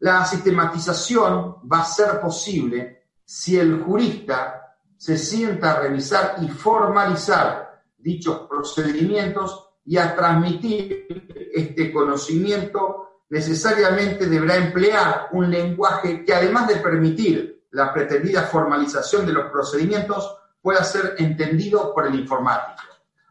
La 0.00 0.24
sistematización 0.24 1.56
va 1.70 1.80
a 1.80 1.84
ser 1.84 2.20
posible 2.20 3.06
si 3.24 3.58
el 3.58 3.82
jurista 3.82 4.76
se 4.96 5.16
sienta 5.18 5.72
a 5.72 5.80
revisar 5.80 6.36
y 6.42 6.48
formalizar 6.48 7.82
dichos 7.98 8.46
procedimientos 8.48 9.70
y 9.84 9.98
a 9.98 10.14
transmitir 10.14 11.06
este 11.52 11.92
conocimiento 11.92 13.05
necesariamente 13.28 14.26
deberá 14.26 14.56
emplear 14.56 15.28
un 15.32 15.50
lenguaje 15.50 16.24
que 16.24 16.34
además 16.34 16.68
de 16.68 16.76
permitir 16.76 17.66
la 17.70 17.92
pretendida 17.92 18.42
formalización 18.42 19.26
de 19.26 19.32
los 19.32 19.50
procedimientos 19.50 20.36
pueda 20.60 20.82
ser 20.84 21.14
entendido 21.18 21.92
por 21.94 22.06
el 22.06 22.14
informático. 22.14 22.82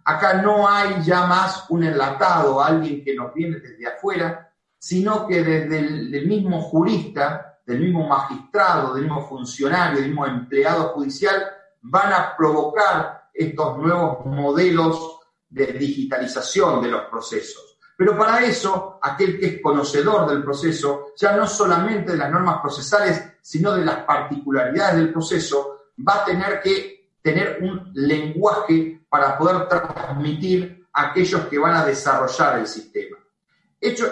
Acá 0.04 0.42
no 0.42 0.68
hay 0.68 1.04
ya 1.04 1.26
más 1.26 1.66
un 1.70 1.84
enlatado, 1.84 2.64
alguien 2.64 3.04
que 3.04 3.16
nos 3.16 3.34
viene 3.34 3.58
desde 3.58 3.88
afuera, 3.88 4.54
sino 4.78 5.28
que 5.28 5.44
desde 5.44 5.80
el 5.80 6.28
mismo 6.28 6.62
jurista, 6.62 7.60
del 7.66 7.80
mismo 7.80 8.08
magistrado, 8.08 8.94
del 8.94 9.06
mismo 9.06 9.28
funcionario, 9.28 9.98
del 9.98 10.10
mismo 10.10 10.28
empleado 10.28 10.90
judicial, 10.90 11.44
van 11.82 12.14
a 12.14 12.38
provocar 12.38 13.30
estos 13.34 13.78
nuevos 13.80 14.26
modelos 14.26 15.20
de 15.50 15.74
digitalización 15.74 16.82
de 16.82 16.90
los 16.90 17.06
procesos. 17.06 17.65
Pero 17.98 18.18
para 18.18 18.44
eso, 18.44 19.00
aquel 19.02 19.40
que 19.40 19.46
es 19.46 19.62
conocedor 19.62 20.30
del 20.30 20.44
proceso, 20.44 21.14
ya 21.16 21.36
no 21.36 21.48
solamente 21.48 22.12
de 22.12 22.18
las 22.18 22.32
normas 22.32 22.60
procesales, 22.62 23.24
sino 23.42 23.74
de 23.74 23.86
las 23.86 24.04
particularidades 24.04 24.98
del 24.98 25.14
proceso, 25.14 25.90
va 26.08 26.22
a 26.22 26.26
tener 26.26 26.62
que 26.62 26.96
tener 27.22 27.60
un 27.62 27.92
lenguaje 27.94 29.06
para 29.10 29.38
poder 29.38 29.68
transmitir 29.68 30.86
a 30.94 31.10
aquellos 31.10 31.48
que 31.48 31.58
van 31.58 31.76
a 31.76 31.86
desarrollar 31.86 32.60
el 32.60 32.68
sistema. 32.68 33.18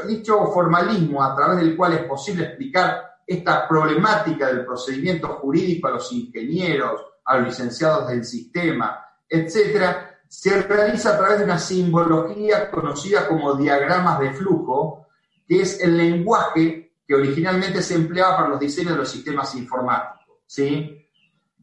Dicho 0.07 0.45
formalismo 0.47 1.23
a 1.23 1.35
través 1.35 1.57
del 1.57 1.75
cual 1.75 1.93
es 1.93 2.03
posible 2.03 2.45
explicar 2.45 3.17
esta 3.25 3.67
problemática 3.67 4.47
del 4.47 4.65
procedimiento 4.65 5.27
jurídico 5.27 5.87
a 5.87 5.91
los 5.91 6.11
ingenieros, 6.11 7.01
a 7.25 7.37
los 7.37 7.47
licenciados 7.47 8.07
del 8.07 8.23
sistema, 8.23 9.03
etcétera, 9.27 10.12
se 10.33 10.63
realiza 10.63 11.13
a 11.13 11.17
través 11.19 11.37
de 11.37 11.45
una 11.45 11.59
simbología 11.59 12.71
conocida 12.71 13.27
como 13.27 13.53
diagramas 13.53 14.19
de 14.19 14.33
flujo, 14.33 15.05
que 15.47 15.61
es 15.61 15.79
el 15.79 15.95
lenguaje 15.95 16.95
que 17.07 17.13
originalmente 17.13 17.83
se 17.83 17.93
empleaba 17.93 18.37
para 18.37 18.49
los 18.49 18.59
diseños 18.59 18.93
de 18.93 18.97
los 18.97 19.11
sistemas 19.11 19.53
informáticos. 19.53 20.39
¿sí? 20.47 21.07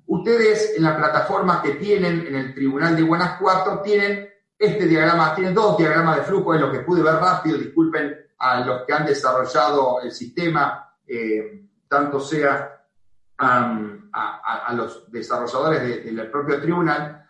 Ustedes 0.07 0.75
en 0.77 0.85
la 0.85 0.97
plataforma 0.97 1.61
que 1.61 1.73
tienen 1.73 2.25
en 2.29 2.37
el 2.37 2.55
Tribunal 2.55 2.95
de 2.95 3.03
Guanajuato 3.03 3.81
tienen 3.83 4.29
este 4.57 4.87
diagrama, 4.87 5.35
tienen 5.35 5.53
dos 5.53 5.77
diagramas 5.77 6.19
de 6.19 6.23
flujo, 6.23 6.55
es 6.55 6.61
lo 6.61 6.71
que 6.71 6.81
pude 6.81 7.03
ver 7.03 7.17
rápido, 7.17 7.59
disculpen 7.59 8.17
a 8.39 8.61
los 8.61 8.83
que 8.87 8.93
han 8.93 9.05
desarrollado 9.05 10.01
el 10.01 10.13
sistema, 10.13 10.95
eh, 11.09 11.67
tanto 11.89 12.21
sea 12.21 12.87
a, 13.37 14.73
los 14.75 15.11
desarrolladores 15.11 16.05
del 16.05 16.31
propio 16.31 16.61
tribunal, 16.61 17.21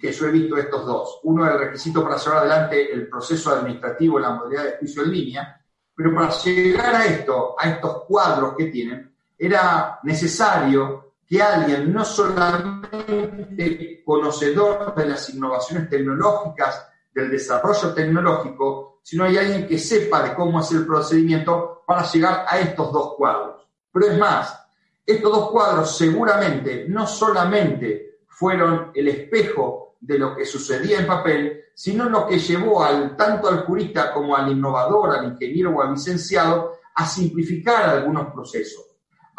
que 0.00 0.12
yo 0.12 0.26
he 0.26 0.32
visto 0.32 0.56
estos 0.56 0.84
dos. 0.84 1.20
Uno 1.22 1.46
es 1.46 1.52
el 1.52 1.58
requisito 1.60 2.02
para 2.02 2.16
llevar 2.16 2.38
adelante 2.38 2.92
el 2.92 3.08
proceso 3.08 3.52
administrativo 3.52 4.18
en 4.18 4.22
la 4.22 4.30
modalidad 4.30 4.64
de 4.64 4.76
juicio 4.78 5.04
en 5.04 5.12
línea, 5.12 5.60
pero 5.94 6.14
para 6.14 6.30
llegar 6.30 6.94
a 6.94 7.04
esto, 7.06 7.54
a 7.58 7.68
estos 7.68 8.04
cuadros 8.04 8.54
que 8.56 8.66
tienen, 8.66 9.14
era 9.38 10.00
necesario 10.02 11.12
que 11.26 11.40
alguien 11.42 11.92
no 11.92 12.04
solamente 12.04 14.02
conocedor 14.04 14.94
de 14.94 15.06
las 15.06 15.28
innovaciones 15.30 15.88
tecnológicas, 15.88 16.88
del 17.14 17.30
desarrollo 17.30 17.92
tecnológico, 17.92 19.00
sino 19.02 19.24
hay 19.24 19.36
alguien 19.36 19.66
que 19.66 19.78
sepa 19.78 20.22
de 20.22 20.34
cómo 20.34 20.60
es 20.60 20.70
el 20.72 20.86
procedimiento 20.86 21.82
para 21.86 22.04
llegar 22.10 22.44
a 22.48 22.58
estos 22.58 22.92
dos 22.92 23.14
cuadros. 23.14 23.66
Pero 23.92 24.06
es 24.06 24.18
más, 24.18 24.66
estos 25.04 25.32
dos 25.32 25.50
cuadros 25.50 25.96
seguramente 25.96 26.86
no 26.88 27.06
solamente 27.06 28.07
fueron 28.38 28.92
el 28.94 29.08
espejo 29.08 29.96
de 30.00 30.18
lo 30.18 30.36
que 30.36 30.44
sucedía 30.44 31.00
en 31.00 31.06
papel, 31.06 31.64
sino 31.74 32.08
lo 32.08 32.26
que 32.26 32.38
llevó 32.38 32.84
tanto 33.16 33.48
al 33.48 33.64
jurista 33.64 34.12
como 34.12 34.36
al 34.36 34.50
innovador, 34.50 35.16
al 35.16 35.32
ingeniero 35.32 35.76
o 35.76 35.82
al 35.82 35.92
licenciado 35.92 36.72
a 36.94 37.06
simplificar 37.06 37.88
algunos 37.88 38.32
procesos 38.32 38.88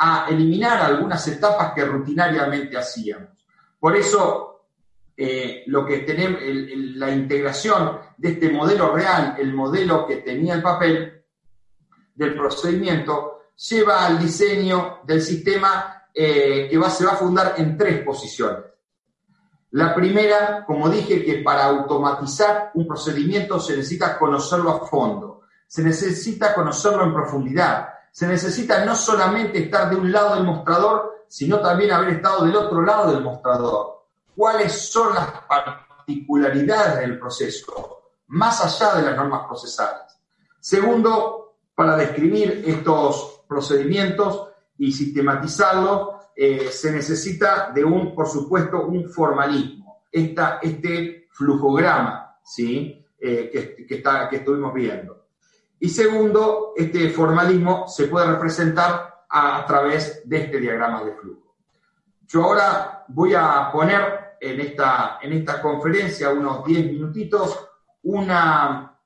a 0.02 0.28
eliminar 0.30 0.82
algunas 0.82 1.28
etapas 1.28 1.74
que 1.74 1.84
rutinariamente 1.84 2.78
hacíamos. 2.78 3.30
Por 3.78 3.98
eso, 3.98 4.68
eh, 5.16 5.64
lo 5.68 5.86
que 5.86 6.00
tenemos, 6.00 6.42
la 6.96 7.12
integración 7.12 8.00
de 8.18 8.30
este 8.30 8.50
modelo 8.50 8.94
real, 8.94 9.36
el 9.38 9.54
modelo 9.54 10.08
que 10.08 10.18
tenía 10.18 10.54
el 10.54 10.62
papel 10.62 11.22
del 12.16 12.34
procedimiento, 12.34 13.42
lleva 13.70 14.06
al 14.06 14.20
diseño 14.20 15.00
del 15.04 15.22
sistema 15.22 16.04
eh, 16.14 16.68
que 16.70 16.78
va, 16.78 16.90
se 16.90 17.06
va 17.06 17.12
a 17.12 17.18
fundar 17.18 17.56
en 17.58 17.78
tres 17.78 18.02
posiciones. 18.02 18.64
La 19.72 19.94
primera, 19.94 20.66
como 20.66 20.90
dije, 20.90 21.24
que 21.24 21.44
para 21.44 21.66
automatizar 21.66 22.72
un 22.74 22.88
procedimiento 22.88 23.60
se 23.60 23.78
necesita 23.78 24.18
conocerlo 24.18 24.72
a 24.72 24.88
fondo, 24.88 25.42
se 25.68 25.84
necesita 25.84 26.56
conocerlo 26.56 27.04
en 27.04 27.14
profundidad, 27.14 27.90
se 28.12 28.26
necesita 28.26 28.84
no 28.84 28.96
solamente 28.96 29.60
estar 29.60 29.90
de 29.90 29.96
un 29.96 30.12
lado 30.12 30.36
del 30.36 30.44
mostrador, 30.44 31.26
sino 31.28 31.60
también 31.60 31.92
haber 31.92 32.10
estado 32.16 32.46
del 32.46 32.56
otro 32.56 32.82
lado 32.82 33.12
del 33.12 33.24
mostrador. 33.24 34.06
¿Cuáles 34.36 34.90
son 34.90 35.14
las 35.14 35.28
particularidades 35.48 37.00
del 37.00 37.20
proceso, 37.20 38.02
más 38.28 38.66
allá 38.66 38.96
de 38.96 39.04
las 39.04 39.16
normas 39.16 39.46
procesales? 39.46 40.18
Segundo, 40.60 41.58
para 41.76 41.96
describir 41.96 42.64
estos 42.66 43.44
procedimientos 43.48 44.50
y 44.80 44.92
sistematizarlos, 44.92 46.19
eh, 46.42 46.72
se 46.72 46.90
necesita 46.94 47.70
de 47.76 47.84
un, 47.84 48.16
por 48.16 48.26
supuesto, 48.26 48.86
un 48.86 49.10
formalismo, 49.10 50.06
Esta, 50.10 50.60
este 50.62 51.28
flujograma 51.32 52.38
¿sí? 52.42 53.06
Eh, 53.20 53.50
que, 53.52 53.86
que, 53.86 53.96
está, 53.96 54.30
que 54.30 54.38
estuvimos 54.38 54.74
viendo. 54.74 55.26
Y 55.82 55.90
segundo, 55.90 56.72
este 56.78 57.10
formalismo 57.10 57.90
se 57.90 58.08
puede 58.08 58.28
representar 58.28 59.26
a, 59.28 59.66
través 59.68 60.22
de 60.30 60.38
este 60.38 60.62
diagrama 60.62 61.04
de 61.04 61.12
flujo. 61.12 61.56
Yo 62.26 62.44
ahora 62.46 63.04
voy 63.10 63.34
a 63.36 63.70
poner 63.70 64.38
en 64.40 64.62
esta, 64.62 65.20
en 65.22 65.34
esta 65.34 65.62
conferencia, 65.62 66.30
unos 66.30 66.64
10 66.64 66.86
minutitos, 66.86 67.68
una, 68.04 68.98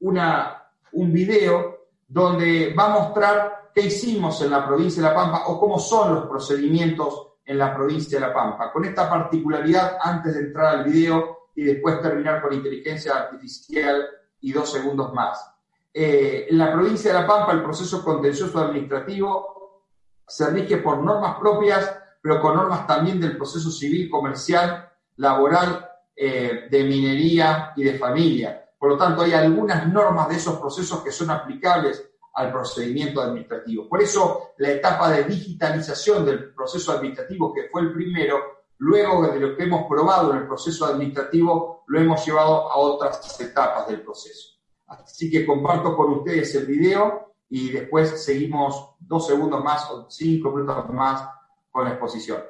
una, 0.00 0.62
un 0.92 1.12
video 1.12 1.88
donde 2.08 2.72
va 2.72 2.86
a 2.86 3.00
mostrar 3.00 3.61
qué 3.74 3.82
hicimos 3.82 4.40
en 4.42 4.50
la 4.50 4.66
provincia 4.66 5.02
de 5.02 5.08
La 5.08 5.14
Pampa 5.14 5.44
o 5.46 5.58
cómo 5.58 5.78
son 5.78 6.14
los 6.14 6.26
procedimientos 6.26 7.28
en 7.44 7.58
la 7.58 7.74
provincia 7.74 8.18
de 8.18 8.26
La 8.26 8.34
Pampa. 8.34 8.72
Con 8.72 8.84
esta 8.84 9.08
particularidad, 9.08 9.98
antes 10.00 10.34
de 10.34 10.40
entrar 10.40 10.76
al 10.76 10.84
video 10.84 11.48
y 11.54 11.64
después 11.64 12.00
terminar 12.00 12.40
con 12.40 12.52
inteligencia 12.52 13.16
artificial 13.16 14.06
y 14.40 14.52
dos 14.52 14.70
segundos 14.70 15.12
más. 15.12 15.48
Eh, 15.92 16.46
en 16.48 16.58
la 16.58 16.72
provincia 16.72 17.12
de 17.12 17.20
La 17.20 17.26
Pampa 17.26 17.52
el 17.52 17.62
proceso 17.62 18.02
contencioso 18.02 18.58
administrativo 18.58 19.84
se 20.26 20.48
rige 20.50 20.78
por 20.78 20.98
normas 21.02 21.38
propias, 21.38 21.94
pero 22.22 22.40
con 22.40 22.56
normas 22.56 22.86
también 22.86 23.20
del 23.20 23.36
proceso 23.36 23.70
civil, 23.70 24.08
comercial, 24.08 24.88
laboral, 25.16 25.88
eh, 26.16 26.68
de 26.70 26.84
minería 26.84 27.72
y 27.76 27.84
de 27.84 27.98
familia. 27.98 28.70
Por 28.78 28.90
lo 28.90 28.96
tanto, 28.96 29.22
hay 29.22 29.32
algunas 29.32 29.86
normas 29.88 30.28
de 30.28 30.36
esos 30.36 30.58
procesos 30.58 31.02
que 31.02 31.12
son 31.12 31.30
aplicables 31.30 32.11
al 32.34 32.52
procedimiento 32.52 33.20
administrativo. 33.20 33.88
Por 33.88 34.02
eso, 34.02 34.52
la 34.58 34.70
etapa 34.70 35.10
de 35.10 35.24
digitalización 35.24 36.24
del 36.24 36.54
proceso 36.54 36.92
administrativo, 36.92 37.52
que 37.52 37.68
fue 37.70 37.82
el 37.82 37.92
primero, 37.92 38.38
luego 38.78 39.26
de 39.26 39.38
lo 39.38 39.54
que 39.56 39.64
hemos 39.64 39.86
probado 39.86 40.32
en 40.32 40.38
el 40.38 40.46
proceso 40.46 40.86
administrativo, 40.86 41.84
lo 41.86 42.00
hemos 42.00 42.24
llevado 42.24 42.70
a 42.70 42.76
otras 42.76 43.38
etapas 43.40 43.88
del 43.88 44.00
proceso. 44.02 44.58
Así 44.86 45.30
que 45.30 45.44
comparto 45.46 45.96
con 45.96 46.12
ustedes 46.12 46.54
el 46.54 46.66
video 46.66 47.34
y 47.48 47.70
después 47.70 48.24
seguimos 48.24 48.94
dos 48.98 49.26
segundos 49.26 49.62
más 49.62 49.90
o 49.90 50.08
cinco 50.10 50.50
minutos 50.50 50.88
más 50.90 51.28
con 51.70 51.84
la 51.84 51.90
exposición. 51.90 52.42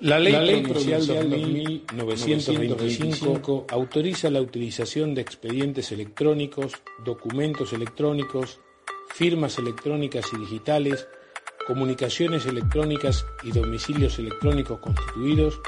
La 0.00 0.18
ley, 0.18 0.32
la 0.32 0.40
ley 0.40 0.60
provincial 0.62 1.06
2925 1.06 3.66
autoriza 3.68 4.28
la 4.28 4.40
utilización 4.40 5.14
de 5.14 5.22
expedientes 5.22 5.92
electrónicos, 5.92 6.72
documentos 7.04 7.72
electrónicos, 7.72 8.58
firmas 9.14 9.58
electrónicas 9.58 10.26
y 10.32 10.38
digitales, 10.38 11.06
comunicaciones 11.68 12.46
electrónicas 12.46 13.24
y 13.44 13.52
domicilios 13.52 14.18
electrónicos 14.18 14.80
constituidos 14.80 15.60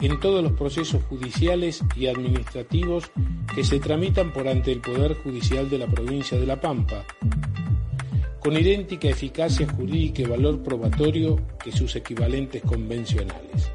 en 0.00 0.20
todos 0.20 0.42
los 0.42 0.52
procesos 0.52 1.02
judiciales 1.04 1.82
y 1.96 2.08
administrativos 2.08 3.10
que 3.54 3.64
se 3.64 3.80
tramitan 3.80 4.30
por 4.30 4.46
ante 4.46 4.72
el 4.72 4.82
Poder 4.82 5.14
Judicial 5.14 5.70
de 5.70 5.78
la 5.78 5.86
provincia 5.86 6.38
de 6.38 6.46
La 6.46 6.60
Pampa, 6.60 7.02
con 8.40 8.58
idéntica 8.58 9.08
eficacia 9.08 9.66
jurídica 9.66 10.20
y 10.20 10.26
valor 10.26 10.62
probatorio 10.62 11.40
que 11.64 11.72
sus 11.72 11.96
equivalentes 11.96 12.60
convencionales. 12.60 13.70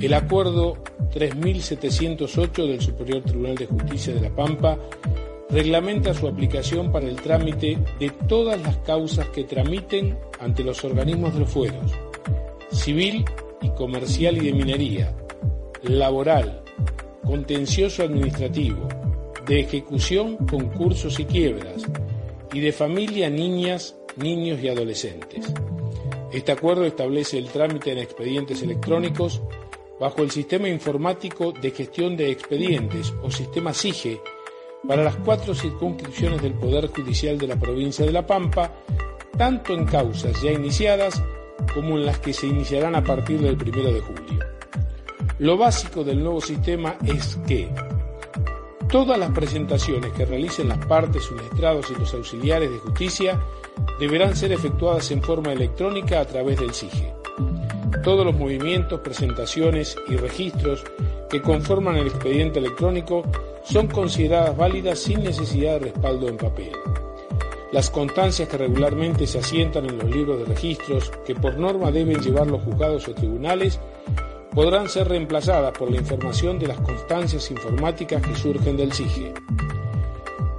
El 0.00 0.14
acuerdo 0.14 0.82
3708 1.16 2.66
del 2.66 2.78
Superior 2.82 3.22
Tribunal 3.22 3.54
de 3.54 3.64
Justicia 3.64 4.12
de 4.12 4.20
La 4.20 4.28
Pampa 4.28 4.78
reglamenta 5.48 6.12
su 6.12 6.28
aplicación 6.28 6.92
para 6.92 7.08
el 7.08 7.16
trámite 7.16 7.78
de 7.98 8.10
todas 8.28 8.60
las 8.60 8.76
causas 8.78 9.26
que 9.30 9.44
tramiten 9.44 10.18
ante 10.40 10.62
los 10.62 10.84
organismos 10.84 11.32
de 11.32 11.40
los 11.40 11.48
fueros, 11.48 11.90
civil 12.70 13.24
y 13.62 13.70
comercial 13.70 14.36
y 14.36 14.40
de 14.40 14.52
minería, 14.52 15.16
laboral, 15.84 16.62
contencioso 17.24 18.02
administrativo, 18.02 18.86
de 19.46 19.60
ejecución, 19.60 20.36
concursos 20.36 21.18
y 21.18 21.24
quiebras, 21.24 21.82
y 22.52 22.60
de 22.60 22.72
familia, 22.72 23.30
niñas, 23.30 23.96
niños 24.16 24.60
y 24.62 24.68
adolescentes. 24.68 25.50
Este 26.30 26.52
acuerdo 26.52 26.84
establece 26.84 27.38
el 27.38 27.48
trámite 27.48 27.92
en 27.92 27.98
expedientes 28.00 28.60
electrónicos 28.60 29.40
bajo 29.98 30.22
el 30.22 30.30
Sistema 30.30 30.68
Informático 30.68 31.52
de 31.52 31.70
Gestión 31.70 32.16
de 32.16 32.30
Expedientes 32.30 33.12
o 33.22 33.30
Sistema 33.30 33.72
SIGE 33.72 34.20
para 34.86 35.02
las 35.02 35.16
cuatro 35.16 35.54
circunscripciones 35.54 36.42
del 36.42 36.54
Poder 36.54 36.88
Judicial 36.88 37.38
de 37.38 37.48
la 37.48 37.56
provincia 37.56 38.04
de 38.04 38.12
La 38.12 38.26
Pampa, 38.26 38.72
tanto 39.36 39.74
en 39.74 39.84
causas 39.86 40.40
ya 40.42 40.52
iniciadas 40.52 41.22
como 41.74 41.96
en 41.96 42.06
las 42.06 42.18
que 42.18 42.32
se 42.32 42.46
iniciarán 42.46 42.94
a 42.94 43.02
partir 43.02 43.40
del 43.40 43.56
1 43.56 43.92
de 43.92 44.00
julio. 44.00 44.44
Lo 45.38 45.56
básico 45.56 46.04
del 46.04 46.22
nuevo 46.22 46.40
sistema 46.40 46.96
es 47.04 47.36
que 47.46 47.68
todas 48.88 49.18
las 49.18 49.30
presentaciones 49.30 50.12
que 50.12 50.24
realicen 50.24 50.68
las 50.68 50.84
partes, 50.86 51.24
sus 51.24 51.42
letrados 51.42 51.90
y 51.90 51.98
los 51.98 52.14
auxiliares 52.14 52.70
de 52.70 52.78
justicia 52.78 53.40
deberán 53.98 54.36
ser 54.36 54.52
efectuadas 54.52 55.10
en 55.10 55.22
forma 55.22 55.52
electrónica 55.52 56.20
a 56.20 56.24
través 56.24 56.60
del 56.60 56.72
SIGE. 56.72 57.12
Todos 58.02 58.24
los 58.24 58.36
movimientos, 58.36 59.00
presentaciones 59.00 59.96
y 60.08 60.16
registros 60.16 60.84
que 61.30 61.42
conforman 61.42 61.96
el 61.96 62.08
expediente 62.08 62.58
electrónico 62.58 63.22
son 63.64 63.88
consideradas 63.88 64.56
válidas 64.56 64.98
sin 64.98 65.22
necesidad 65.22 65.74
de 65.74 65.90
respaldo 65.90 66.28
en 66.28 66.36
papel. 66.36 66.72
Las 67.72 67.90
constancias 67.90 68.48
que 68.48 68.58
regularmente 68.58 69.26
se 69.26 69.38
asientan 69.38 69.86
en 69.86 69.98
los 69.98 70.10
libros 70.10 70.38
de 70.38 70.44
registros, 70.46 71.12
que 71.26 71.34
por 71.34 71.58
norma 71.58 71.90
deben 71.90 72.20
llevar 72.20 72.46
los 72.46 72.62
juzgados 72.62 73.08
o 73.08 73.14
tribunales, 73.14 73.80
podrán 74.54 74.88
ser 74.88 75.08
reemplazadas 75.08 75.76
por 75.76 75.90
la 75.90 75.98
información 75.98 76.58
de 76.58 76.68
las 76.68 76.78
constancias 76.80 77.50
informáticas 77.50 78.22
que 78.22 78.34
surgen 78.34 78.76
del 78.76 78.92
SIGE. 78.92 79.34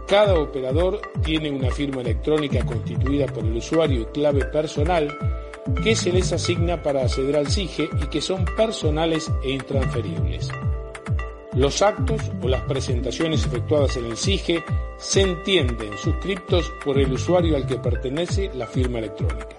Cada 0.07 0.35
operador 0.39 1.01
tiene 1.23 1.49
una 1.49 1.71
firma 1.71 2.01
electrónica 2.01 2.65
constituida 2.65 3.25
por 3.25 3.43
el 3.43 3.57
usuario 3.57 4.01
y 4.01 4.05
clave 4.05 4.45
personal 4.45 5.17
que 5.83 5.95
se 5.95 6.11
les 6.11 6.31
asigna 6.33 6.81
para 6.81 7.01
acceder 7.01 7.35
al 7.35 7.47
SIGE 7.47 7.89
y 8.01 8.07
que 8.07 8.21
son 8.21 8.45
personales 8.45 9.31
e 9.43 9.51
intransferibles. 9.51 10.49
Los 11.53 11.81
actos 11.81 12.21
o 12.41 12.47
las 12.47 12.61
presentaciones 12.63 13.45
efectuadas 13.45 13.97
en 13.97 14.05
el 14.05 14.17
SIGE 14.17 14.63
se 14.97 15.21
entienden 15.21 15.97
suscriptos 15.97 16.71
por 16.83 16.99
el 16.99 17.11
usuario 17.11 17.55
al 17.55 17.65
que 17.65 17.77
pertenece 17.77 18.51
la 18.53 18.67
firma 18.67 18.99
electrónica. 18.99 19.57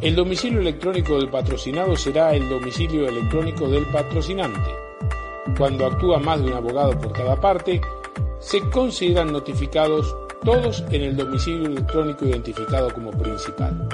El 0.00 0.16
domicilio 0.16 0.60
electrónico 0.60 1.16
del 1.16 1.30
patrocinado 1.30 1.96
será 1.96 2.34
el 2.34 2.48
domicilio 2.48 3.08
electrónico 3.08 3.68
del 3.68 3.86
patrocinante. 3.86 4.70
Cuando 5.56 5.86
actúa 5.86 6.18
más 6.18 6.40
de 6.40 6.46
un 6.46 6.54
abogado 6.54 6.98
por 6.98 7.12
cada 7.12 7.40
parte, 7.40 7.80
se 8.40 8.60
consideran 8.70 9.32
notificados 9.32 10.16
todos 10.44 10.84
en 10.90 11.02
el 11.02 11.16
domicilio 11.16 11.66
electrónico 11.66 12.24
identificado 12.26 12.92
como 12.92 13.12
principal. 13.12 13.88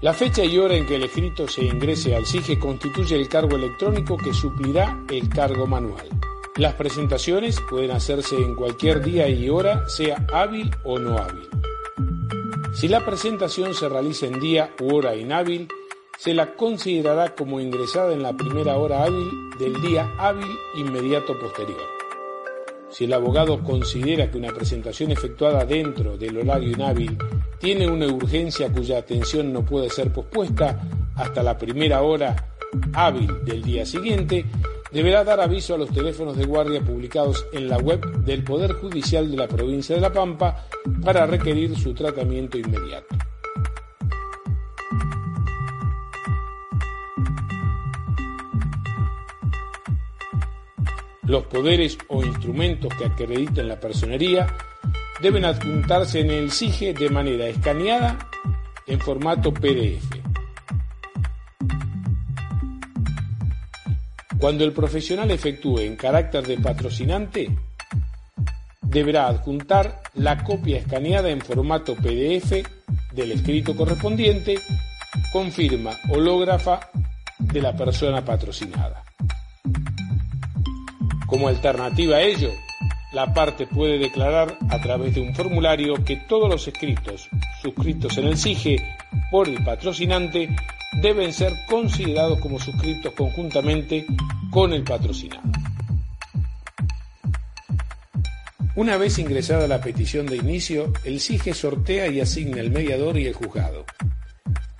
La 0.00 0.14
fecha 0.14 0.44
y 0.44 0.56
hora 0.58 0.76
en 0.76 0.86
que 0.86 0.94
el 0.94 1.02
escrito 1.02 1.48
se 1.48 1.64
ingrese 1.64 2.14
al 2.14 2.24
SIGE 2.24 2.56
constituye 2.56 3.16
el 3.16 3.28
cargo 3.28 3.56
electrónico 3.56 4.16
que 4.16 4.32
suplirá 4.32 4.96
el 5.10 5.28
cargo 5.28 5.66
manual. 5.66 6.06
Las 6.54 6.74
presentaciones 6.74 7.60
pueden 7.68 7.90
hacerse 7.90 8.36
en 8.36 8.54
cualquier 8.54 9.02
día 9.02 9.28
y 9.28 9.48
hora, 9.48 9.88
sea 9.88 10.24
hábil 10.32 10.70
o 10.84 11.00
no 11.00 11.18
hábil. 11.18 11.48
Si 12.74 12.86
la 12.86 13.04
presentación 13.04 13.74
se 13.74 13.88
realiza 13.88 14.26
en 14.26 14.38
día 14.38 14.72
u 14.80 14.94
hora 14.94 15.16
inhábil, 15.16 15.66
se 16.16 16.32
la 16.32 16.54
considerará 16.54 17.34
como 17.34 17.58
ingresada 17.58 18.12
en 18.12 18.22
la 18.22 18.34
primera 18.34 18.76
hora 18.76 19.02
hábil 19.02 19.28
del 19.58 19.80
día 19.82 20.14
hábil 20.16 20.48
inmediato 20.76 21.36
posterior. 21.40 21.97
Si 22.90 23.04
el 23.04 23.12
abogado 23.12 23.62
considera 23.62 24.30
que 24.30 24.38
una 24.38 24.52
presentación 24.52 25.10
efectuada 25.10 25.64
dentro 25.64 26.16
del 26.16 26.38
horario 26.38 26.70
inhábil 26.72 27.16
tiene 27.58 27.88
una 27.88 28.06
urgencia 28.06 28.72
cuya 28.72 28.98
atención 28.98 29.52
no 29.52 29.64
puede 29.64 29.90
ser 29.90 30.12
pospuesta 30.12 30.80
hasta 31.14 31.42
la 31.42 31.58
primera 31.58 32.02
hora 32.02 32.54
hábil 32.94 33.44
del 33.44 33.62
día 33.62 33.84
siguiente, 33.84 34.44
deberá 34.90 35.24
dar 35.24 35.40
aviso 35.40 35.74
a 35.74 35.78
los 35.78 35.90
teléfonos 35.90 36.36
de 36.36 36.44
guardia 36.44 36.80
publicados 36.80 37.46
en 37.52 37.68
la 37.68 37.78
web 37.78 38.00
del 38.24 38.44
Poder 38.44 38.72
Judicial 38.72 39.30
de 39.30 39.36
la 39.36 39.48
provincia 39.48 39.94
de 39.94 40.00
La 40.00 40.12
Pampa 40.12 40.66
para 41.04 41.26
requerir 41.26 41.76
su 41.78 41.94
tratamiento 41.94 42.58
inmediato. 42.58 43.14
Los 51.28 51.44
poderes 51.44 51.98
o 52.08 52.24
instrumentos 52.24 52.90
que 52.94 53.04
acrediten 53.04 53.68
la 53.68 53.78
personería 53.78 54.46
deben 55.20 55.44
adjuntarse 55.44 56.20
en 56.20 56.30
el 56.30 56.50
SIGE 56.50 56.94
de 56.94 57.10
manera 57.10 57.46
escaneada 57.46 58.18
en 58.86 58.98
formato 58.98 59.52
PDF. 59.52 60.06
Cuando 64.38 64.64
el 64.64 64.72
profesional 64.72 65.30
efectúe 65.30 65.80
en 65.80 65.96
carácter 65.96 66.46
de 66.46 66.56
patrocinante, 66.56 67.50
deberá 68.80 69.26
adjuntar 69.26 70.00
la 70.14 70.42
copia 70.42 70.78
escaneada 70.78 71.28
en 71.28 71.42
formato 71.42 71.94
PDF 71.94 72.64
del 73.12 73.32
escrito 73.32 73.76
correspondiente 73.76 74.58
con 75.30 75.52
firma 75.52 75.90
hológrafa 76.08 76.88
de 77.38 77.60
la 77.60 77.76
persona 77.76 78.24
patrocinada. 78.24 79.04
Como 81.28 81.48
alternativa 81.48 82.16
a 82.16 82.22
ello, 82.22 82.54
la 83.12 83.34
parte 83.34 83.66
puede 83.66 83.98
declarar 83.98 84.56
a 84.70 84.80
través 84.80 85.14
de 85.14 85.20
un 85.20 85.34
formulario 85.34 86.02
que 86.02 86.16
todos 86.16 86.48
los 86.48 86.66
escritos 86.66 87.28
suscritos 87.60 88.16
en 88.16 88.28
el 88.28 88.38
SIGE 88.38 88.82
por 89.30 89.46
el 89.46 89.62
patrocinante 89.62 90.48
deben 91.02 91.34
ser 91.34 91.52
considerados 91.68 92.40
como 92.40 92.58
suscritos 92.58 93.12
conjuntamente 93.12 94.06
con 94.50 94.72
el 94.72 94.84
patrocinado. 94.84 95.42
Una 98.74 98.96
vez 98.96 99.18
ingresada 99.18 99.68
la 99.68 99.82
petición 99.82 100.24
de 100.24 100.36
inicio, 100.36 100.94
el 101.04 101.20
SIGE 101.20 101.52
sortea 101.52 102.08
y 102.08 102.20
asigna 102.20 102.60
el 102.60 102.70
mediador 102.70 103.18
y 103.18 103.26
el 103.26 103.34
juzgado. 103.34 103.84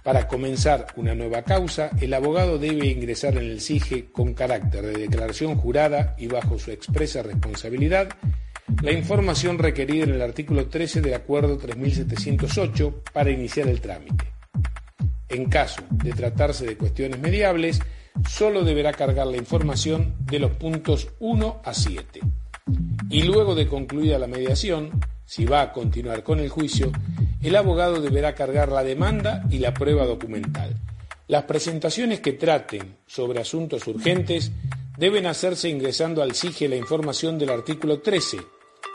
Para 0.09 0.27
comenzar 0.27 0.87
una 0.97 1.15
nueva 1.15 1.43
causa, 1.43 1.91
el 2.01 2.15
abogado 2.15 2.57
debe 2.57 2.87
ingresar 2.87 3.37
en 3.37 3.45
el 3.45 3.61
SIGE 3.61 4.07
con 4.11 4.33
carácter 4.33 4.87
de 4.87 5.01
declaración 5.01 5.57
jurada 5.57 6.15
y 6.17 6.29
bajo 6.29 6.59
su 6.59 6.71
expresa 6.71 7.23
responsabilidad 7.23 8.09
la 8.83 8.93
información 8.93 9.59
requerida 9.59 10.05
en 10.05 10.15
el 10.15 10.23
artículo 10.23 10.67
13 10.71 11.03
del 11.03 11.13
Acuerdo 11.13 11.59
3708 11.59 13.03
para 13.13 13.31
iniciar 13.31 13.69
el 13.69 13.83
trámite. 13.83 14.33
En 15.29 15.45
caso 15.51 15.83
de 15.91 16.13
tratarse 16.13 16.65
de 16.65 16.79
cuestiones 16.79 17.21
mediables, 17.21 17.79
solo 18.27 18.65
deberá 18.65 18.95
cargar 18.95 19.27
la 19.27 19.37
información 19.37 20.15
de 20.21 20.39
los 20.39 20.53
puntos 20.53 21.09
1 21.19 21.61
a 21.63 21.75
7. 21.75 22.21
Y 23.11 23.25
luego 23.25 23.55
de 23.55 23.67
concluida 23.67 24.19
la 24.19 24.27
mediación, 24.27 24.91
si 25.29 25.45
va 25.45 25.61
a 25.61 25.73
continuar 25.75 26.23
con 26.23 26.41
el 26.41 26.49
juicio, 26.49 26.91
el 27.43 27.55
abogado 27.55 28.01
deberá 28.01 28.35
cargar 28.35 28.73
la 28.73 28.83
demanda 28.83 29.45
y 29.51 29.59
la 29.59 29.75
prueba 29.75 30.07
documental. 30.07 30.75
Las 31.27 31.45
presentaciones 31.45 32.21
que 32.21 32.33
traten 32.33 32.97
sobre 33.07 33.39
asuntos 33.39 33.87
urgentes 33.87 34.53
deben 34.97 35.27
hacerse 35.27 35.69
ingresando 35.69 36.23
al 36.23 36.35
SIGE 36.35 36.71
la 36.71 36.77
información 36.77 37.39
del 37.39 37.51
artículo 37.51 38.01
13 38.01 38.39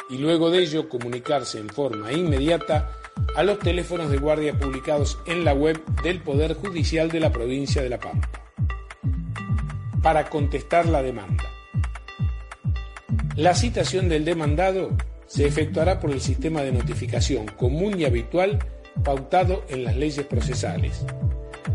y 0.09 0.17
luego 0.17 0.49
de 0.49 0.63
ello 0.63 0.89
comunicarse 0.89 1.59
en 1.59 1.69
forma 1.69 2.11
inmediata 2.11 2.89
a 3.35 3.43
los 3.43 3.59
teléfonos 3.59 4.09
de 4.09 4.17
guardia 4.17 4.57
publicados 4.57 5.19
en 5.27 5.45
la 5.45 5.53
web 5.53 5.85
del 6.01 6.19
Poder 6.19 6.55
Judicial 6.55 7.11
de 7.11 7.19
la 7.19 7.31
provincia 7.31 7.83
de 7.83 7.89
La 7.89 7.99
Pampa 7.99 8.31
para 10.01 10.31
contestar 10.31 10.87
la 10.87 11.03
demanda. 11.03 11.43
La 13.35 13.53
citación 13.53 14.09
del 14.09 14.25
demandado 14.25 14.97
se 15.33 15.47
efectuará 15.47 15.99
por 15.99 16.11
el 16.11 16.21
sistema 16.21 16.61
de 16.61 16.71
notificación 16.71 17.47
común 17.47 17.99
y 17.99 18.05
habitual 18.05 18.59
pautado 19.03 19.63
en 19.67 19.83
las 19.83 19.95
leyes 19.95 20.27
procesales. 20.27 21.03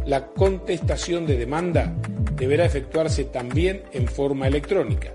La 0.07 0.27
contestación 0.29 1.27
de 1.27 1.37
demanda 1.37 1.93
deberá 2.37 2.65
efectuarse 2.65 3.25
también 3.25 3.83
en 3.93 4.07
forma 4.07 4.47
electrónica. 4.47 5.13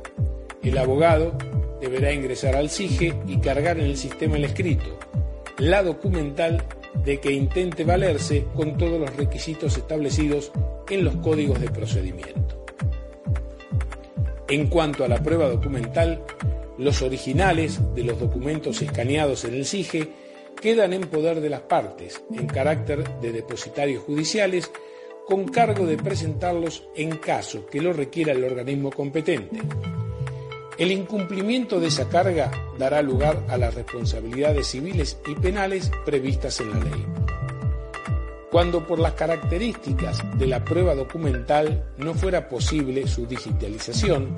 El 0.62 0.78
abogado 0.78 1.38
deberá 1.80 2.12
ingresar 2.12 2.58
al 2.58 2.70
SIGE 2.70 3.14
y 3.28 3.38
cargar 3.38 3.80
en 3.80 3.86
el 3.86 3.96
sistema 3.96 4.36
el 4.36 4.44
escrito, 4.44 5.00
la 5.58 5.82
documental 5.82 6.66
de 7.06 7.22
que 7.22 7.32
intente 7.32 7.86
valerse 7.86 8.46
con 8.58 8.78
todos 8.78 9.00
los 9.00 9.16
requisitos 9.16 9.78
establecidos 9.78 10.52
en 10.90 11.06
los 11.06 11.16
códigos 11.16 11.62
de 11.62 11.70
procedimiento. 11.70 12.66
En 14.50 14.68
cuanto 14.68 15.06
a 15.06 15.08
la 15.08 15.24
prueba 15.24 15.48
documental, 15.48 16.22
los 16.78 17.02
originales 17.02 17.80
de 17.94 18.04
los 18.04 18.20
documentos 18.20 18.82
escaneados 18.82 19.46
en 19.46 19.54
el 19.54 19.66
SIGE 19.66 20.10
quedan 20.62 20.94
en 20.94 21.02
poder 21.02 21.42
de 21.42 21.50
las 21.50 21.62
partes, 21.62 22.24
en 22.32 22.48
carácter 22.48 23.20
de 23.20 23.32
depositarios 23.32 24.04
judiciales, 24.04 24.72
con 25.26 25.48
cargo 25.48 25.86
de 25.86 25.98
presentarlos 25.98 26.88
en 26.96 27.18
caso 27.18 27.66
que 27.66 27.82
lo 27.82 27.94
requiera 27.94 28.34
el 28.34 28.44
organismo 28.44 28.92
competente. 28.92 29.62
El 30.78 30.92
incumplimiento 30.92 31.80
de 31.80 31.88
esa 31.88 32.10
carga 32.10 32.52
dará 32.78 33.02
lugar 33.02 33.46
a 33.48 33.58
las 33.58 33.76
responsabilidades 33.76 34.68
civiles 34.68 35.18
y 35.28 35.36
penales 35.36 35.92
previstas 36.06 36.60
en 36.60 36.70
la 36.72 36.80
ley. 36.80 37.06
Cuando 38.54 38.86
por 38.86 39.00
las 39.00 39.14
características 39.14 40.22
de 40.38 40.46
la 40.46 40.64
prueba 40.64 40.94
documental 40.94 41.86
no 41.98 42.14
fuera 42.14 42.48
posible 42.48 43.08
su 43.08 43.26
digitalización, 43.26 44.30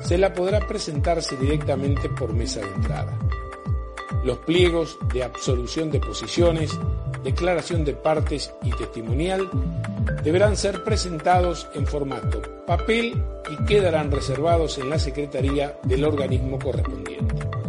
se 0.00 0.16
la 0.16 0.32
podrá 0.32 0.60
presentarse 0.60 1.36
directamente 1.36 2.08
por 2.08 2.32
mesa 2.32 2.60
de 2.60 2.68
entrada. 2.68 3.18
Los 4.24 4.38
pliegos 4.38 4.96
de 5.12 5.24
absolución 5.24 5.90
de 5.90 5.98
posiciones, 5.98 6.70
declaración 7.24 7.84
de 7.84 7.94
partes 7.94 8.54
y 8.62 8.70
testimonial 8.70 9.50
deberán 10.22 10.56
ser 10.56 10.84
presentados 10.84 11.66
en 11.74 11.84
formato 11.84 12.42
papel 12.68 13.20
y 13.50 13.64
quedarán 13.64 14.12
reservados 14.12 14.78
en 14.78 14.88
la 14.88 15.00
Secretaría 15.00 15.80
del 15.82 16.04
organismo 16.04 16.60
correspondiente. 16.60 17.63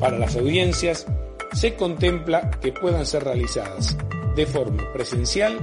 Para 0.00 0.18
las 0.18 0.34
audiencias 0.34 1.06
se 1.52 1.74
contempla 1.74 2.50
que 2.62 2.72
puedan 2.72 3.04
ser 3.04 3.22
realizadas 3.24 3.96
de 4.34 4.46
forma 4.46 4.90
presencial, 4.94 5.58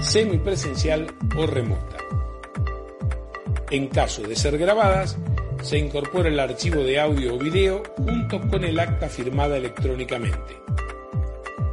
semipresencial 0.00 1.08
o 1.36 1.46
remota. 1.46 1.96
En 3.70 3.88
caso 3.88 4.22
de 4.22 4.36
ser 4.36 4.56
grabadas, 4.56 5.18
se 5.62 5.78
incorpora 5.78 6.28
el 6.28 6.38
archivo 6.38 6.84
de 6.84 7.00
audio 7.00 7.34
o 7.34 7.38
video 7.38 7.82
junto 7.96 8.40
con 8.48 8.64
el 8.64 8.78
acta 8.78 9.08
firmada 9.08 9.56
electrónicamente. 9.56 10.56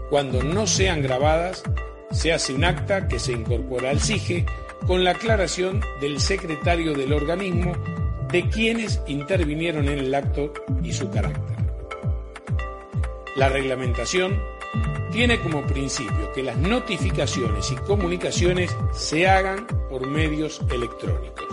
Cuando 0.09 0.41
no 0.41 0.65
sean 0.65 1.03
grabadas, 1.03 1.61
se 2.09 2.33
hace 2.33 2.53
un 2.53 2.63
acta 2.63 3.07
que 3.07 3.19
se 3.19 3.33
incorpora 3.33 3.91
al 3.91 3.99
SIGE 3.99 4.45
con 4.87 5.03
la 5.03 5.11
aclaración 5.11 5.81
del 6.01 6.19
secretario 6.19 6.95
del 6.95 7.13
organismo 7.13 7.73
de 8.31 8.49
quienes 8.49 8.99
intervinieron 9.05 9.87
en 9.87 9.99
el 9.99 10.15
acto 10.15 10.53
y 10.81 10.93
su 10.93 11.11
carácter. 11.11 11.58
La 13.39 13.47
reglamentación 13.47 14.37
tiene 15.13 15.39
como 15.39 15.65
principio 15.65 16.29
que 16.35 16.43
las 16.43 16.57
notificaciones 16.57 17.71
y 17.71 17.75
comunicaciones 17.77 18.75
se 18.91 19.29
hagan 19.29 19.65
por 19.89 20.05
medios 20.05 20.59
electrónicos. 20.69 21.45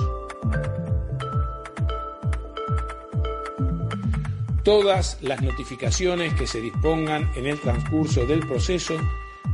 Todas 4.64 5.18
las 5.22 5.41
notificaciones 5.43 6.34
que 6.34 6.49
se 6.49 6.61
dispongan 6.61 7.30
en 7.37 7.47
el 7.47 7.61
transcurso 7.61 8.26
del 8.26 8.41
proceso 8.41 8.97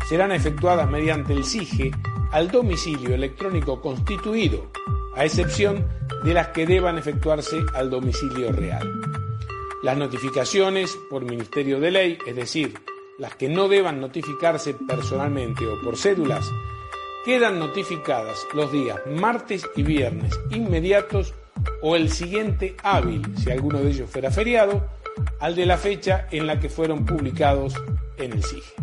serán 0.08 0.32
efectuadas 0.32 0.90
mediante 0.90 1.34
el 1.34 1.44
SIGE 1.44 1.90
al 2.30 2.50
domicilio 2.50 3.14
electrónico 3.14 3.82
constituido, 3.82 4.70
a 5.14 5.26
excepción 5.26 5.86
de 6.24 6.32
las 6.32 6.48
que 6.48 6.64
deban 6.64 6.96
efectuarse 6.96 7.60
al 7.74 7.90
domicilio 7.90 8.52
real. 8.52 9.01
Las 9.82 9.96
notificaciones 9.96 10.96
por 11.10 11.24
Ministerio 11.24 11.80
de 11.80 11.90
Ley, 11.90 12.18
es 12.24 12.36
decir, 12.36 12.78
las 13.18 13.34
que 13.34 13.48
no 13.48 13.68
deban 13.68 14.00
notificarse 14.00 14.74
personalmente 14.74 15.66
o 15.66 15.80
por 15.82 15.96
cédulas, 15.96 16.48
quedan 17.24 17.58
notificadas 17.58 18.38
los 18.54 18.70
días 18.70 19.00
martes 19.06 19.68
y 19.74 19.82
viernes 19.82 20.38
inmediatos 20.50 21.34
o 21.80 21.96
el 21.96 22.10
siguiente 22.10 22.76
hábil, 22.84 23.22
si 23.36 23.50
alguno 23.50 23.80
de 23.80 23.90
ellos 23.90 24.08
fuera 24.08 24.30
feriado, 24.30 24.86
al 25.40 25.56
de 25.56 25.66
la 25.66 25.76
fecha 25.76 26.28
en 26.30 26.46
la 26.46 26.60
que 26.60 26.68
fueron 26.68 27.04
publicados 27.04 27.74
en 28.18 28.34
el 28.34 28.44
SIGE. 28.44 28.74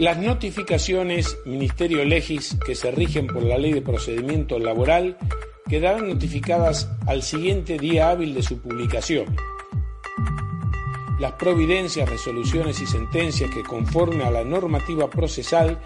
Las 0.00 0.18
notificaciones 0.18 1.38
Ministerio 1.44 2.04
Legis 2.04 2.56
que 2.64 2.74
se 2.74 2.90
rigen 2.90 3.28
por 3.28 3.44
la 3.44 3.56
Ley 3.56 3.72
de 3.72 3.82
Procedimiento 3.82 4.58
Laboral 4.58 5.16
quedarán 5.68 6.08
notificadas 6.08 6.90
al 7.06 7.22
siguiente 7.22 7.78
día 7.78 8.10
hábil 8.10 8.34
de 8.34 8.42
su 8.42 8.60
publicación. 8.60 9.26
Las 11.18 11.32
providencias, 11.32 12.08
resoluciones 12.08 12.80
y 12.80 12.86
sentencias 12.86 13.50
que 13.52 13.62
conforme 13.62 14.24
a 14.24 14.30
la 14.30 14.44
normativa 14.44 15.10
procesal 15.10 15.78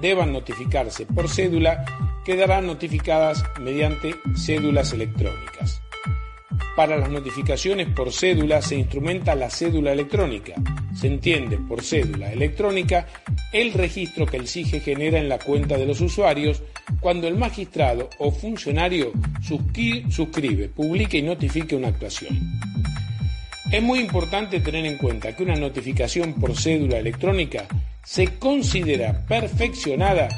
deban 0.00 0.32
notificarse 0.32 1.04
por 1.06 1.28
cédula 1.28 1.84
quedarán 2.24 2.66
notificadas 2.66 3.44
mediante 3.60 4.14
cédulas 4.34 4.92
electrónicas. 4.92 5.82
Para 6.76 6.96
las 6.96 7.10
notificaciones 7.10 7.88
por 7.88 8.12
cédula 8.12 8.62
se 8.62 8.76
instrumenta 8.76 9.34
la 9.34 9.50
cédula 9.50 9.92
electrónica. 9.92 10.54
Se 10.94 11.08
entiende 11.08 11.58
por 11.58 11.82
cédula 11.82 12.32
electrónica 12.32 13.06
el 13.52 13.72
registro 13.72 14.26
que 14.26 14.36
el 14.36 14.46
SIGE 14.46 14.80
genera 14.80 15.18
en 15.18 15.28
la 15.28 15.38
cuenta 15.38 15.76
de 15.76 15.86
los 15.86 16.00
usuarios 16.00 16.62
cuando 17.00 17.26
el 17.26 17.36
magistrado 17.36 18.08
o 18.18 18.30
funcionario 18.30 19.12
suscribe, 19.40 20.68
publique 20.68 21.18
y 21.18 21.22
notifique 21.22 21.74
una 21.74 21.88
actuación. 21.88 22.38
Es 23.70 23.82
muy 23.82 23.98
importante 23.98 24.60
tener 24.60 24.86
en 24.86 24.96
cuenta 24.96 25.36
que 25.36 25.42
una 25.42 25.56
notificación 25.56 26.34
por 26.34 26.56
cédula 26.56 26.98
electrónica 26.98 27.66
se 28.02 28.38
considera 28.38 29.26
perfeccionada 29.26 30.28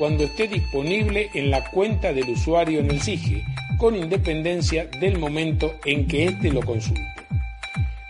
cuando 0.00 0.24
esté 0.24 0.48
disponible 0.48 1.28
en 1.34 1.50
la 1.50 1.62
cuenta 1.62 2.14
del 2.14 2.30
usuario 2.30 2.80
en 2.80 2.90
el 2.90 3.02
SIGE 3.02 3.44
con 3.76 3.94
independencia 3.94 4.86
del 4.86 5.18
momento 5.18 5.74
en 5.84 6.06
que 6.06 6.24
éste 6.24 6.50
lo 6.50 6.62
consulte. 6.62 7.04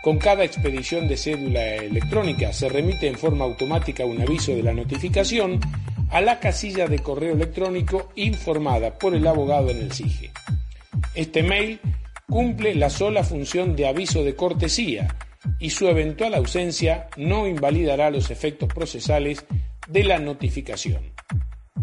Con 0.01 0.17
cada 0.19 0.45
expedición 0.45 1.09
de 1.09 1.17
cédula 1.17 1.75
electrónica 1.75 2.53
se 2.53 2.69
remite 2.69 3.09
en 3.09 3.17
forma 3.17 3.45
automática 3.45 4.05
un 4.05 4.21
aviso 4.21 4.53
de 4.53 4.63
la 4.63 4.73
notificación 4.73 5.59
a 6.11 6.21
la 6.21 6.39
casilla 6.39 6.87
de 6.87 7.01
correo 7.01 7.35
electrónico 7.35 8.13
informada 8.15 8.97
por 8.97 9.17
el 9.17 9.27
abogado 9.27 9.71
en 9.71 9.79
el 9.79 9.91
SIGE. 9.91 10.31
Este 11.17 11.43
mail 11.43 11.81
cumple 12.29 12.77
la 12.77 12.89
sola 12.89 13.25
función 13.25 13.75
de 13.75 13.89
aviso 13.89 14.23
de 14.23 14.37
cortesía 14.37 15.17
y 15.59 15.71
su 15.71 15.89
eventual 15.89 16.35
ausencia 16.35 17.09
no 17.17 17.49
invalidará 17.49 18.13
los 18.13 18.31
efectos 18.31 18.73
procesales 18.73 19.45
de 19.89 20.05
la 20.05 20.21
notificación. 20.21 21.19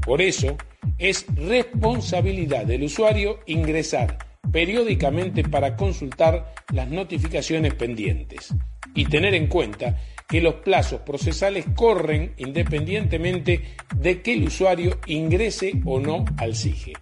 Por 0.02 0.22
eso, 0.22 0.58
es 0.98 1.26
responsabilidad 1.36 2.66
del 2.66 2.84
usuario 2.84 3.40
ingresar 3.46 4.18
periódicamente 4.52 5.44
para 5.44 5.76
consultar 5.76 6.54
las 6.74 6.90
notificaciones 6.90 7.74
pendientes 7.74 8.54
y 8.96 9.06
tener 9.06 9.34
en 9.34 9.48
cuenta 9.48 10.00
que 10.28 10.42
los 10.42 10.56
plazos 10.56 11.02
procesales 11.02 11.66
corren 11.76 12.34
independientemente 12.38 13.76
de 13.96 14.22
que 14.22 14.34
el 14.34 14.44
usuario 14.44 15.00
ingrese 15.06 15.74
o 15.86 16.00
no 16.00 16.26
al 16.38 16.56
SIGE. 16.56 16.94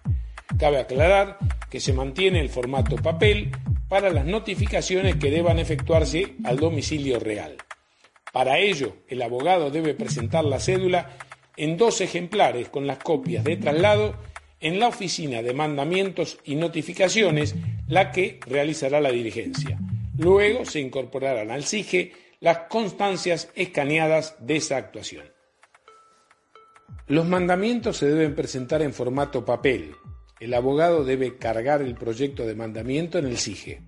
Cabe 0.59 0.79
aclarar 0.79 1.37
que 1.69 1.79
se 1.79 1.93
mantiene 1.93 2.39
el 2.39 2.49
formato 2.49 2.95
papel 2.97 3.51
para 3.87 4.09
las 4.09 4.25
notificaciones 4.25 5.15
que 5.15 5.31
deban 5.31 5.59
efectuarse 5.59 6.35
al 6.43 6.57
domicilio 6.57 7.19
real. 7.19 7.57
Para 8.31 8.59
ello, 8.59 8.97
el 9.07 9.21
abogado 9.21 9.71
debe 9.71 9.93
presentar 9.93 10.43
la 10.43 10.59
cédula 10.59 11.17
en 11.57 11.77
dos 11.77 12.01
ejemplares 12.01 12.69
con 12.69 12.87
las 12.87 12.97
copias 12.99 13.43
de 13.43 13.57
traslado 13.57 14.15
en 14.59 14.79
la 14.79 14.87
oficina 14.87 15.41
de 15.41 15.53
mandamientos 15.53 16.39
y 16.43 16.55
notificaciones, 16.55 17.55
la 17.87 18.11
que 18.11 18.39
realizará 18.47 18.99
la 18.99 19.11
diligencia. 19.11 19.77
Luego 20.17 20.65
se 20.65 20.79
incorporarán 20.79 21.51
al 21.51 21.65
SIGE 21.65 22.13
las 22.39 22.59
constancias 22.69 23.49
escaneadas 23.55 24.35
de 24.39 24.55
esa 24.57 24.77
actuación. 24.77 25.25
Los 27.07 27.25
mandamientos 27.25 27.97
se 27.97 28.07
deben 28.07 28.33
presentar 28.33 28.81
en 28.81 28.93
formato 28.93 29.45
papel, 29.45 29.91
el 30.39 30.53
abogado 30.53 31.05
debe 31.05 31.37
cargar 31.37 31.81
el 31.81 31.95
proyecto 31.95 32.45
de 32.45 32.55
mandamiento 32.55 33.17
en 33.17 33.25
el 33.25 33.37
SIGE. 33.37 33.81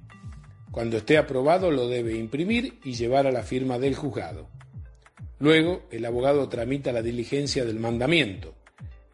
Cuando 0.72 0.98
esté 0.98 1.18
aprobado 1.18 1.72
lo 1.72 1.90
debe 1.90 2.16
imprimir 2.16 2.80
y 2.86 2.94
llevar 2.94 3.28
a 3.28 3.32
la 3.32 3.44
firma 3.44 3.80
del 3.80 3.96
juzgado. 3.96 4.50
Luego, 5.40 5.84
el 5.92 6.06
abogado 6.06 6.50
tramita 6.50 6.92
la 6.92 7.02
diligencia 7.02 7.66
del 7.66 7.80
mandamiento 7.80 8.56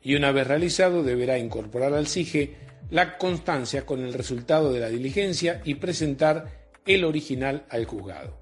y 0.01 0.15
una 0.15 0.31
vez 0.31 0.47
realizado 0.47 1.03
deberá 1.03 1.37
incorporar 1.37 1.93
al 1.93 2.07
SIGE 2.07 2.55
la 2.89 3.17
constancia 3.17 3.85
con 3.85 4.01
el 4.01 4.13
resultado 4.13 4.71
de 4.71 4.79
la 4.79 4.89
diligencia 4.89 5.61
y 5.65 5.75
presentar 5.75 6.69
el 6.85 7.05
original 7.05 7.65
al 7.69 7.85
juzgado. 7.85 8.39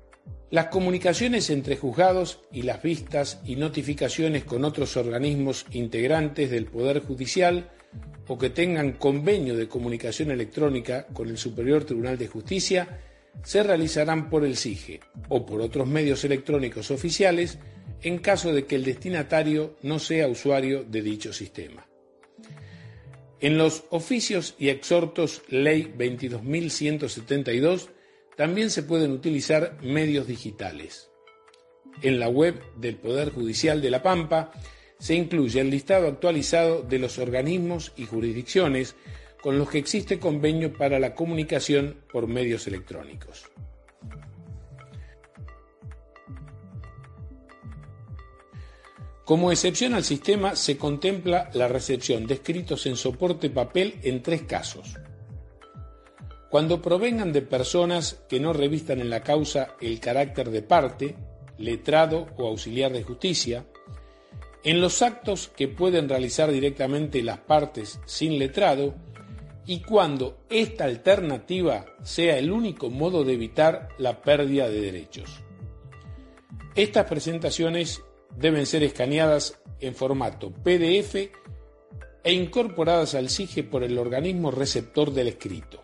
Las 0.49 0.67
comunicaciones 0.67 1.49
entre 1.49 1.77
juzgados 1.77 2.41
y 2.51 2.63
las 2.63 2.81
vistas 2.81 3.39
y 3.45 3.55
notificaciones 3.55 4.43
con 4.43 4.65
otros 4.65 4.97
organismos 4.97 5.65
integrantes 5.71 6.51
del 6.51 6.65
Poder 6.65 6.99
Judicial 6.99 7.69
o 8.27 8.37
que 8.37 8.49
tengan 8.49 8.93
convenio 8.93 9.55
de 9.55 9.69
comunicación 9.69 10.31
electrónica 10.31 11.07
con 11.13 11.29
el 11.29 11.37
Superior 11.37 11.85
Tribunal 11.85 12.17
de 12.17 12.27
Justicia 12.27 12.99
se 13.43 13.63
realizarán 13.63 14.29
por 14.29 14.43
el 14.43 14.57
SIGE 14.57 14.99
o 15.29 15.45
por 15.45 15.61
otros 15.61 15.87
medios 15.87 16.25
electrónicos 16.25 16.91
oficiales 16.91 17.57
en 18.03 18.19
caso 18.19 18.53
de 18.53 18.65
que 18.65 18.75
el 18.75 18.83
destinatario 18.83 19.75
no 19.81 19.99
sea 19.99 20.27
usuario 20.27 20.83
de 20.83 21.01
dicho 21.01 21.33
sistema. 21.33 21.87
En 23.39 23.57
los 23.57 23.85
oficios 23.89 24.55
y 24.59 24.69
exhortos 24.69 25.41
Ley 25.49 25.91
22.172 25.97 27.89
también 28.37 28.69
se 28.69 28.83
pueden 28.83 29.11
utilizar 29.11 29.77
medios 29.81 30.27
digitales. 30.27 31.09
En 32.01 32.19
la 32.19 32.29
web 32.29 32.61
del 32.77 32.95
Poder 32.95 33.31
Judicial 33.31 33.81
de 33.81 33.91
La 33.91 34.01
Pampa 34.03 34.51
se 34.99 35.15
incluye 35.15 35.59
el 35.59 35.71
listado 35.71 36.07
actualizado 36.07 36.83
de 36.83 36.99
los 36.99 37.17
organismos 37.17 37.93
y 37.97 38.05
jurisdicciones 38.05 38.95
con 39.41 39.57
los 39.57 39.69
que 39.69 39.79
existe 39.79 40.19
convenio 40.19 40.73
para 40.73 40.99
la 40.99 41.15
comunicación 41.15 42.03
por 42.11 42.27
medios 42.27 42.67
electrónicos. 42.67 43.45
Como 49.25 49.51
excepción 49.51 49.93
al 49.93 50.03
sistema 50.03 50.55
se 50.55 50.77
contempla 50.77 51.49
la 51.53 51.67
recepción 51.67 52.25
de 52.25 52.35
escritos 52.35 52.85
en 52.85 52.95
soporte 52.95 53.49
papel 53.49 53.99
en 54.03 54.23
tres 54.23 54.43
casos. 54.43 54.97
Cuando 56.49 56.81
provengan 56.81 57.31
de 57.31 57.41
personas 57.41 58.23
que 58.27 58.39
no 58.39 58.51
revistan 58.51 58.99
en 58.99 59.09
la 59.09 59.23
causa 59.23 59.75
el 59.79 59.99
carácter 59.99 60.49
de 60.49 60.61
parte, 60.61 61.15
letrado 61.57 62.27
o 62.37 62.47
auxiliar 62.47 62.91
de 62.91 63.03
justicia, 63.03 63.65
en 64.63 64.81
los 64.81 65.01
actos 65.01 65.47
que 65.55 65.67
pueden 65.67 66.09
realizar 66.09 66.51
directamente 66.51 67.23
las 67.23 67.39
partes 67.39 67.99
sin 68.05 68.37
letrado 68.37 68.95
y 69.65 69.81
cuando 69.81 70.39
esta 70.49 70.85
alternativa 70.85 71.85
sea 72.03 72.37
el 72.37 72.51
único 72.51 72.89
modo 72.89 73.23
de 73.23 73.33
evitar 73.33 73.89
la 73.97 74.21
pérdida 74.21 74.67
de 74.67 74.81
derechos. 74.81 75.41
Estas 76.75 77.05
presentaciones 77.05 78.01
deben 78.37 78.65
ser 78.65 78.83
escaneadas 78.83 79.61
en 79.79 79.95
formato 79.95 80.51
PDF 80.51 81.15
e 82.23 82.33
incorporadas 82.33 83.15
al 83.15 83.29
SIGE 83.29 83.63
por 83.63 83.83
el 83.83 83.97
organismo 83.97 84.51
receptor 84.51 85.11
del 85.11 85.29
escrito. 85.29 85.83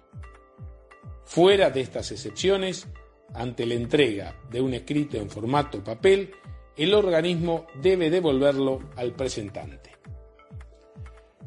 Fuera 1.24 1.70
de 1.70 1.82
estas 1.82 2.12
excepciones, 2.12 2.88
ante 3.34 3.66
la 3.66 3.74
entrega 3.74 4.36
de 4.50 4.62
un 4.62 4.74
escrito 4.74 5.18
en 5.18 5.30
formato 5.30 5.84
papel, 5.84 6.32
el 6.76 6.94
organismo 6.94 7.68
debe 7.82 8.10
devolverlo 8.10 8.80
al 8.96 9.14
presentante. 9.14 9.92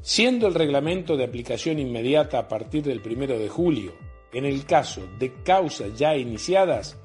Siendo 0.02 0.46
el 0.46 0.54
reglamento 0.54 1.16
de 1.16 1.24
aplicación 1.24 1.78
inmediata 1.78 2.38
a 2.38 2.48
partir 2.48 2.82
del 2.82 3.00
1 3.00 3.38
de 3.38 3.48
julio, 3.48 3.94
en 4.32 4.44
el 4.44 4.64
caso 4.64 5.02
de 5.18 5.42
causas 5.42 5.98
ya 5.98 6.16
iniciadas, 6.16 6.98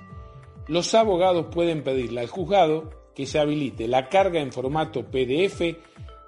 los 0.67 0.93
abogados 0.95 1.47
pueden 1.53 1.83
pedirle 1.83 2.21
al 2.21 2.27
juzgado 2.27 3.04
que 3.15 3.25
se 3.25 3.39
habilite 3.39 3.87
la 3.87 4.09
carga 4.09 4.39
en 4.39 4.51
formato 4.51 5.05
PDF 5.05 5.61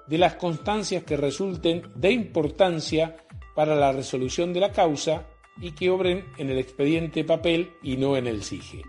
de 0.06 0.18
las 0.18 0.34
constancias 0.36 1.04
que 1.04 1.16
resulten 1.16 1.82
de 1.94 2.10
importancia 2.12 3.16
para 3.54 3.76
la 3.76 3.92
resolución 3.92 4.52
de 4.52 4.60
la 4.60 4.72
causa 4.72 5.26
y 5.60 5.72
que 5.72 5.90
obren 5.90 6.24
en 6.38 6.50
el 6.50 6.58
expediente 6.58 7.24
papel 7.24 7.72
y 7.82 7.96
no 7.96 8.16
en 8.16 8.26
el 8.26 8.42
SIGE. 8.42 8.82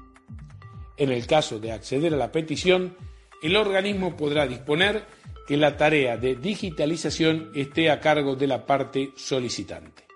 En 0.98 1.12
el 1.12 1.28
caso 1.28 1.60
de 1.60 1.72
acceder 1.72 2.14
a 2.14 2.18
la 2.18 2.32
petición, 2.32 2.96
el 3.42 3.56
organismo 3.56 4.16
podrá 4.16 4.48
disponer 4.48 5.06
que 5.48 5.58
la 5.58 5.78
tarea 5.78 6.18
de 6.18 6.36
digitalización 6.36 7.52
esté 7.56 7.90
a 7.90 8.00
cargo 8.00 8.36
de 8.36 8.48
la 8.48 8.66
parte 8.66 9.12
solicitante. 9.16 10.09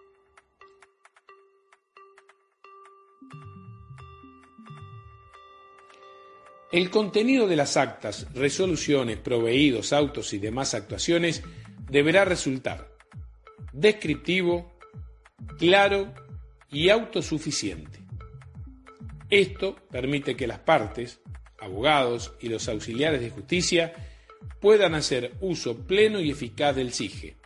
El 6.73 6.89
contenido 6.89 7.45
de 7.47 7.55
las 7.55 7.77
actas, 7.77 8.25
resoluciones, 8.33 9.17
proveídos, 9.17 9.93
autos 9.93 10.33
y 10.33 10.39
demás 10.39 10.73
actuaciones 10.73 11.43
deberá 11.87 12.25
resultar 12.25 12.97
descriptivo, 13.73 14.75
claro 15.59 16.11
y 16.71 16.89
autosuficiente. 16.89 17.99
Esto 19.29 19.75
permite 19.91 20.35
que 20.35 20.47
las 20.47 20.57
partes, 20.57 21.21
abogados 21.59 22.33
y 22.41 22.49
los 22.49 22.67
auxiliares 22.67 23.21
de 23.21 23.29
justicia 23.29 23.93
puedan 24.59 24.95
hacer 24.95 25.35
uso 25.41 25.85
pleno 25.85 26.21
y 26.21 26.31
eficaz 26.31 26.75
del 26.75 26.91
SIGE. 26.91 27.37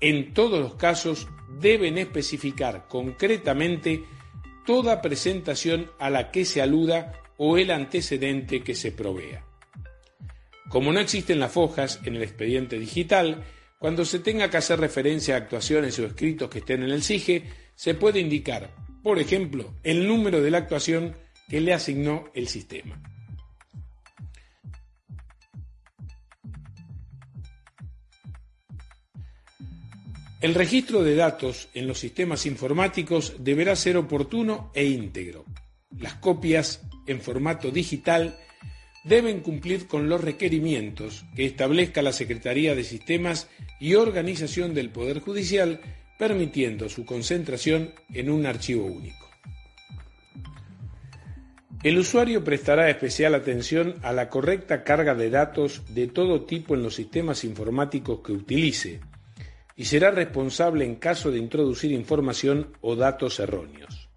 En 0.00 0.32
todos 0.32 0.60
los 0.60 0.76
casos 0.76 1.28
deben 1.60 1.98
especificar 1.98 2.88
concretamente 2.88 4.02
toda 4.64 5.02
presentación 5.02 5.90
a 5.98 6.08
la 6.08 6.30
que 6.30 6.46
se 6.46 6.62
aluda 6.62 7.12
o 7.38 7.56
el 7.56 7.70
antecedente 7.70 8.62
que 8.62 8.74
se 8.74 8.92
provea. 8.92 9.44
Como 10.68 10.92
no 10.92 11.00
existen 11.00 11.40
las 11.40 11.52
fojas 11.52 12.00
en 12.04 12.16
el 12.16 12.22
expediente 12.22 12.78
digital, 12.78 13.44
cuando 13.78 14.04
se 14.04 14.18
tenga 14.18 14.50
que 14.50 14.58
hacer 14.58 14.78
referencia 14.78 15.34
a 15.34 15.38
actuaciones 15.38 15.98
o 15.98 16.04
escritos 16.04 16.50
que 16.50 16.58
estén 16.58 16.82
en 16.82 16.90
el 16.90 17.02
SIGE, 17.02 17.44
se 17.74 17.94
puede 17.94 18.20
indicar, 18.20 18.74
por 19.02 19.18
ejemplo, 19.18 19.74
el 19.82 20.06
número 20.06 20.42
de 20.42 20.50
la 20.50 20.58
actuación 20.58 21.16
que 21.48 21.60
le 21.60 21.72
asignó 21.72 22.30
el 22.34 22.48
sistema. 22.48 23.00
El 30.40 30.54
registro 30.54 31.02
de 31.02 31.16
datos 31.16 31.68
en 31.74 31.88
los 31.88 31.98
sistemas 31.98 32.46
informáticos 32.46 33.34
deberá 33.40 33.74
ser 33.74 33.96
oportuno 33.96 34.70
e 34.72 34.84
íntegro. 34.84 35.44
Las 35.98 36.14
copias 36.14 36.87
en 37.08 37.20
formato 37.20 37.70
digital 37.70 38.38
deben 39.04 39.40
cumplir 39.40 39.86
con 39.86 40.08
los 40.08 40.22
requerimientos 40.22 41.24
que 41.34 41.46
establezca 41.46 42.02
la 42.02 42.12
Secretaría 42.12 42.74
de 42.74 42.84
Sistemas 42.84 43.48
y 43.80 43.94
Organización 43.94 44.74
del 44.74 44.90
Poder 44.90 45.20
Judicial, 45.20 45.80
permitiendo 46.18 46.88
su 46.88 47.04
concentración 47.04 47.94
en 48.12 48.30
un 48.30 48.46
archivo 48.46 48.84
único. 48.84 49.28
El 51.84 51.96
usuario 51.96 52.42
prestará 52.42 52.90
especial 52.90 53.36
atención 53.36 53.94
a 54.02 54.12
la 54.12 54.28
correcta 54.28 54.82
carga 54.82 55.14
de 55.14 55.30
datos 55.30 55.82
de 55.94 56.08
todo 56.08 56.44
tipo 56.44 56.74
en 56.74 56.82
los 56.82 56.96
sistemas 56.96 57.44
informáticos 57.44 58.20
que 58.20 58.32
utilice 58.32 59.00
y 59.76 59.84
será 59.84 60.10
responsable 60.10 60.84
en 60.84 60.96
caso 60.96 61.30
de 61.30 61.38
introducir 61.38 61.92
información 61.92 62.72
o 62.80 62.96
datos 62.96 63.38
erróneos. 63.38 64.07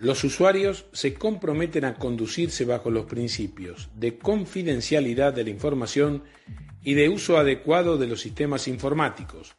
Los 0.00 0.22
usuarios 0.22 0.86
se 0.92 1.14
comprometen 1.14 1.84
a 1.84 1.94
conducirse 1.94 2.64
bajo 2.64 2.90
los 2.90 3.06
principios 3.06 3.88
de 3.96 4.16
confidencialidad 4.16 5.32
de 5.32 5.42
la 5.44 5.50
información 5.50 6.22
y 6.84 6.94
de 6.94 7.08
uso 7.08 7.36
adecuado 7.36 7.98
de 7.98 8.06
los 8.06 8.20
sistemas 8.20 8.68
informáticos, 8.68 9.56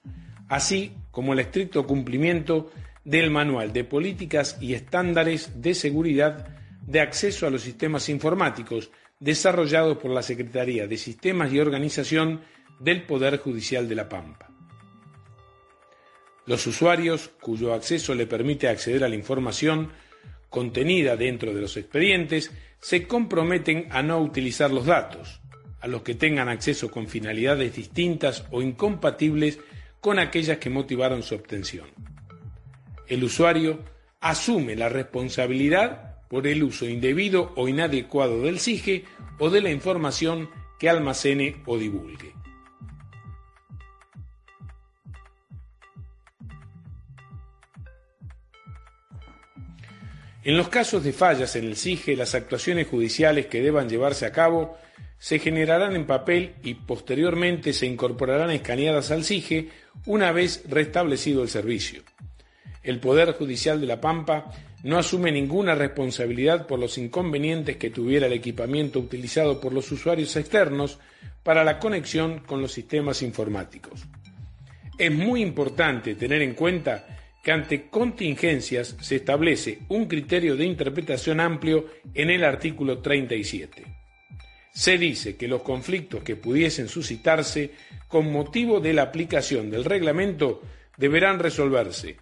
así 0.47 0.93
como 1.11 1.33
el 1.33 1.39
estricto 1.39 1.85
cumplimiento 1.85 2.71
del 3.03 3.31
Manual 3.31 3.73
de 3.73 3.83
Políticas 3.83 4.57
y 4.61 4.73
Estándares 4.75 5.61
de 5.61 5.73
Seguridad 5.73 6.47
de 6.81 7.01
Acceso 7.01 7.45
a 7.45 7.49
los 7.49 7.61
Sistemas 7.61 8.07
Informáticos, 8.07 8.91
desarrollado 9.19 9.99
por 9.99 10.11
la 10.11 10.21
Secretaría 10.23 10.87
de 10.87 10.97
Sistemas 10.97 11.51
y 11.51 11.59
Organización 11.59 12.41
del 12.79 13.03
Poder 13.03 13.37
Judicial 13.39 13.89
de 13.89 13.95
La 13.95 14.07
Pampa. 14.07 14.49
Los 16.45 16.65
usuarios 16.65 17.29
cuyo 17.41 17.73
acceso 17.73 18.15
le 18.15 18.25
permite 18.25 18.69
acceder 18.69 19.03
a 19.03 19.09
la 19.09 19.15
información 19.15 19.91
contenida 20.49 21.15
dentro 21.15 21.53
de 21.53 21.61
los 21.61 21.77
expedientes 21.77 22.51
se 22.79 23.07
comprometen 23.07 23.87
a 23.91 24.01
no 24.01 24.19
utilizar 24.19 24.71
los 24.71 24.85
datos, 24.85 25.41
a 25.81 25.87
los 25.87 26.01
que 26.01 26.15
tengan 26.15 26.49
acceso 26.49 26.89
con 26.89 27.07
finalidades 27.07 27.75
distintas 27.75 28.45
o 28.51 28.61
incompatibles 28.61 29.59
con 29.99 30.19
aquellas 30.19 30.57
que 30.57 30.69
motivaron 30.69 31.23
su 31.23 31.35
obtención. 31.35 31.87
El 33.07 33.23
usuario 33.23 33.79
asume 34.19 34.75
la 34.75 34.89
responsabilidad 34.89 36.25
por 36.29 36.47
el 36.47 36.63
uso 36.63 36.85
indebido 36.85 37.53
o 37.55 37.67
inadecuado 37.67 38.43
del 38.43 38.59
SIGE 38.59 39.03
o 39.39 39.49
de 39.49 39.61
la 39.61 39.71
información 39.71 40.49
que 40.79 40.89
almacene 40.89 41.61
o 41.65 41.77
divulgue. 41.77 42.38
En 50.43 50.55
los 50.55 50.69
casos 50.69 51.03
de 51.03 51.11
fallas 51.11 51.55
en 51.57 51.65
el 51.65 51.75
SIGE, 51.75 52.15
las 52.15 52.33
actuaciones 52.33 52.87
judiciales 52.87 53.47
que 53.47 53.61
deban 53.61 53.89
llevarse 53.89 54.25
a 54.25 54.31
cabo 54.31 54.77
se 55.17 55.37
generarán 55.37 55.95
en 55.95 56.07
papel 56.07 56.55
y 56.63 56.75
posteriormente 56.75 57.73
se 57.73 57.85
incorporarán 57.85 58.51
escaneadas 58.51 59.11
al 59.11 59.25
SIGE 59.25 59.69
una 60.05 60.31
vez 60.31 60.63
restablecido 60.69 61.43
el 61.43 61.49
servicio. 61.49 62.03
El 62.83 63.01
Poder 63.01 63.33
Judicial 63.33 63.81
de 63.81 63.87
La 63.87 63.99
Pampa 63.99 64.49
no 64.83 64.97
asume 64.97 65.33
ninguna 65.33 65.75
responsabilidad 65.75 66.65
por 66.65 66.79
los 66.79 66.97
inconvenientes 66.97 67.75
que 67.75 67.89
tuviera 67.89 68.27
el 68.27 68.33
equipamiento 68.33 68.99
utilizado 68.99 69.59
por 69.59 69.73
los 69.73 69.91
usuarios 69.91 70.33
externos 70.37 70.99
para 71.43 71.65
la 71.65 71.79
conexión 71.79 72.39
con 72.39 72.61
los 72.61 72.71
sistemas 72.71 73.21
informáticos. 73.21 74.07
Es 74.97 75.11
muy 75.11 75.41
importante 75.41 76.15
tener 76.15 76.41
en 76.41 76.53
cuenta 76.53 77.18
que 77.49 77.53
ante 77.53 77.89
contingencias 77.89 78.95
se 79.01 79.15
establece 79.15 79.79
un 79.89 80.05
criterio 80.05 80.55
de 80.55 80.65
interpretación 80.65 81.39
amplio 81.39 81.87
en 82.13 82.29
el 82.29 82.43
artículo 82.43 82.99
37. 82.99 83.85
Se 84.71 84.99
dice 84.99 85.35
que 85.35 85.47
los 85.47 85.63
conflictos 85.63 86.21
que 86.21 86.35
pudiesen 86.35 86.87
suscitarse 86.87 87.71
con 88.07 88.31
motivo 88.31 88.79
de 88.79 88.93
la 88.93 89.01
aplicación 89.01 89.71
del 89.71 89.83
reglamento 89.83 90.61
deberán 90.95 91.39
resolverse 91.39 92.17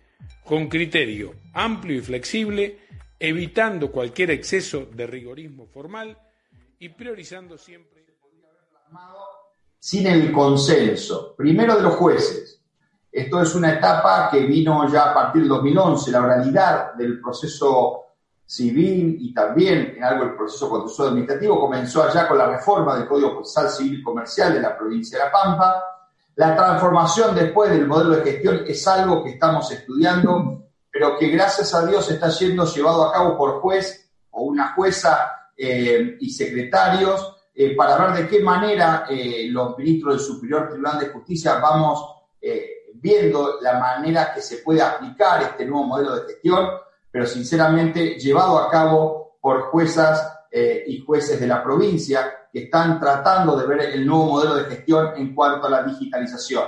con 0.45 0.69
criterio 0.69 1.35
amplio 1.53 1.97
y 1.97 2.01
flexible, 2.01 2.79
evitando 3.19 3.91
cualquier 3.91 4.31
exceso 4.31 4.85
de 4.93 5.07
rigorismo 5.07 5.65
formal 5.65 6.17
y 6.79 6.87
priorizando 6.87 7.57
siempre. 7.57 8.05
Sin 9.77 10.07
el 10.07 10.31
consenso, 10.31 11.35
primero 11.35 11.75
de 11.75 11.83
los 11.83 11.95
jueces. 11.95 12.56
Esto 13.17 13.41
es 13.41 13.55
una 13.55 13.73
etapa 13.73 14.29
que 14.29 14.41
vino 14.41 14.87
ya 14.87 15.09
a 15.09 15.13
partir 15.15 15.41
del 15.41 15.49
2011, 15.49 16.11
la 16.11 16.21
oralidad 16.21 16.93
del 16.93 17.19
proceso 17.19 18.03
civil 18.45 19.17
y 19.19 19.33
también 19.33 19.95
en 19.97 20.03
algo 20.03 20.25
el 20.25 20.35
proceso 20.35 20.69
contencioso 20.69 21.07
administrativo. 21.07 21.59
Comenzó 21.59 22.03
allá 22.03 22.27
con 22.27 22.37
la 22.37 22.45
reforma 22.45 22.95
del 22.95 23.07
Código 23.07 23.33
Procesal 23.33 23.71
Civil 23.71 24.03
Comercial 24.03 24.53
de 24.53 24.61
la 24.61 24.77
provincia 24.77 25.17
de 25.17 25.25
La 25.25 25.31
Pampa. 25.31 25.83
La 26.35 26.55
transformación 26.55 27.33
después 27.33 27.71
del 27.71 27.87
modelo 27.87 28.17
de 28.17 28.21
gestión 28.21 28.61
es 28.67 28.87
algo 28.87 29.23
que 29.23 29.31
estamos 29.31 29.71
estudiando, 29.71 30.67
pero 30.91 31.17
que 31.17 31.29
gracias 31.29 31.73
a 31.73 31.87
Dios 31.87 32.11
está 32.11 32.29
siendo 32.29 32.65
llevado 32.65 33.03
a 33.03 33.11
cabo 33.11 33.35
por 33.35 33.61
juez 33.61 34.11
o 34.29 34.43
una 34.43 34.75
jueza 34.75 35.31
eh, 35.57 36.17
y 36.19 36.29
secretarios 36.29 37.35
eh, 37.51 37.75
para 37.75 37.97
ver 37.97 38.17
de 38.17 38.27
qué 38.27 38.43
manera 38.43 39.07
eh, 39.09 39.47
los 39.49 39.75
ministros 39.75 40.17
del 40.17 40.23
Superior 40.23 40.69
Tribunal 40.69 40.99
de 40.99 41.07
Justicia 41.07 41.55
vamos 41.55 42.13
viendo 43.01 43.59
la 43.61 43.79
manera 43.79 44.33
que 44.33 44.41
se 44.41 44.57
puede 44.57 44.81
aplicar 44.81 45.43
este 45.43 45.65
nuevo 45.65 45.85
modelo 45.85 46.15
de 46.15 46.33
gestión, 46.33 46.69
pero 47.11 47.25
sinceramente 47.25 48.19
llevado 48.19 48.59
a 48.59 48.69
cabo 48.69 49.37
por 49.41 49.63
juezas 49.63 50.33
y 50.49 50.99
jueces 51.01 51.39
de 51.39 51.45
la 51.45 51.61
provincia 51.61 52.47
están 52.51 52.99
tratando 52.99 53.57
de 53.57 53.67
ver 53.67 53.81
el 53.81 54.05
nuevo 54.05 54.25
modelo 54.25 54.55
de 54.55 54.65
gestión 54.65 55.11
en 55.15 55.33
cuanto 55.35 55.67
a 55.67 55.69
la 55.69 55.83
digitalización. 55.83 56.65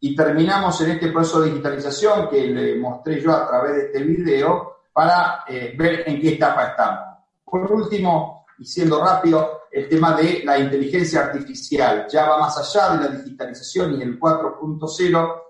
Y 0.00 0.16
terminamos 0.16 0.80
en 0.80 0.92
este 0.92 1.08
proceso 1.08 1.40
de 1.40 1.50
digitalización 1.50 2.28
que 2.28 2.46
le 2.46 2.76
mostré 2.76 3.20
yo 3.20 3.32
a 3.32 3.46
través 3.46 3.74
de 3.74 3.82
este 3.86 4.02
video 4.02 4.84
para 4.92 5.44
eh, 5.46 5.74
ver 5.76 6.04
en 6.06 6.20
qué 6.20 6.30
etapa 6.30 6.68
estamos. 6.68 7.18
Por 7.44 7.70
último, 7.70 8.46
y 8.58 8.64
siendo 8.64 9.02
rápido, 9.02 9.62
el 9.70 9.88
tema 9.88 10.14
de 10.16 10.42
la 10.44 10.58
inteligencia 10.58 11.26
artificial. 11.26 12.06
Ya 12.10 12.28
va 12.28 12.38
más 12.38 12.58
allá 12.58 12.96
de 12.96 13.04
la 13.04 13.16
digitalización 13.16 13.98
y 13.98 14.02
el 14.02 14.18
4.0. 14.18 15.42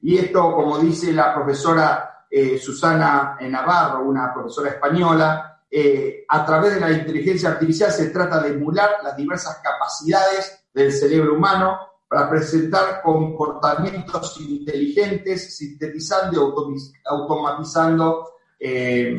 Y 0.00 0.18
esto, 0.18 0.54
como 0.54 0.78
dice 0.78 1.12
la 1.12 1.34
profesora 1.34 2.26
eh, 2.30 2.58
Susana 2.58 3.36
Navarro, 3.40 4.04
una 4.04 4.32
profesora 4.32 4.70
española, 4.70 5.48
eh, 5.70 6.24
a 6.28 6.46
través 6.46 6.74
de 6.74 6.80
la 6.80 6.90
inteligencia 6.90 7.50
artificial 7.50 7.90
se 7.90 8.08
trata 8.08 8.40
de 8.40 8.50
emular 8.50 8.90
las 9.02 9.16
diversas 9.16 9.60
capacidades 9.62 10.64
del 10.72 10.92
cerebro 10.92 11.34
humano 11.34 11.78
para 12.08 12.30
presentar 12.30 13.02
comportamientos 13.02 14.40
inteligentes, 14.40 15.56
sintetizando 15.56 16.54
y 16.74 16.78
automatizando 17.04 18.30
eh, 18.58 19.18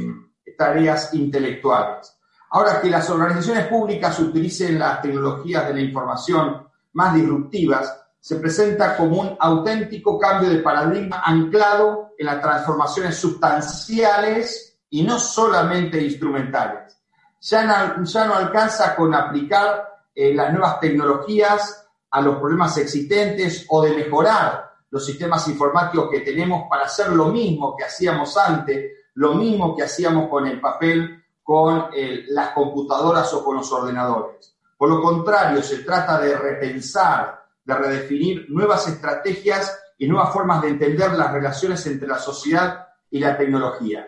tareas 0.58 1.14
intelectuales. 1.14 2.16
Ahora 2.52 2.82
que 2.82 2.90
las 2.90 3.08
organizaciones 3.12 3.68
públicas 3.68 4.20
utilicen 4.20 4.80
las 4.80 5.04
tecnologías 5.04 5.68
de 5.68 5.74
la 5.76 5.82
información 5.82 6.68
más 6.94 7.14
disruptivas, 7.14 7.99
se 8.20 8.36
presenta 8.36 8.98
como 8.98 9.22
un 9.22 9.38
auténtico 9.40 10.20
cambio 10.20 10.50
de 10.50 10.60
paradigma 10.60 11.22
anclado 11.26 12.14
en 12.18 12.26
las 12.26 12.42
transformaciones 12.42 13.16
sustanciales 13.16 14.78
y 14.90 15.04
no 15.04 15.20
solamente 15.20 16.02
instrumentales. 16.02 16.98
Ya 17.42 17.64
no, 17.64 18.04
ya 18.04 18.26
no 18.26 18.36
alcanza 18.36 18.96
con 18.96 19.14
aplicar 19.14 19.90
eh, 20.14 20.34
las 20.34 20.52
nuevas 20.52 20.80
tecnologías 20.80 21.88
a 22.12 22.22
los 22.22 22.38
problemas 22.38 22.78
existentes 22.78 23.66
o 23.70 23.82
de 23.82 23.96
mejorar 23.96 24.70
los 24.90 25.06
sistemas 25.06 25.48
informáticos 25.48 26.10
que 26.10 26.22
tenemos 26.22 26.64
para 26.70 26.86
hacer 26.86 27.12
lo 27.12 27.28
mismo 27.28 27.76
que 27.78 27.86
hacíamos 27.86 28.36
antes, 28.38 28.92
lo 29.14 29.36
mismo 29.36 29.76
que 29.76 29.84
hacíamos 29.84 30.28
con 30.28 30.48
el 30.48 30.60
papel, 30.60 31.24
con 31.44 31.88
eh, 31.94 32.26
las 32.30 32.50
computadoras 32.50 33.34
o 33.34 33.44
con 33.44 33.58
los 33.58 33.72
ordenadores. 33.72 34.56
Por 34.78 34.90
lo 34.90 35.02
contrario, 35.02 35.62
se 35.62 35.80
trata 35.80 36.20
de 36.20 36.38
repensar, 36.38 37.39
de 37.70 37.76
redefinir 37.76 38.48
nuevas 38.50 38.88
estrategias 38.88 39.80
y 39.98 40.08
nuevas 40.08 40.34
formas 40.34 40.62
de 40.62 40.70
entender 40.70 41.14
las 41.14 41.32
relaciones 41.32 41.86
entre 41.86 42.08
la 42.08 42.18
sociedad 42.18 42.88
y 43.12 43.20
la 43.20 43.38
tecnología. 43.38 44.08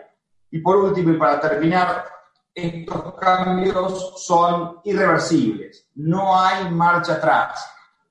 Y 0.50 0.58
por 0.58 0.76
último, 0.76 1.12
y 1.12 1.16
para 1.16 1.40
terminar, 1.40 2.04
estos 2.54 3.14
cambios 3.14 4.14
son 4.22 4.80
irreversibles. 4.84 5.88
No 5.94 6.38
hay 6.38 6.70
marcha 6.70 7.14
atrás. 7.14 7.66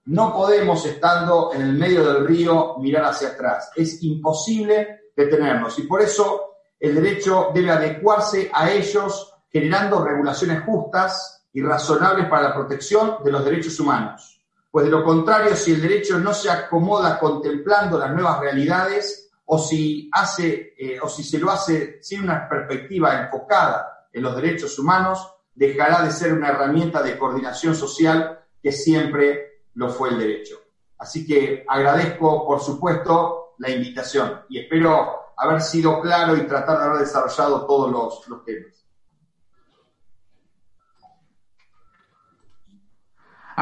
No 0.06 0.34
podemos, 0.34 0.84
estando 0.86 1.52
en 1.54 1.62
el 1.62 1.74
medio 1.74 2.04
del 2.04 2.26
río, 2.26 2.78
mirar 2.80 3.06
hacia 3.06 3.30
atrás. 3.30 3.72
Es 3.76 4.02
imposible 4.04 5.02
detenernos. 5.16 5.78
Y 5.78 5.84
por 5.84 6.02
eso 6.02 6.56
el 6.80 6.96
derecho 6.96 7.52
debe 7.54 7.70
adecuarse 7.70 8.50
a 8.52 8.72
ellos, 8.72 9.36
generando 9.52 10.04
regulaciones 10.04 10.64
justas 10.64 11.46
y 11.54 11.62
razonables 11.62 12.28
para 12.28 12.50
la 12.50 12.56
protección 12.56 13.18
de 13.24 13.32
los 13.32 13.46
derechos 13.46 13.80
humanos. 13.80 14.41
Pues 14.72 14.86
de 14.86 14.92
lo 14.92 15.04
contrario, 15.04 15.56
si 15.56 15.74
el 15.74 15.82
derecho 15.82 16.18
no 16.18 16.34
se 16.34 16.50
acomoda 16.50 17.20
contemplando 17.20 18.00
las 18.00 18.12
nuevas 18.14 18.40
realidades, 18.40 19.30
o 19.54 19.58
si, 19.58 20.10
hace, 20.14 20.74
eh, 20.78 20.98
o 21.02 21.10
si 21.10 21.24
se 21.24 21.38
lo 21.38 21.52
hace 21.52 22.02
sin 22.02 22.24
una 22.24 22.48
perspectiva 22.48 23.22
enfocada 23.22 24.08
en 24.14 24.24
los 24.24 24.34
derechos 24.34 24.80
humanos, 24.80 25.30
dejará 25.54 26.02
de 26.04 26.12
ser 26.12 26.32
una 26.32 26.48
herramienta 26.48 27.04
de 27.04 27.18
coordinación 27.18 27.76
social 27.76 28.40
que 28.64 28.72
siempre 28.72 29.66
lo 29.74 29.90
fue 29.90 30.10
el 30.10 30.20
derecho. 30.20 30.56
Así 30.98 31.26
que 31.26 31.66
agradezco, 31.68 32.46
por 32.46 32.62
supuesto, 32.62 33.56
la 33.58 33.70
invitación 33.70 34.42
y 34.48 34.60
espero 34.60 35.34
haber 35.36 35.60
sido 35.60 36.00
claro 36.00 36.38
y 36.38 36.48
tratar 36.48 36.78
de 36.78 36.86
haber 36.86 37.00
desarrollado 37.00 37.66
todos 37.66 37.92
los, 37.92 38.28
los 38.30 38.46
temas. 38.46 38.81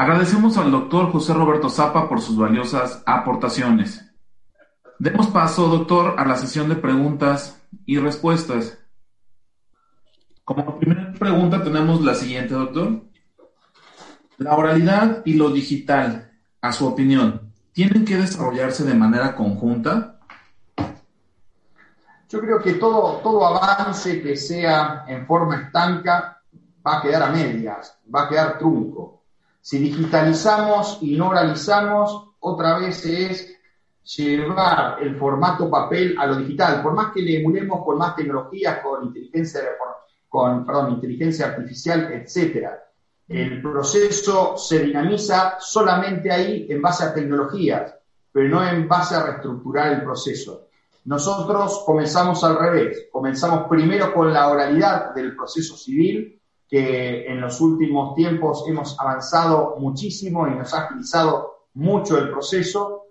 Agradecemos 0.00 0.56
al 0.56 0.70
doctor 0.70 1.12
José 1.12 1.34
Roberto 1.34 1.68
Zapa 1.68 2.08
por 2.08 2.22
sus 2.22 2.38
valiosas 2.38 3.02
aportaciones. 3.04 4.10
Demos 4.98 5.26
paso, 5.26 5.68
doctor, 5.68 6.14
a 6.16 6.24
la 6.24 6.36
sesión 6.36 6.70
de 6.70 6.76
preguntas 6.76 7.62
y 7.84 7.98
respuestas. 7.98 8.78
Como 10.42 10.78
primera 10.78 11.12
pregunta 11.12 11.62
tenemos 11.62 12.00
la 12.00 12.14
siguiente, 12.14 12.54
doctor. 12.54 13.02
La 14.38 14.56
oralidad 14.56 15.20
y 15.26 15.34
lo 15.34 15.50
digital, 15.50 16.32
a 16.62 16.72
su 16.72 16.86
opinión, 16.86 17.52
¿tienen 17.74 18.06
que 18.06 18.16
desarrollarse 18.16 18.84
de 18.84 18.94
manera 18.94 19.36
conjunta? 19.36 20.18
Yo 22.26 22.40
creo 22.40 22.62
que 22.62 22.72
todo, 22.72 23.18
todo 23.18 23.46
avance 23.46 24.22
que 24.22 24.34
sea 24.34 25.04
en 25.06 25.26
forma 25.26 25.56
estanca 25.56 26.40
va 26.86 27.00
a 27.00 27.02
quedar 27.02 27.22
a 27.22 27.30
medias, 27.32 28.00
va 28.08 28.22
a 28.22 28.28
quedar 28.30 28.56
trunco. 28.56 29.19
Si 29.60 29.78
digitalizamos 29.78 30.98
y 31.02 31.16
no 31.16 31.28
oralizamos, 31.28 32.30
otra 32.40 32.78
vez 32.78 33.04
es 33.04 33.56
llevar 34.16 35.02
el 35.02 35.16
formato 35.16 35.70
papel 35.70 36.16
a 36.18 36.26
lo 36.26 36.36
digital, 36.36 36.82
por 36.82 36.94
más 36.94 37.12
que 37.12 37.22
le 37.22 37.40
emulemos 37.40 37.84
con 37.84 37.98
más 37.98 38.16
tecnologías, 38.16 38.80
con 38.82 39.04
inteligencia, 39.04 39.60
con, 40.28 40.64
perdón, 40.64 40.92
inteligencia 40.92 41.46
artificial, 41.46 42.10
etcétera. 42.12 42.82
El 43.28 43.62
proceso 43.62 44.56
se 44.56 44.80
dinamiza 44.80 45.56
solamente 45.60 46.32
ahí 46.32 46.66
en 46.68 46.82
base 46.82 47.04
a 47.04 47.14
tecnologías, 47.14 47.94
pero 48.32 48.48
no 48.48 48.66
en 48.66 48.88
base 48.88 49.14
a 49.14 49.24
reestructurar 49.24 49.92
el 49.92 50.02
proceso. 50.02 50.68
Nosotros 51.04 51.82
comenzamos 51.86 52.42
al 52.42 52.58
revés, 52.58 53.08
comenzamos 53.12 53.68
primero 53.68 54.12
con 54.12 54.32
la 54.32 54.48
oralidad 54.48 55.14
del 55.14 55.36
proceso 55.36 55.76
civil, 55.76 56.39
que 56.70 57.26
en 57.26 57.40
los 57.40 57.60
últimos 57.60 58.14
tiempos 58.14 58.64
hemos 58.68 58.98
avanzado 58.98 59.74
muchísimo 59.78 60.46
y 60.46 60.54
nos 60.54 60.72
ha 60.72 60.84
agilizado 60.84 61.66
mucho 61.74 62.16
el 62.16 62.30
proceso, 62.30 63.06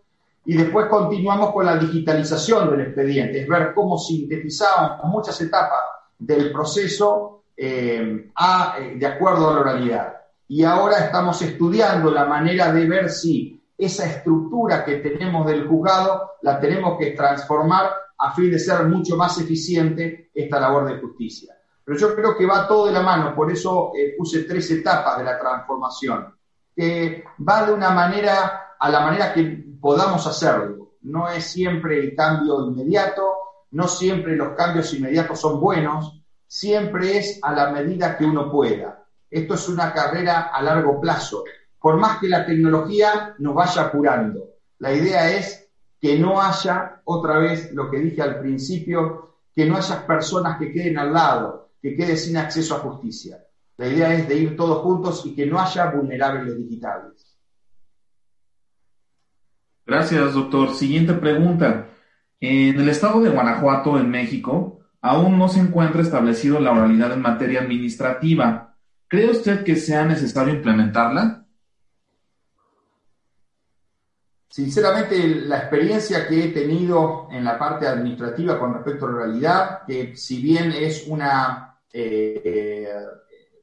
y 0.46 0.56
después 0.56 0.88
continuamos 0.88 1.52
con 1.52 1.66
la 1.66 1.78
digitalización 1.78 2.72
del 2.72 2.82
expediente, 2.82 3.42
es 3.42 3.48
ver 3.48 3.74
cómo 3.76 3.98
sintetizamos 3.98 5.04
muchas 5.04 5.40
etapas 5.42 5.80
del 6.18 6.52
proceso 6.52 7.44
eh, 7.56 8.32
eh, 8.80 8.96
de 8.96 9.06
acuerdo 9.06 9.50
a 9.50 9.54
la 9.54 9.60
oralidad. 9.60 10.14
Y 10.48 10.64
ahora 10.64 11.06
estamos 11.06 11.42
estudiando 11.42 12.10
la 12.10 12.26
manera 12.26 12.72
de 12.72 12.88
ver 12.88 13.10
si 13.10 13.62
esa 13.78 14.06
estructura 14.06 14.84
que 14.84 14.96
tenemos 14.96 15.46
del 15.46 15.68
juzgado 15.68 16.32
la 16.42 16.60
tenemos 16.60 16.98
que 16.98 17.12
transformar 17.12 17.92
a 18.18 18.34
fin 18.34 18.50
de 18.50 18.60
ser 18.60 18.86
mucho 18.86 19.16
más 19.16 19.40
eficiente 19.40 20.32
esta 20.34 20.60
labor 20.60 20.86
de 20.88 21.00
justicia. 21.00 21.59
Pero 21.90 22.02
yo 22.02 22.16
creo 22.16 22.38
que 22.38 22.46
va 22.46 22.68
todo 22.68 22.86
de 22.86 22.92
la 22.92 23.02
mano, 23.02 23.34
por 23.34 23.52
eso 23.52 23.92
eh, 23.98 24.14
puse 24.16 24.44
tres 24.44 24.70
etapas 24.70 25.18
de 25.18 25.24
la 25.24 25.40
transformación, 25.40 26.36
que 26.76 27.24
va 27.40 27.66
de 27.66 27.74
una 27.74 27.90
manera 27.90 28.76
a 28.80 28.90
la 28.92 29.00
manera 29.00 29.34
que 29.34 29.66
podamos 29.82 30.28
hacerlo. 30.28 30.92
No 31.02 31.28
es 31.30 31.46
siempre 31.46 31.98
el 31.98 32.16
cambio 32.16 32.68
inmediato, 32.68 33.34
no 33.72 33.88
siempre 33.88 34.36
los 34.36 34.50
cambios 34.56 34.94
inmediatos 34.94 35.40
son 35.40 35.60
buenos, 35.60 36.22
siempre 36.46 37.18
es 37.18 37.40
a 37.42 37.54
la 37.54 37.72
medida 37.72 38.16
que 38.16 38.26
uno 38.26 38.52
pueda. 38.52 39.08
Esto 39.28 39.56
es 39.56 39.68
una 39.68 39.92
carrera 39.92 40.52
a 40.54 40.62
largo 40.62 41.02
plazo 41.02 41.44
por 41.80 41.98
más 41.98 42.20
que 42.20 42.30
la 42.30 42.46
tecnología 42.46 43.34
nos 43.40 43.56
vaya 43.56 43.82
apurando. 43.82 44.58
La 44.78 44.94
idea 44.94 45.36
es 45.36 45.68
que 46.00 46.20
no 46.20 46.40
haya, 46.40 47.02
otra 47.06 47.40
vez 47.40 47.72
lo 47.74 47.90
que 47.90 47.98
dije 47.98 48.22
al 48.22 48.40
principio, 48.40 49.38
que 49.56 49.66
no 49.66 49.76
haya 49.76 50.06
personas 50.06 50.60
que 50.60 50.72
queden 50.72 51.00
al 51.00 51.12
lado, 51.12 51.69
que 51.82 51.96
queden 51.96 52.18
sin 52.18 52.38
acceso 52.38 52.76
a 52.76 52.80
justicia. 52.80 53.44
La 53.78 53.88
idea 53.88 54.14
es 54.14 54.28
de 54.28 54.36
ir 54.36 54.58
todos 54.58 54.80
juntos 54.80 55.26
y 55.26 55.34
que 55.34 55.46
no 55.46 55.60
haya 55.60 55.90
vulnerables 55.92 56.58
digitales. 56.58 57.38
Gracias, 59.86 60.34
doctor. 60.34 60.76
Siguiente 60.76 61.14
pregunta. 61.14 61.88
En 62.40 62.80
el 62.80 62.90
estado 62.90 63.22
de 63.22 63.30
Guanajuato, 63.30 63.98
en 63.98 64.10
México, 64.10 64.82
aún 65.02 65.38
no 65.38 65.48
se 65.50 65.62
encuentra 65.62 66.02
establecido 66.02 66.60
la 66.60 66.72
oralidad 66.72 67.14
en 67.14 67.22
materia 67.22 67.62
administrativa. 67.62 68.76
¿Cree 69.08 69.32
usted 69.32 69.64
que 69.64 69.76
sea 69.76 70.06
necesario 70.06 70.54
implementarla? 70.54 71.46
Sinceramente, 74.50 75.28
la 75.46 75.60
experiencia 75.60 76.28
que 76.28 76.46
he 76.46 76.48
tenido 76.50 77.28
en 77.32 77.44
la 77.44 77.58
parte 77.58 77.88
administrativa 77.88 78.60
con 78.60 78.74
respecto 78.74 79.06
a 79.06 79.12
la 79.12 79.18
realidad, 79.20 79.80
que 79.88 80.16
si 80.16 80.42
bien 80.42 80.72
es 80.72 81.06
una, 81.08 81.69
eh, 81.92 82.94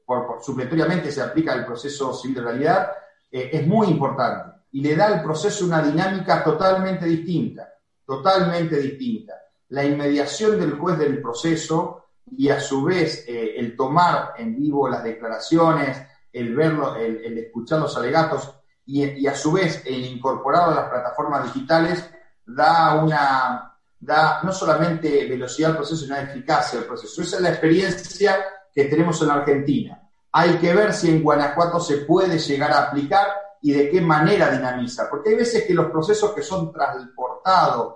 por, 0.04 0.42
supletoriamente 0.42 1.10
se 1.10 1.22
aplica 1.22 1.54
el 1.54 1.64
proceso 1.64 2.12
civil 2.14 2.36
de 2.36 2.42
realidad, 2.42 2.92
eh, 3.30 3.50
es 3.52 3.66
muy 3.66 3.88
importante 3.88 4.56
y 4.72 4.80
le 4.80 4.94
da 4.94 5.06
al 5.06 5.22
proceso 5.22 5.64
una 5.64 5.82
dinámica 5.82 6.42
totalmente 6.44 7.06
distinta, 7.06 7.72
totalmente 8.04 8.76
distinta. 8.76 9.34
La 9.68 9.84
inmediación 9.84 10.58
del 10.58 10.78
juez 10.78 10.98
del 10.98 11.20
proceso 11.20 12.04
y 12.36 12.48
a 12.48 12.60
su 12.60 12.84
vez 12.84 13.24
eh, 13.26 13.54
el 13.56 13.76
tomar 13.76 14.34
en 14.36 14.56
vivo 14.56 14.88
las 14.88 15.02
declaraciones, 15.02 16.02
el 16.32 16.54
verlo, 16.54 16.96
el 16.96 17.38
escuchar 17.38 17.80
los 17.80 17.96
alegatos, 17.96 18.56
y, 18.86 19.26
a 19.26 19.34
su 19.34 19.52
vez 19.52 19.82
el 19.84 20.04
incorporado 20.04 20.70
a 20.70 20.74
las 20.76 20.88
plataformas 20.88 21.52
digitales 21.52 22.08
da 22.46 23.02
una 23.02 23.75
da 23.98 24.40
no 24.42 24.52
solamente 24.52 25.26
velocidad 25.26 25.70
al 25.70 25.76
proceso, 25.76 26.04
sino 26.04 26.16
eficacia 26.16 26.78
al 26.78 26.84
proceso. 26.84 27.22
Esa 27.22 27.36
es 27.36 27.42
la 27.42 27.50
experiencia 27.50 28.44
que 28.72 28.84
tenemos 28.84 29.20
en 29.22 29.30
Argentina. 29.30 30.02
Hay 30.32 30.58
que 30.58 30.74
ver 30.74 30.92
si 30.92 31.10
en 31.10 31.22
Guanajuato 31.22 31.80
se 31.80 31.98
puede 31.98 32.38
llegar 32.38 32.72
a 32.72 32.84
aplicar 32.84 33.26
y 33.62 33.72
de 33.72 33.88
qué 33.88 34.00
manera 34.00 34.50
dinamiza, 34.50 35.08
porque 35.08 35.30
hay 35.30 35.36
veces 35.36 35.64
que 35.64 35.74
los 35.74 35.90
procesos 35.90 36.32
que 36.32 36.42
son 36.42 36.72
transportados, 36.72 37.94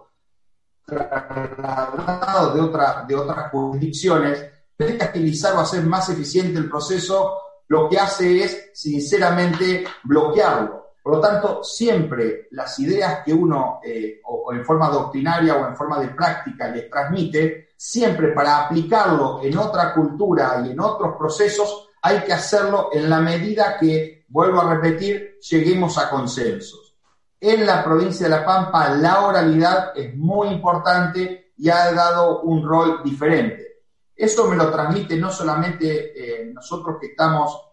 trasladados 0.86 2.54
de, 2.54 3.14
de 3.14 3.20
otras 3.20 3.50
jurisdicciones, 3.50 4.46
en 4.78 4.96
que 4.96 5.04
agilizar 5.04 5.54
o 5.54 5.60
hacer 5.60 5.84
más 5.84 6.08
eficiente 6.08 6.58
el 6.58 6.70
proceso, 6.70 7.36
lo 7.68 7.88
que 7.88 7.98
hace 7.98 8.42
es, 8.42 8.70
sinceramente, 8.74 9.84
bloquearlo. 10.04 10.79
Por 11.02 11.14
lo 11.14 11.20
tanto, 11.20 11.64
siempre 11.64 12.48
las 12.50 12.78
ideas 12.78 13.22
que 13.24 13.32
uno, 13.32 13.80
eh, 13.82 14.20
o, 14.24 14.52
en 14.52 14.64
forma 14.64 14.90
doctrinaria 14.90 15.56
o 15.56 15.66
en 15.66 15.76
forma 15.76 15.98
de 15.98 16.08
práctica, 16.08 16.68
les 16.68 16.90
transmite, 16.90 17.70
siempre 17.76 18.28
para 18.28 18.64
aplicarlo 18.64 19.40
en 19.42 19.56
otra 19.56 19.94
cultura 19.94 20.62
y 20.64 20.72
en 20.72 20.80
otros 20.80 21.16
procesos, 21.16 21.88
hay 22.02 22.20
que 22.20 22.32
hacerlo 22.32 22.90
en 22.92 23.08
la 23.08 23.20
medida 23.20 23.78
que, 23.78 24.24
vuelvo 24.28 24.60
a 24.60 24.74
repetir, 24.74 25.38
lleguemos 25.40 25.96
a 25.98 26.10
consensos. 26.10 26.94
En 27.40 27.64
la 27.64 27.82
provincia 27.82 28.26
de 28.26 28.36
La 28.36 28.44
Pampa, 28.44 28.90
la 28.90 29.26
oralidad 29.26 29.92
es 29.96 30.14
muy 30.14 30.48
importante 30.48 31.52
y 31.56 31.70
ha 31.70 31.90
dado 31.92 32.42
un 32.42 32.66
rol 32.66 33.02
diferente. 33.02 33.70
Eso 34.14 34.46
me 34.46 34.56
lo 34.56 34.70
transmite 34.70 35.16
no 35.16 35.30
solamente 35.30 36.12
eh, 36.14 36.52
nosotros 36.52 36.96
que 37.00 37.08
estamos 37.08 37.69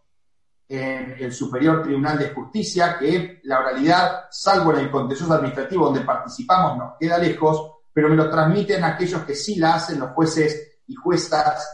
en 0.69 1.15
el 1.19 1.31
Superior 1.31 1.81
Tribunal 1.81 2.19
de 2.19 2.29
Justicia, 2.29 2.97
que 2.99 3.39
la 3.43 3.59
oralidad, 3.59 4.25
salvo 4.29 4.73
en 4.73 4.79
el 4.79 4.91
contencioso 4.91 5.33
administrativo 5.33 5.85
donde 5.85 6.01
participamos, 6.01 6.77
nos 6.77 6.93
queda 6.99 7.17
lejos, 7.17 7.71
pero 7.93 8.09
me 8.09 8.15
lo 8.15 8.29
transmiten 8.29 8.83
aquellos 8.83 9.23
que 9.23 9.33
sí 9.33 9.55
la 9.55 9.75
hacen, 9.75 9.99
los 9.99 10.11
jueces 10.11 10.79
y 10.87 10.95
juezas 10.95 11.67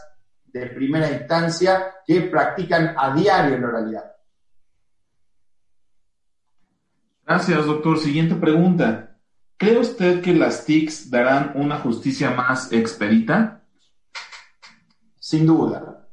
de 0.46 0.66
primera 0.66 1.10
instancia, 1.10 1.94
que 2.06 2.22
practican 2.22 2.94
a 2.96 3.12
diario 3.14 3.58
la 3.58 3.68
oralidad. 3.68 4.14
Gracias, 7.26 7.66
doctor. 7.66 7.98
Siguiente 7.98 8.34
pregunta. 8.36 9.18
¿Cree 9.56 9.78
usted 9.78 10.20
que 10.20 10.34
las 10.34 10.64
TICs 10.64 11.10
darán 11.10 11.52
una 11.54 11.78
justicia 11.78 12.30
más 12.30 12.72
expedita? 12.72 13.64
Sin 15.18 15.46
duda, 15.46 16.08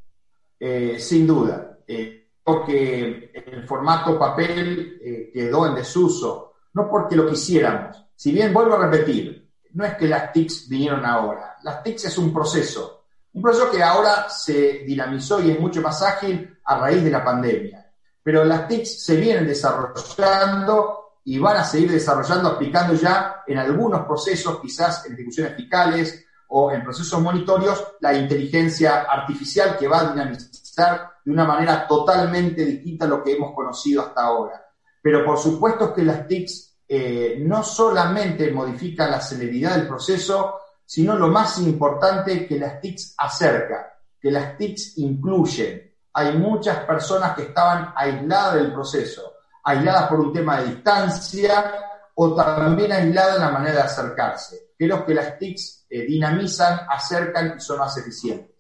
eh, 0.60 0.98
sin 0.99 1.28
duda. 1.28 1.80
Eh, 1.88 2.20
que 2.65 3.32
el 3.34 3.68
formato 3.68 4.18
papel 4.18 4.99
eh, 5.02 5.32
quedó 5.34 5.68
en 5.68 5.76
desuso, 5.76 6.53
no 6.73 6.90
porque 6.90 7.15
lo 7.15 7.28
quisiéramos. 7.28 8.06
Si 8.15 8.32
bien 8.32 8.53
vuelvo 8.53 8.76
a 8.76 8.88
repetir, 8.88 9.49
no 9.73 9.86
es 9.86 9.95
que 9.95 10.07
las 10.07 10.32
TICs 10.32 10.68
vinieron 10.69 11.06
ahora, 11.06 11.57
las 11.64 11.82
TICs 11.82 12.06
es 12.06 12.18
un 12.18 12.34
proceso, 12.34 13.06
un 13.34 13.41
proceso 13.41 13.72
que 13.72 13.82
ahora 13.82 14.30
se 14.30 14.84
dinamizó 14.86 15.41
y 15.41 15.52
es 15.52 15.60
mucho 15.60 15.82
más 15.82 16.02
ágil 16.02 16.57
a 16.65 16.80
raíz 16.80 17.03
de 17.03 17.11
la 17.11 17.23
pandemia. 17.23 17.91
Pero 18.22 18.44
las 18.44 18.68
TICs 18.68 19.03
se 19.03 19.15
vienen 19.15 19.48
desarrollando 19.48 21.02
y 21.23 21.40
van 21.40 21.57
a 21.57 21.64
seguir 21.64 21.91
desarrollando, 21.91 22.49
aplicando 22.49 22.94
ya 22.94 23.44
en 23.48 23.57
algunos 23.57 24.06
procesos, 24.06 24.60
quizás 24.60 25.06
en 25.06 25.14
ejecuciones 25.14 25.56
fiscales 25.56 26.26
o 26.49 26.72
en 26.72 26.84
procesos 26.84 27.22
monitorios, 27.22 27.95
la 28.02 28.14
inteligencia 28.14 29.02
artificial 29.03 29.78
que 29.78 29.88
va 29.88 30.02
a 30.02 30.11
dinamizar 30.11 31.10
de 31.23 31.31
una 31.31 31.45
manera 31.45 31.88
totalmente 31.88 32.65
distinta 32.65 33.06
a 33.06 33.10
lo 33.10 33.23
que 33.23 33.34
hemos 33.34 33.53
conocido 33.53 34.02
hasta 34.02 34.23
ahora. 34.23 34.65
Pero 35.02 35.26
por 35.26 35.38
supuesto 35.38 35.93
que 35.93 36.03
las 36.03 36.27
TICs 36.27 36.77
eh, 36.88 37.38
no 37.39 37.64
solamente 37.64 38.52
modifican 38.52 39.11
la 39.11 39.22
celeridad 39.22 39.76
del 39.76 39.88
proceso, 39.88 40.60
sino 40.85 41.15
lo 41.15 41.30
más 41.30 41.57
importante 41.60 42.45
que 42.45 42.60
las 42.60 42.81
TICs 42.81 43.15
acerca, 43.18 43.98
que 44.19 44.30
las 44.30 44.57
TICs 44.57 44.98
incluyen. 44.98 45.89
Hay 46.14 46.38
muchas 46.38 46.80
personas 46.80 47.34
que 47.34 47.43
estaban 47.43 47.93
aisladas 47.95 48.56
del 48.56 48.73
proceso, 48.73 49.35
aisladas 49.64 50.10
por 50.10 50.19
un 50.19 50.34
tema 50.34 50.60
de 50.60 50.68
distancia 50.68 51.76
o 52.15 52.35
también 52.35 52.91
aisladas 52.91 53.38
en 53.38 53.41
la 53.41 53.52
manera 53.52 53.76
de 53.76 53.81
acercarse. 53.84 54.72
Creo 54.77 55.06
que 55.06 55.14
las 55.14 55.39
TICs 55.39 55.85
eh, 55.89 56.06
dinamizan, 56.06 56.81
acercan 56.89 57.56
y 57.57 57.61
son 57.61 57.80
más 57.80 57.98
eficientes. 57.98 58.51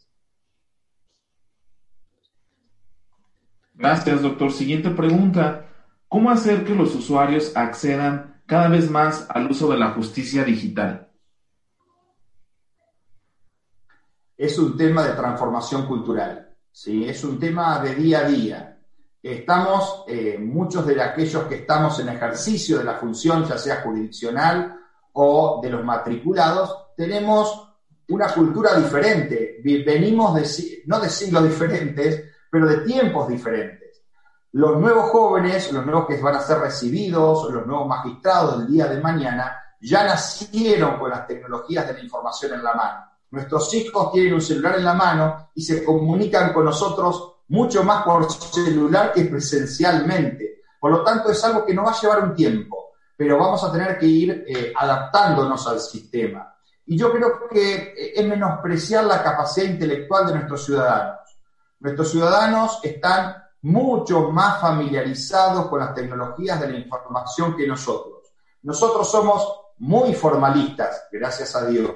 Gracias, 3.81 4.21
doctor. 4.21 4.51
Siguiente 4.51 4.91
pregunta. 4.91 5.65
¿Cómo 6.07 6.29
hacer 6.29 6.63
que 6.63 6.75
los 6.75 6.93
usuarios 6.93 7.51
accedan 7.55 8.43
cada 8.45 8.67
vez 8.67 8.91
más 8.91 9.25
al 9.27 9.49
uso 9.49 9.71
de 9.71 9.79
la 9.79 9.89
justicia 9.93 10.43
digital? 10.43 11.09
Es 14.37 14.59
un 14.59 14.77
tema 14.77 15.03
de 15.03 15.13
transformación 15.13 15.87
cultural, 15.87 16.55
¿sí? 16.71 17.05
es 17.05 17.23
un 17.23 17.39
tema 17.39 17.79
de 17.79 17.95
día 17.95 18.19
a 18.19 18.23
día. 18.25 18.81
Estamos, 19.23 20.03
eh, 20.07 20.37
muchos 20.39 20.85
de 20.85 21.01
aquellos 21.01 21.45
que 21.45 21.55
estamos 21.55 21.99
en 21.99 22.09
ejercicio 22.09 22.77
de 22.77 22.83
la 22.83 22.99
función, 22.99 23.45
ya 23.45 23.57
sea 23.57 23.81
jurisdiccional 23.81 24.77
o 25.13 25.59
de 25.61 25.71
los 25.71 25.83
matriculados, 25.83 26.93
tenemos 26.95 27.67
una 28.09 28.27
cultura 28.31 28.75
diferente. 28.75 29.59
Venimos 29.63 30.35
de, 30.35 30.83
no 30.85 30.99
de 30.99 31.09
siglos 31.09 31.43
diferentes, 31.43 32.30
pero 32.51 32.67
de 32.67 32.77
tiempos 32.79 33.29
diferentes. 33.29 34.03
Los 34.51 34.77
nuevos 34.77 35.09
jóvenes, 35.09 35.71
los 35.71 35.85
nuevos 35.85 36.05
que 36.05 36.21
van 36.21 36.35
a 36.35 36.41
ser 36.41 36.59
recibidos, 36.59 37.49
los 37.51 37.65
nuevos 37.65 37.87
magistrados 37.87 38.59
del 38.59 38.67
día 38.67 38.87
de 38.87 38.99
mañana, 38.99 39.57
ya 39.79 40.03
nacieron 40.03 40.99
con 40.99 41.09
las 41.09 41.25
tecnologías 41.25 41.87
de 41.87 41.93
la 41.93 42.01
información 42.01 42.53
en 42.53 42.63
la 42.63 42.73
mano. 42.73 43.05
Nuestros 43.31 43.73
hijos 43.73 44.11
tienen 44.11 44.33
un 44.33 44.41
celular 44.41 44.75
en 44.77 44.83
la 44.83 44.93
mano 44.93 45.51
y 45.55 45.61
se 45.61 45.85
comunican 45.85 46.51
con 46.51 46.65
nosotros 46.65 47.35
mucho 47.47 47.83
más 47.83 48.03
por 48.03 48.29
celular 48.29 49.13
que 49.13 49.23
presencialmente. 49.23 50.63
Por 50.77 50.91
lo 50.91 51.03
tanto, 51.03 51.31
es 51.31 51.41
algo 51.45 51.65
que 51.65 51.73
nos 51.73 51.85
va 51.85 51.91
a 51.91 52.01
llevar 52.01 52.23
un 52.23 52.35
tiempo, 52.35 52.91
pero 53.15 53.37
vamos 53.37 53.63
a 53.63 53.71
tener 53.71 53.97
que 53.97 54.05
ir 54.05 54.45
eh, 54.45 54.73
adaptándonos 54.75 55.65
al 55.67 55.79
sistema. 55.79 56.53
Y 56.85 56.97
yo 56.97 57.11
creo 57.13 57.47
que 57.47 57.73
eh, 57.73 58.13
es 58.15 58.27
menospreciar 58.27 59.05
la 59.05 59.23
capacidad 59.23 59.67
intelectual 59.67 60.27
de 60.27 60.33
nuestros 60.33 60.65
ciudadanos. 60.65 61.20
Nuestros 61.81 62.11
ciudadanos 62.11 62.79
están 62.83 63.35
mucho 63.63 64.29
más 64.29 64.61
familiarizados 64.61 65.67
con 65.67 65.79
las 65.79 65.95
tecnologías 65.95 66.61
de 66.61 66.69
la 66.69 66.77
información 66.77 67.55
que 67.55 67.67
nosotros. 67.67 68.33
Nosotros 68.61 69.09
somos 69.09 69.61
muy 69.79 70.13
formalistas, 70.13 71.07
gracias 71.11 71.55
a 71.55 71.65
Dios, 71.65 71.89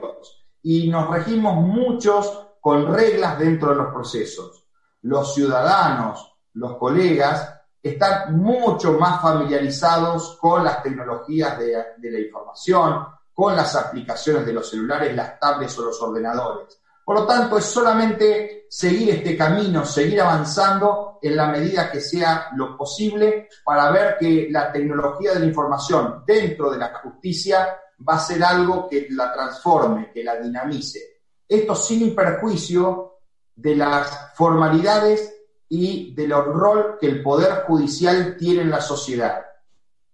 y 0.64 0.90
nos 0.90 1.08
regimos 1.08 1.56
muchos 1.58 2.48
con 2.60 2.92
reglas 2.92 3.38
dentro 3.38 3.70
de 3.70 3.76
los 3.76 3.94
procesos. 3.94 4.66
Los 5.04 5.36
ciudadanos, 5.36 6.36
los 6.54 6.78
colegas, 6.78 7.54
están 7.84 8.40
mucho 8.40 8.94
más 8.94 9.22
familiarizados 9.22 10.36
con 10.42 10.64
las 10.64 10.82
tecnologías 10.82 11.60
de, 11.60 11.86
de 11.98 12.12
la 12.12 12.20
información, 12.20 13.06
con 13.32 13.56
las 13.56 13.76
aplicaciones 13.76 14.48
de 14.48 14.54
los 14.54 14.68
celulares, 14.68 15.16
las 15.16 15.40
tablets 15.40 15.78
o 15.78 15.86
los 15.86 16.02
ordenadores. 16.02 16.80
Por 17.06 17.20
lo 17.20 17.28
tanto, 17.28 17.60
es 17.60 17.66
solamente 17.66 18.66
seguir 18.68 19.12
este 19.12 19.38
camino, 19.38 19.86
seguir 19.86 20.22
avanzando 20.22 21.20
en 21.22 21.38
la 21.38 21.48
medida 21.48 21.92
que 21.92 22.02
sea 22.02 22.50
lo 22.56 22.76
posible 22.76 23.48
para 23.64 23.92
ver 23.92 24.18
que 24.20 24.48
la 24.50 24.72
tecnología 24.72 25.34
de 25.34 25.42
la 25.42 25.46
información 25.46 26.24
dentro 26.26 26.72
de 26.72 26.80
la 26.80 26.92
justicia 26.96 27.80
va 28.08 28.16
a 28.16 28.20
ser 28.20 28.44
algo 28.44 28.90
que 28.90 29.06
la 29.12 29.32
transforme, 29.32 30.12
que 30.12 30.24
la 30.24 30.36
dinamice. 30.38 31.22
Esto 31.48 31.76
sin 31.76 32.16
perjuicio 32.16 33.20
de 33.56 33.76
las 33.76 34.34
formalidades 34.34 35.32
y 35.70 36.14
del 36.16 36.32
rol 36.32 36.98
que 37.00 37.08
el 37.08 37.22
Poder 37.22 37.66
Judicial 37.68 38.36
tiene 38.36 38.64
en 38.64 38.72
la 38.72 38.82
sociedad. 38.82 39.46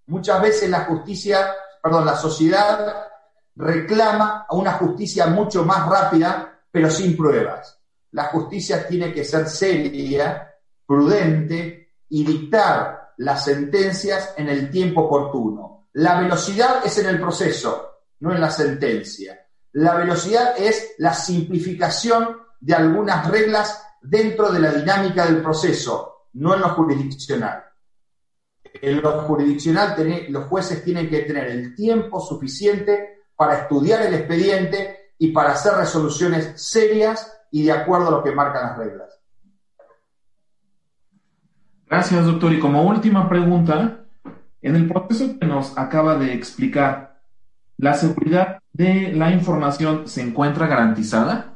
Muchas 0.07 0.41
veces 0.41 0.69
la 0.69 0.81
justicia, 0.81 1.53
la 1.83 2.15
sociedad 2.17 3.07
reclama 3.55 4.45
a 4.49 4.55
una 4.55 4.73
justicia 4.73 5.27
mucho 5.27 5.63
más 5.63 5.87
rápida 5.87 6.50
pero 6.71 6.89
sin 6.89 7.17
pruebas. 7.17 7.79
La 8.11 8.25
justicia 8.25 8.87
tiene 8.87 9.13
que 9.13 9.23
ser 9.23 9.47
seria, 9.47 10.53
prudente 10.85 11.95
y 12.09 12.25
dictar 12.25 13.13
las 13.17 13.45
sentencias 13.45 14.33
en 14.37 14.49
el 14.49 14.69
tiempo 14.69 15.01
oportuno. 15.01 15.89
La 15.93 16.19
velocidad 16.19 16.85
es 16.85 16.97
en 16.97 17.07
el 17.07 17.19
proceso, 17.19 17.99
no 18.19 18.33
en 18.33 18.41
la 18.41 18.49
sentencia. 18.49 19.39
La 19.73 19.95
velocidad 19.95 20.55
es 20.57 20.95
la 20.97 21.13
simplificación 21.13 22.37
de 22.59 22.73
algunas 22.73 23.29
reglas 23.29 23.81
dentro 24.01 24.51
de 24.51 24.59
la 24.59 24.71
dinámica 24.71 25.25
del 25.25 25.41
proceso, 25.41 26.27
no 26.33 26.55
en 26.55 26.61
lo 26.61 26.69
jurisdiccional. 26.69 27.63
En 28.63 29.01
lo 29.01 29.21
jurisdiccional 29.23 29.95
los 30.29 30.45
jueces 30.45 30.83
tienen 30.83 31.09
que 31.09 31.19
tener 31.21 31.47
el 31.47 31.75
tiempo 31.75 32.19
suficiente 32.19 33.25
para 33.35 33.59
estudiar 33.59 34.03
el 34.03 34.13
expediente 34.13 35.00
y 35.21 35.27
para 35.27 35.51
hacer 35.51 35.73
resoluciones 35.75 36.59
serias 36.59 37.31
y 37.51 37.61
de 37.61 37.71
acuerdo 37.71 38.07
a 38.07 38.11
lo 38.11 38.23
que 38.23 38.31
marcan 38.31 38.69
las 38.69 38.77
reglas. 38.79 39.19
Gracias, 41.85 42.25
doctor. 42.25 42.51
Y 42.51 42.59
como 42.59 42.81
última 42.81 43.29
pregunta, 43.29 43.99
en 44.63 44.75
el 44.75 44.87
proceso 44.87 45.37
que 45.39 45.45
nos 45.45 45.77
acaba 45.77 46.15
de 46.15 46.33
explicar, 46.33 47.21
¿la 47.77 47.93
seguridad 47.93 48.63
de 48.73 49.13
la 49.13 49.29
información 49.29 50.07
se 50.07 50.23
encuentra 50.23 50.65
garantizada? 50.65 51.53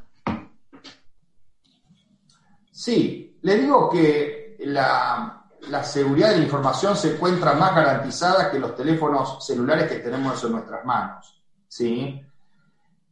Sí, 2.69 3.39
le 3.41 3.57
digo 3.57 3.89
que 3.89 4.57
la, 4.59 5.43
la 5.69 5.83
seguridad 5.83 6.29
de 6.29 6.37
la 6.37 6.43
información 6.43 6.95
se 6.95 7.15
encuentra 7.15 7.55
más 7.55 7.73
garantizada 7.73 8.51
que 8.51 8.59
los 8.59 8.75
teléfonos 8.75 9.43
celulares 9.43 9.91
que 9.91 9.97
tenemos 9.97 10.43
en 10.43 10.51
nuestras 10.51 10.85
manos. 10.85 11.41
¿sí? 11.67 12.21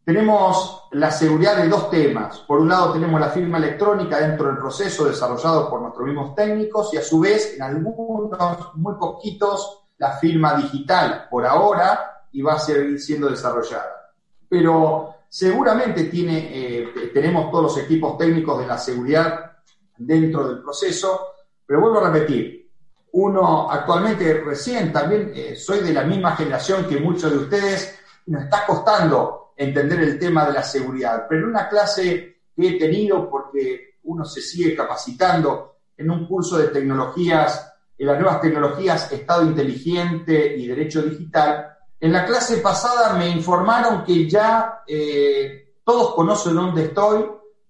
Tenemos 0.05 0.89
la 0.91 1.11
seguridad 1.11 1.55
de 1.55 1.69
dos 1.69 1.89
temas. 1.89 2.39
Por 2.39 2.59
un 2.59 2.67
lado 2.67 2.91
tenemos 2.91 3.21
la 3.21 3.30
firma 3.30 3.57
electrónica 3.57 4.19
dentro 4.19 4.47
del 4.47 4.57
proceso 4.57 5.05
desarrollado 5.05 5.69
por 5.69 5.81
nuestros 5.81 6.05
mismos 6.05 6.35
técnicos 6.35 6.93
y 6.93 6.97
a 6.97 7.01
su 7.01 7.21
vez 7.21 7.55
en 7.55 7.61
algunos, 7.61 8.75
muy 8.75 8.95
poquitos, 8.95 9.85
la 9.97 10.11
firma 10.17 10.55
digital 10.55 11.27
por 11.31 11.45
ahora 11.45 12.25
y 12.34 12.41
va 12.41 12.55
a 12.55 12.59
seguir 12.59 12.99
siendo 12.99 13.30
desarrollada. 13.30 14.13
Pero 14.49 15.15
seguramente 15.30 16.05
tiene, 16.05 16.49
eh, 16.51 17.11
tenemos 17.13 17.49
todos 17.49 17.63
los 17.63 17.77
equipos 17.77 18.17
técnicos 18.17 18.59
de 18.59 18.67
la 18.67 18.77
seguridad 18.77 19.53
dentro 19.97 20.49
del 20.49 20.61
proceso, 20.61 21.27
pero 21.65 21.80
vuelvo 21.80 21.99
a 21.99 22.09
repetir, 22.09 22.69
uno 23.13 23.71
actualmente 23.71 24.41
recién 24.41 24.91
también 24.91 25.31
eh, 25.34 25.55
soy 25.55 25.80
de 25.80 25.93
la 25.93 26.03
misma 26.03 26.35
generación 26.35 26.85
que 26.88 26.99
muchos 26.99 27.31
de 27.31 27.38
ustedes, 27.38 27.99
nos 28.25 28.43
está 28.43 28.65
costando 28.65 29.43
entender 29.55 29.99
el 30.01 30.19
tema 30.19 30.45
de 30.45 30.53
la 30.53 30.63
seguridad, 30.63 31.25
pero 31.27 31.43
en 31.43 31.49
una 31.49 31.67
clase 31.67 32.38
que 32.55 32.67
he 32.67 32.80
tenido, 32.80 33.30
porque 33.30 33.95
uno 34.03 34.25
se 34.25 34.41
sigue 34.41 34.75
capacitando 34.75 35.75
en 35.97 36.09
un 36.09 36.27
curso 36.27 36.57
de 36.57 36.67
tecnologías, 36.67 37.73
en 37.97 38.07
las 38.07 38.19
nuevas 38.19 38.41
tecnologías, 38.41 39.11
Estado 39.11 39.43
inteligente 39.43 40.55
y 40.57 40.67
derecho 40.67 41.01
digital, 41.01 41.73
en 41.99 42.11
la 42.11 42.25
clase 42.25 42.57
pasada 42.57 43.13
me 43.13 43.30
informaron 43.30 44.03
que 44.03 44.30
ya 44.30 44.84
eh, 44.85 45.75
todos 45.85 46.13
conocen 46.13 46.55
dónde 46.55 46.85
estoy, 46.85 47.25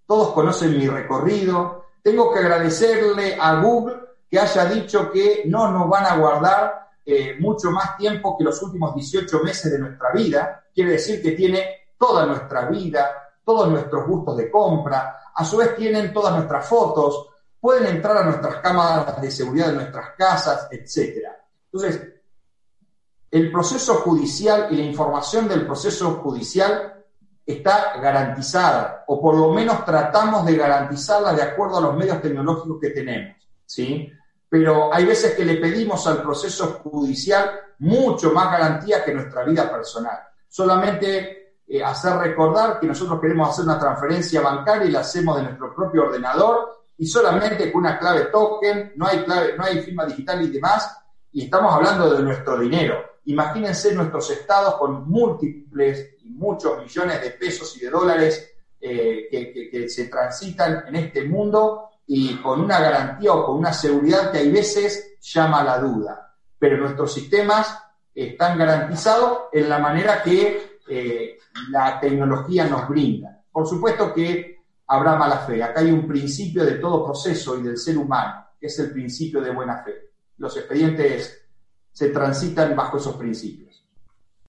todos 0.08 0.34
conocen 0.34 0.76
mi 0.76 0.88
recorrido. 0.88 1.86
Tengo 2.02 2.34
que 2.34 2.40
agradecerle 2.40 3.38
a 3.40 3.62
Google 3.62 3.98
que 4.28 4.40
haya 4.40 4.66
dicho 4.66 5.12
que 5.12 5.44
no 5.46 5.72
nos 5.72 5.88
van 5.88 6.06
a 6.06 6.18
guardar 6.18 6.90
eh, 7.06 7.36
mucho 7.40 7.70
más 7.70 7.96
tiempo 7.96 8.36
que 8.36 8.44
los 8.44 8.60
últimos 8.64 8.96
18 8.96 9.44
meses 9.44 9.72
de 9.72 9.78
nuestra 9.78 10.12
vida. 10.12 10.63
Quiere 10.74 10.92
decir 10.92 11.22
que 11.22 11.32
tiene 11.32 11.88
toda 11.98 12.26
nuestra 12.26 12.68
vida, 12.68 13.32
todos 13.44 13.70
nuestros 13.70 14.08
gustos 14.08 14.38
de 14.38 14.50
compra, 14.50 15.32
a 15.36 15.46
su 15.46 15.58
vez 15.58 15.76
tienen 15.76 16.14
todas 16.14 16.34
nuestras 16.34 16.66
fotos, 16.68 17.28
pueden 17.60 17.96
entrar 17.96 18.18
a 18.18 18.26
nuestras 18.26 18.58
cámaras 18.58 19.22
de 19.22 19.32
seguridad 19.32 19.68
de 19.68 19.74
nuestras 19.74 20.10
casas, 20.18 20.68
etc. 20.72 21.28
Entonces, 21.72 22.14
el 23.32 23.52
proceso 23.52 23.96
judicial 23.96 24.68
y 24.70 24.76
la 24.76 24.84
información 24.84 25.48
del 25.48 25.66
proceso 25.66 26.16
judicial 26.16 27.04
está 27.46 28.00
garantizada, 28.00 29.04
o 29.08 29.20
por 29.20 29.36
lo 29.36 29.52
menos 29.52 29.84
tratamos 29.84 30.46
de 30.46 30.56
garantizarla 30.56 31.34
de 31.34 31.42
acuerdo 31.42 31.78
a 31.78 31.82
los 31.82 31.96
medios 31.98 32.22
tecnológicos 32.22 32.80
que 32.80 32.90
tenemos, 32.92 33.38
¿sí? 33.66 34.12
Pero 34.48 34.94
hay 34.94 35.06
veces 35.06 35.34
que 35.34 35.44
le 35.44 35.56
pedimos 35.56 36.06
al 36.06 36.22
proceso 36.22 36.80
judicial 36.84 37.50
mucho 37.80 38.32
más 38.32 38.52
garantía 38.52 39.04
que 39.04 39.14
nuestra 39.14 39.44
vida 39.44 39.70
personal. 39.70 40.20
Solamente 40.54 41.62
eh, 41.68 41.84
hacer 41.84 42.16
recordar 42.16 42.80
que 42.80 42.86
nosotros 42.86 43.20
queremos 43.20 43.50
hacer 43.50 43.66
una 43.66 43.80
transferencia 43.80 44.40
bancaria 44.40 44.86
y 44.88 44.92
la 44.92 45.00
hacemos 45.00 45.36
de 45.38 45.42
nuestro 45.42 45.74
propio 45.74 46.04
ordenador 46.04 46.84
y 46.96 47.08
solamente 47.08 47.72
con 47.72 47.82
una 47.82 47.98
clave 47.98 48.26
token, 48.26 48.94
no 48.96 49.08
hay, 49.08 49.24
clave, 49.24 49.58
no 49.58 49.64
hay 49.64 49.82
firma 49.82 50.06
digital 50.06 50.44
y 50.44 50.52
demás, 50.52 50.96
y 51.32 51.46
estamos 51.46 51.74
hablando 51.74 52.14
de 52.14 52.22
nuestro 52.22 52.60
dinero. 52.60 53.04
Imagínense 53.26 53.96
nuestros 53.96 54.30
estados 54.30 54.76
con 54.76 55.10
múltiples 55.10 56.18
y 56.22 56.30
muchos 56.30 56.84
millones 56.84 57.24
de 57.24 57.32
pesos 57.32 57.76
y 57.76 57.80
de 57.80 57.90
dólares 57.90 58.54
eh, 58.80 59.28
que, 59.32 59.72
que 59.72 59.90
se 59.90 60.06
transitan 60.06 60.84
en 60.88 60.98
este 60.98 61.24
mundo 61.24 61.90
y 62.06 62.36
con 62.36 62.62
una 62.62 62.80
garantía 62.80 63.34
o 63.34 63.44
con 63.44 63.58
una 63.58 63.74
seguridad 63.74 64.32
que 64.32 64.38
hay 64.38 64.52
veces 64.52 65.16
llama 65.20 65.62
a 65.62 65.64
la 65.64 65.80
duda. 65.80 66.38
Pero 66.60 66.78
nuestros 66.78 67.12
sistemas 67.12 67.83
están 68.14 68.58
garantizados 68.58 69.44
en 69.52 69.70
la 69.70 69.80
manera 69.80 70.22
que 70.22 70.80
eh, 70.88 71.38
la 71.70 72.00
tecnología 72.00 72.66
nos 72.66 72.88
brinda. 72.88 73.42
Por 73.52 73.68
supuesto 73.68 74.14
que 74.14 74.54
habrá 74.88 75.16
mala 75.16 75.40
fe. 75.40 75.64
Acá 75.64 75.82
hay 75.82 75.92
un 75.92 76.08
principio 76.08 76.66
de 76.66 76.74
todo 76.74 77.06
proceso 77.06 77.58
y 77.58 77.64
del 77.64 77.78
ser 77.78 77.98
humano, 77.98 78.48
que 78.60 78.68
es 78.68 78.80
el 78.80 78.92
principio 78.92 79.42
de 79.42 79.52
buena 79.52 79.84
fe. 79.84 80.12
Los 80.38 80.56
expedientes 80.58 81.48
se 81.92 82.10
transitan 82.10 82.76
bajo 82.76 82.98
esos 82.98 83.16
principios. 83.16 83.63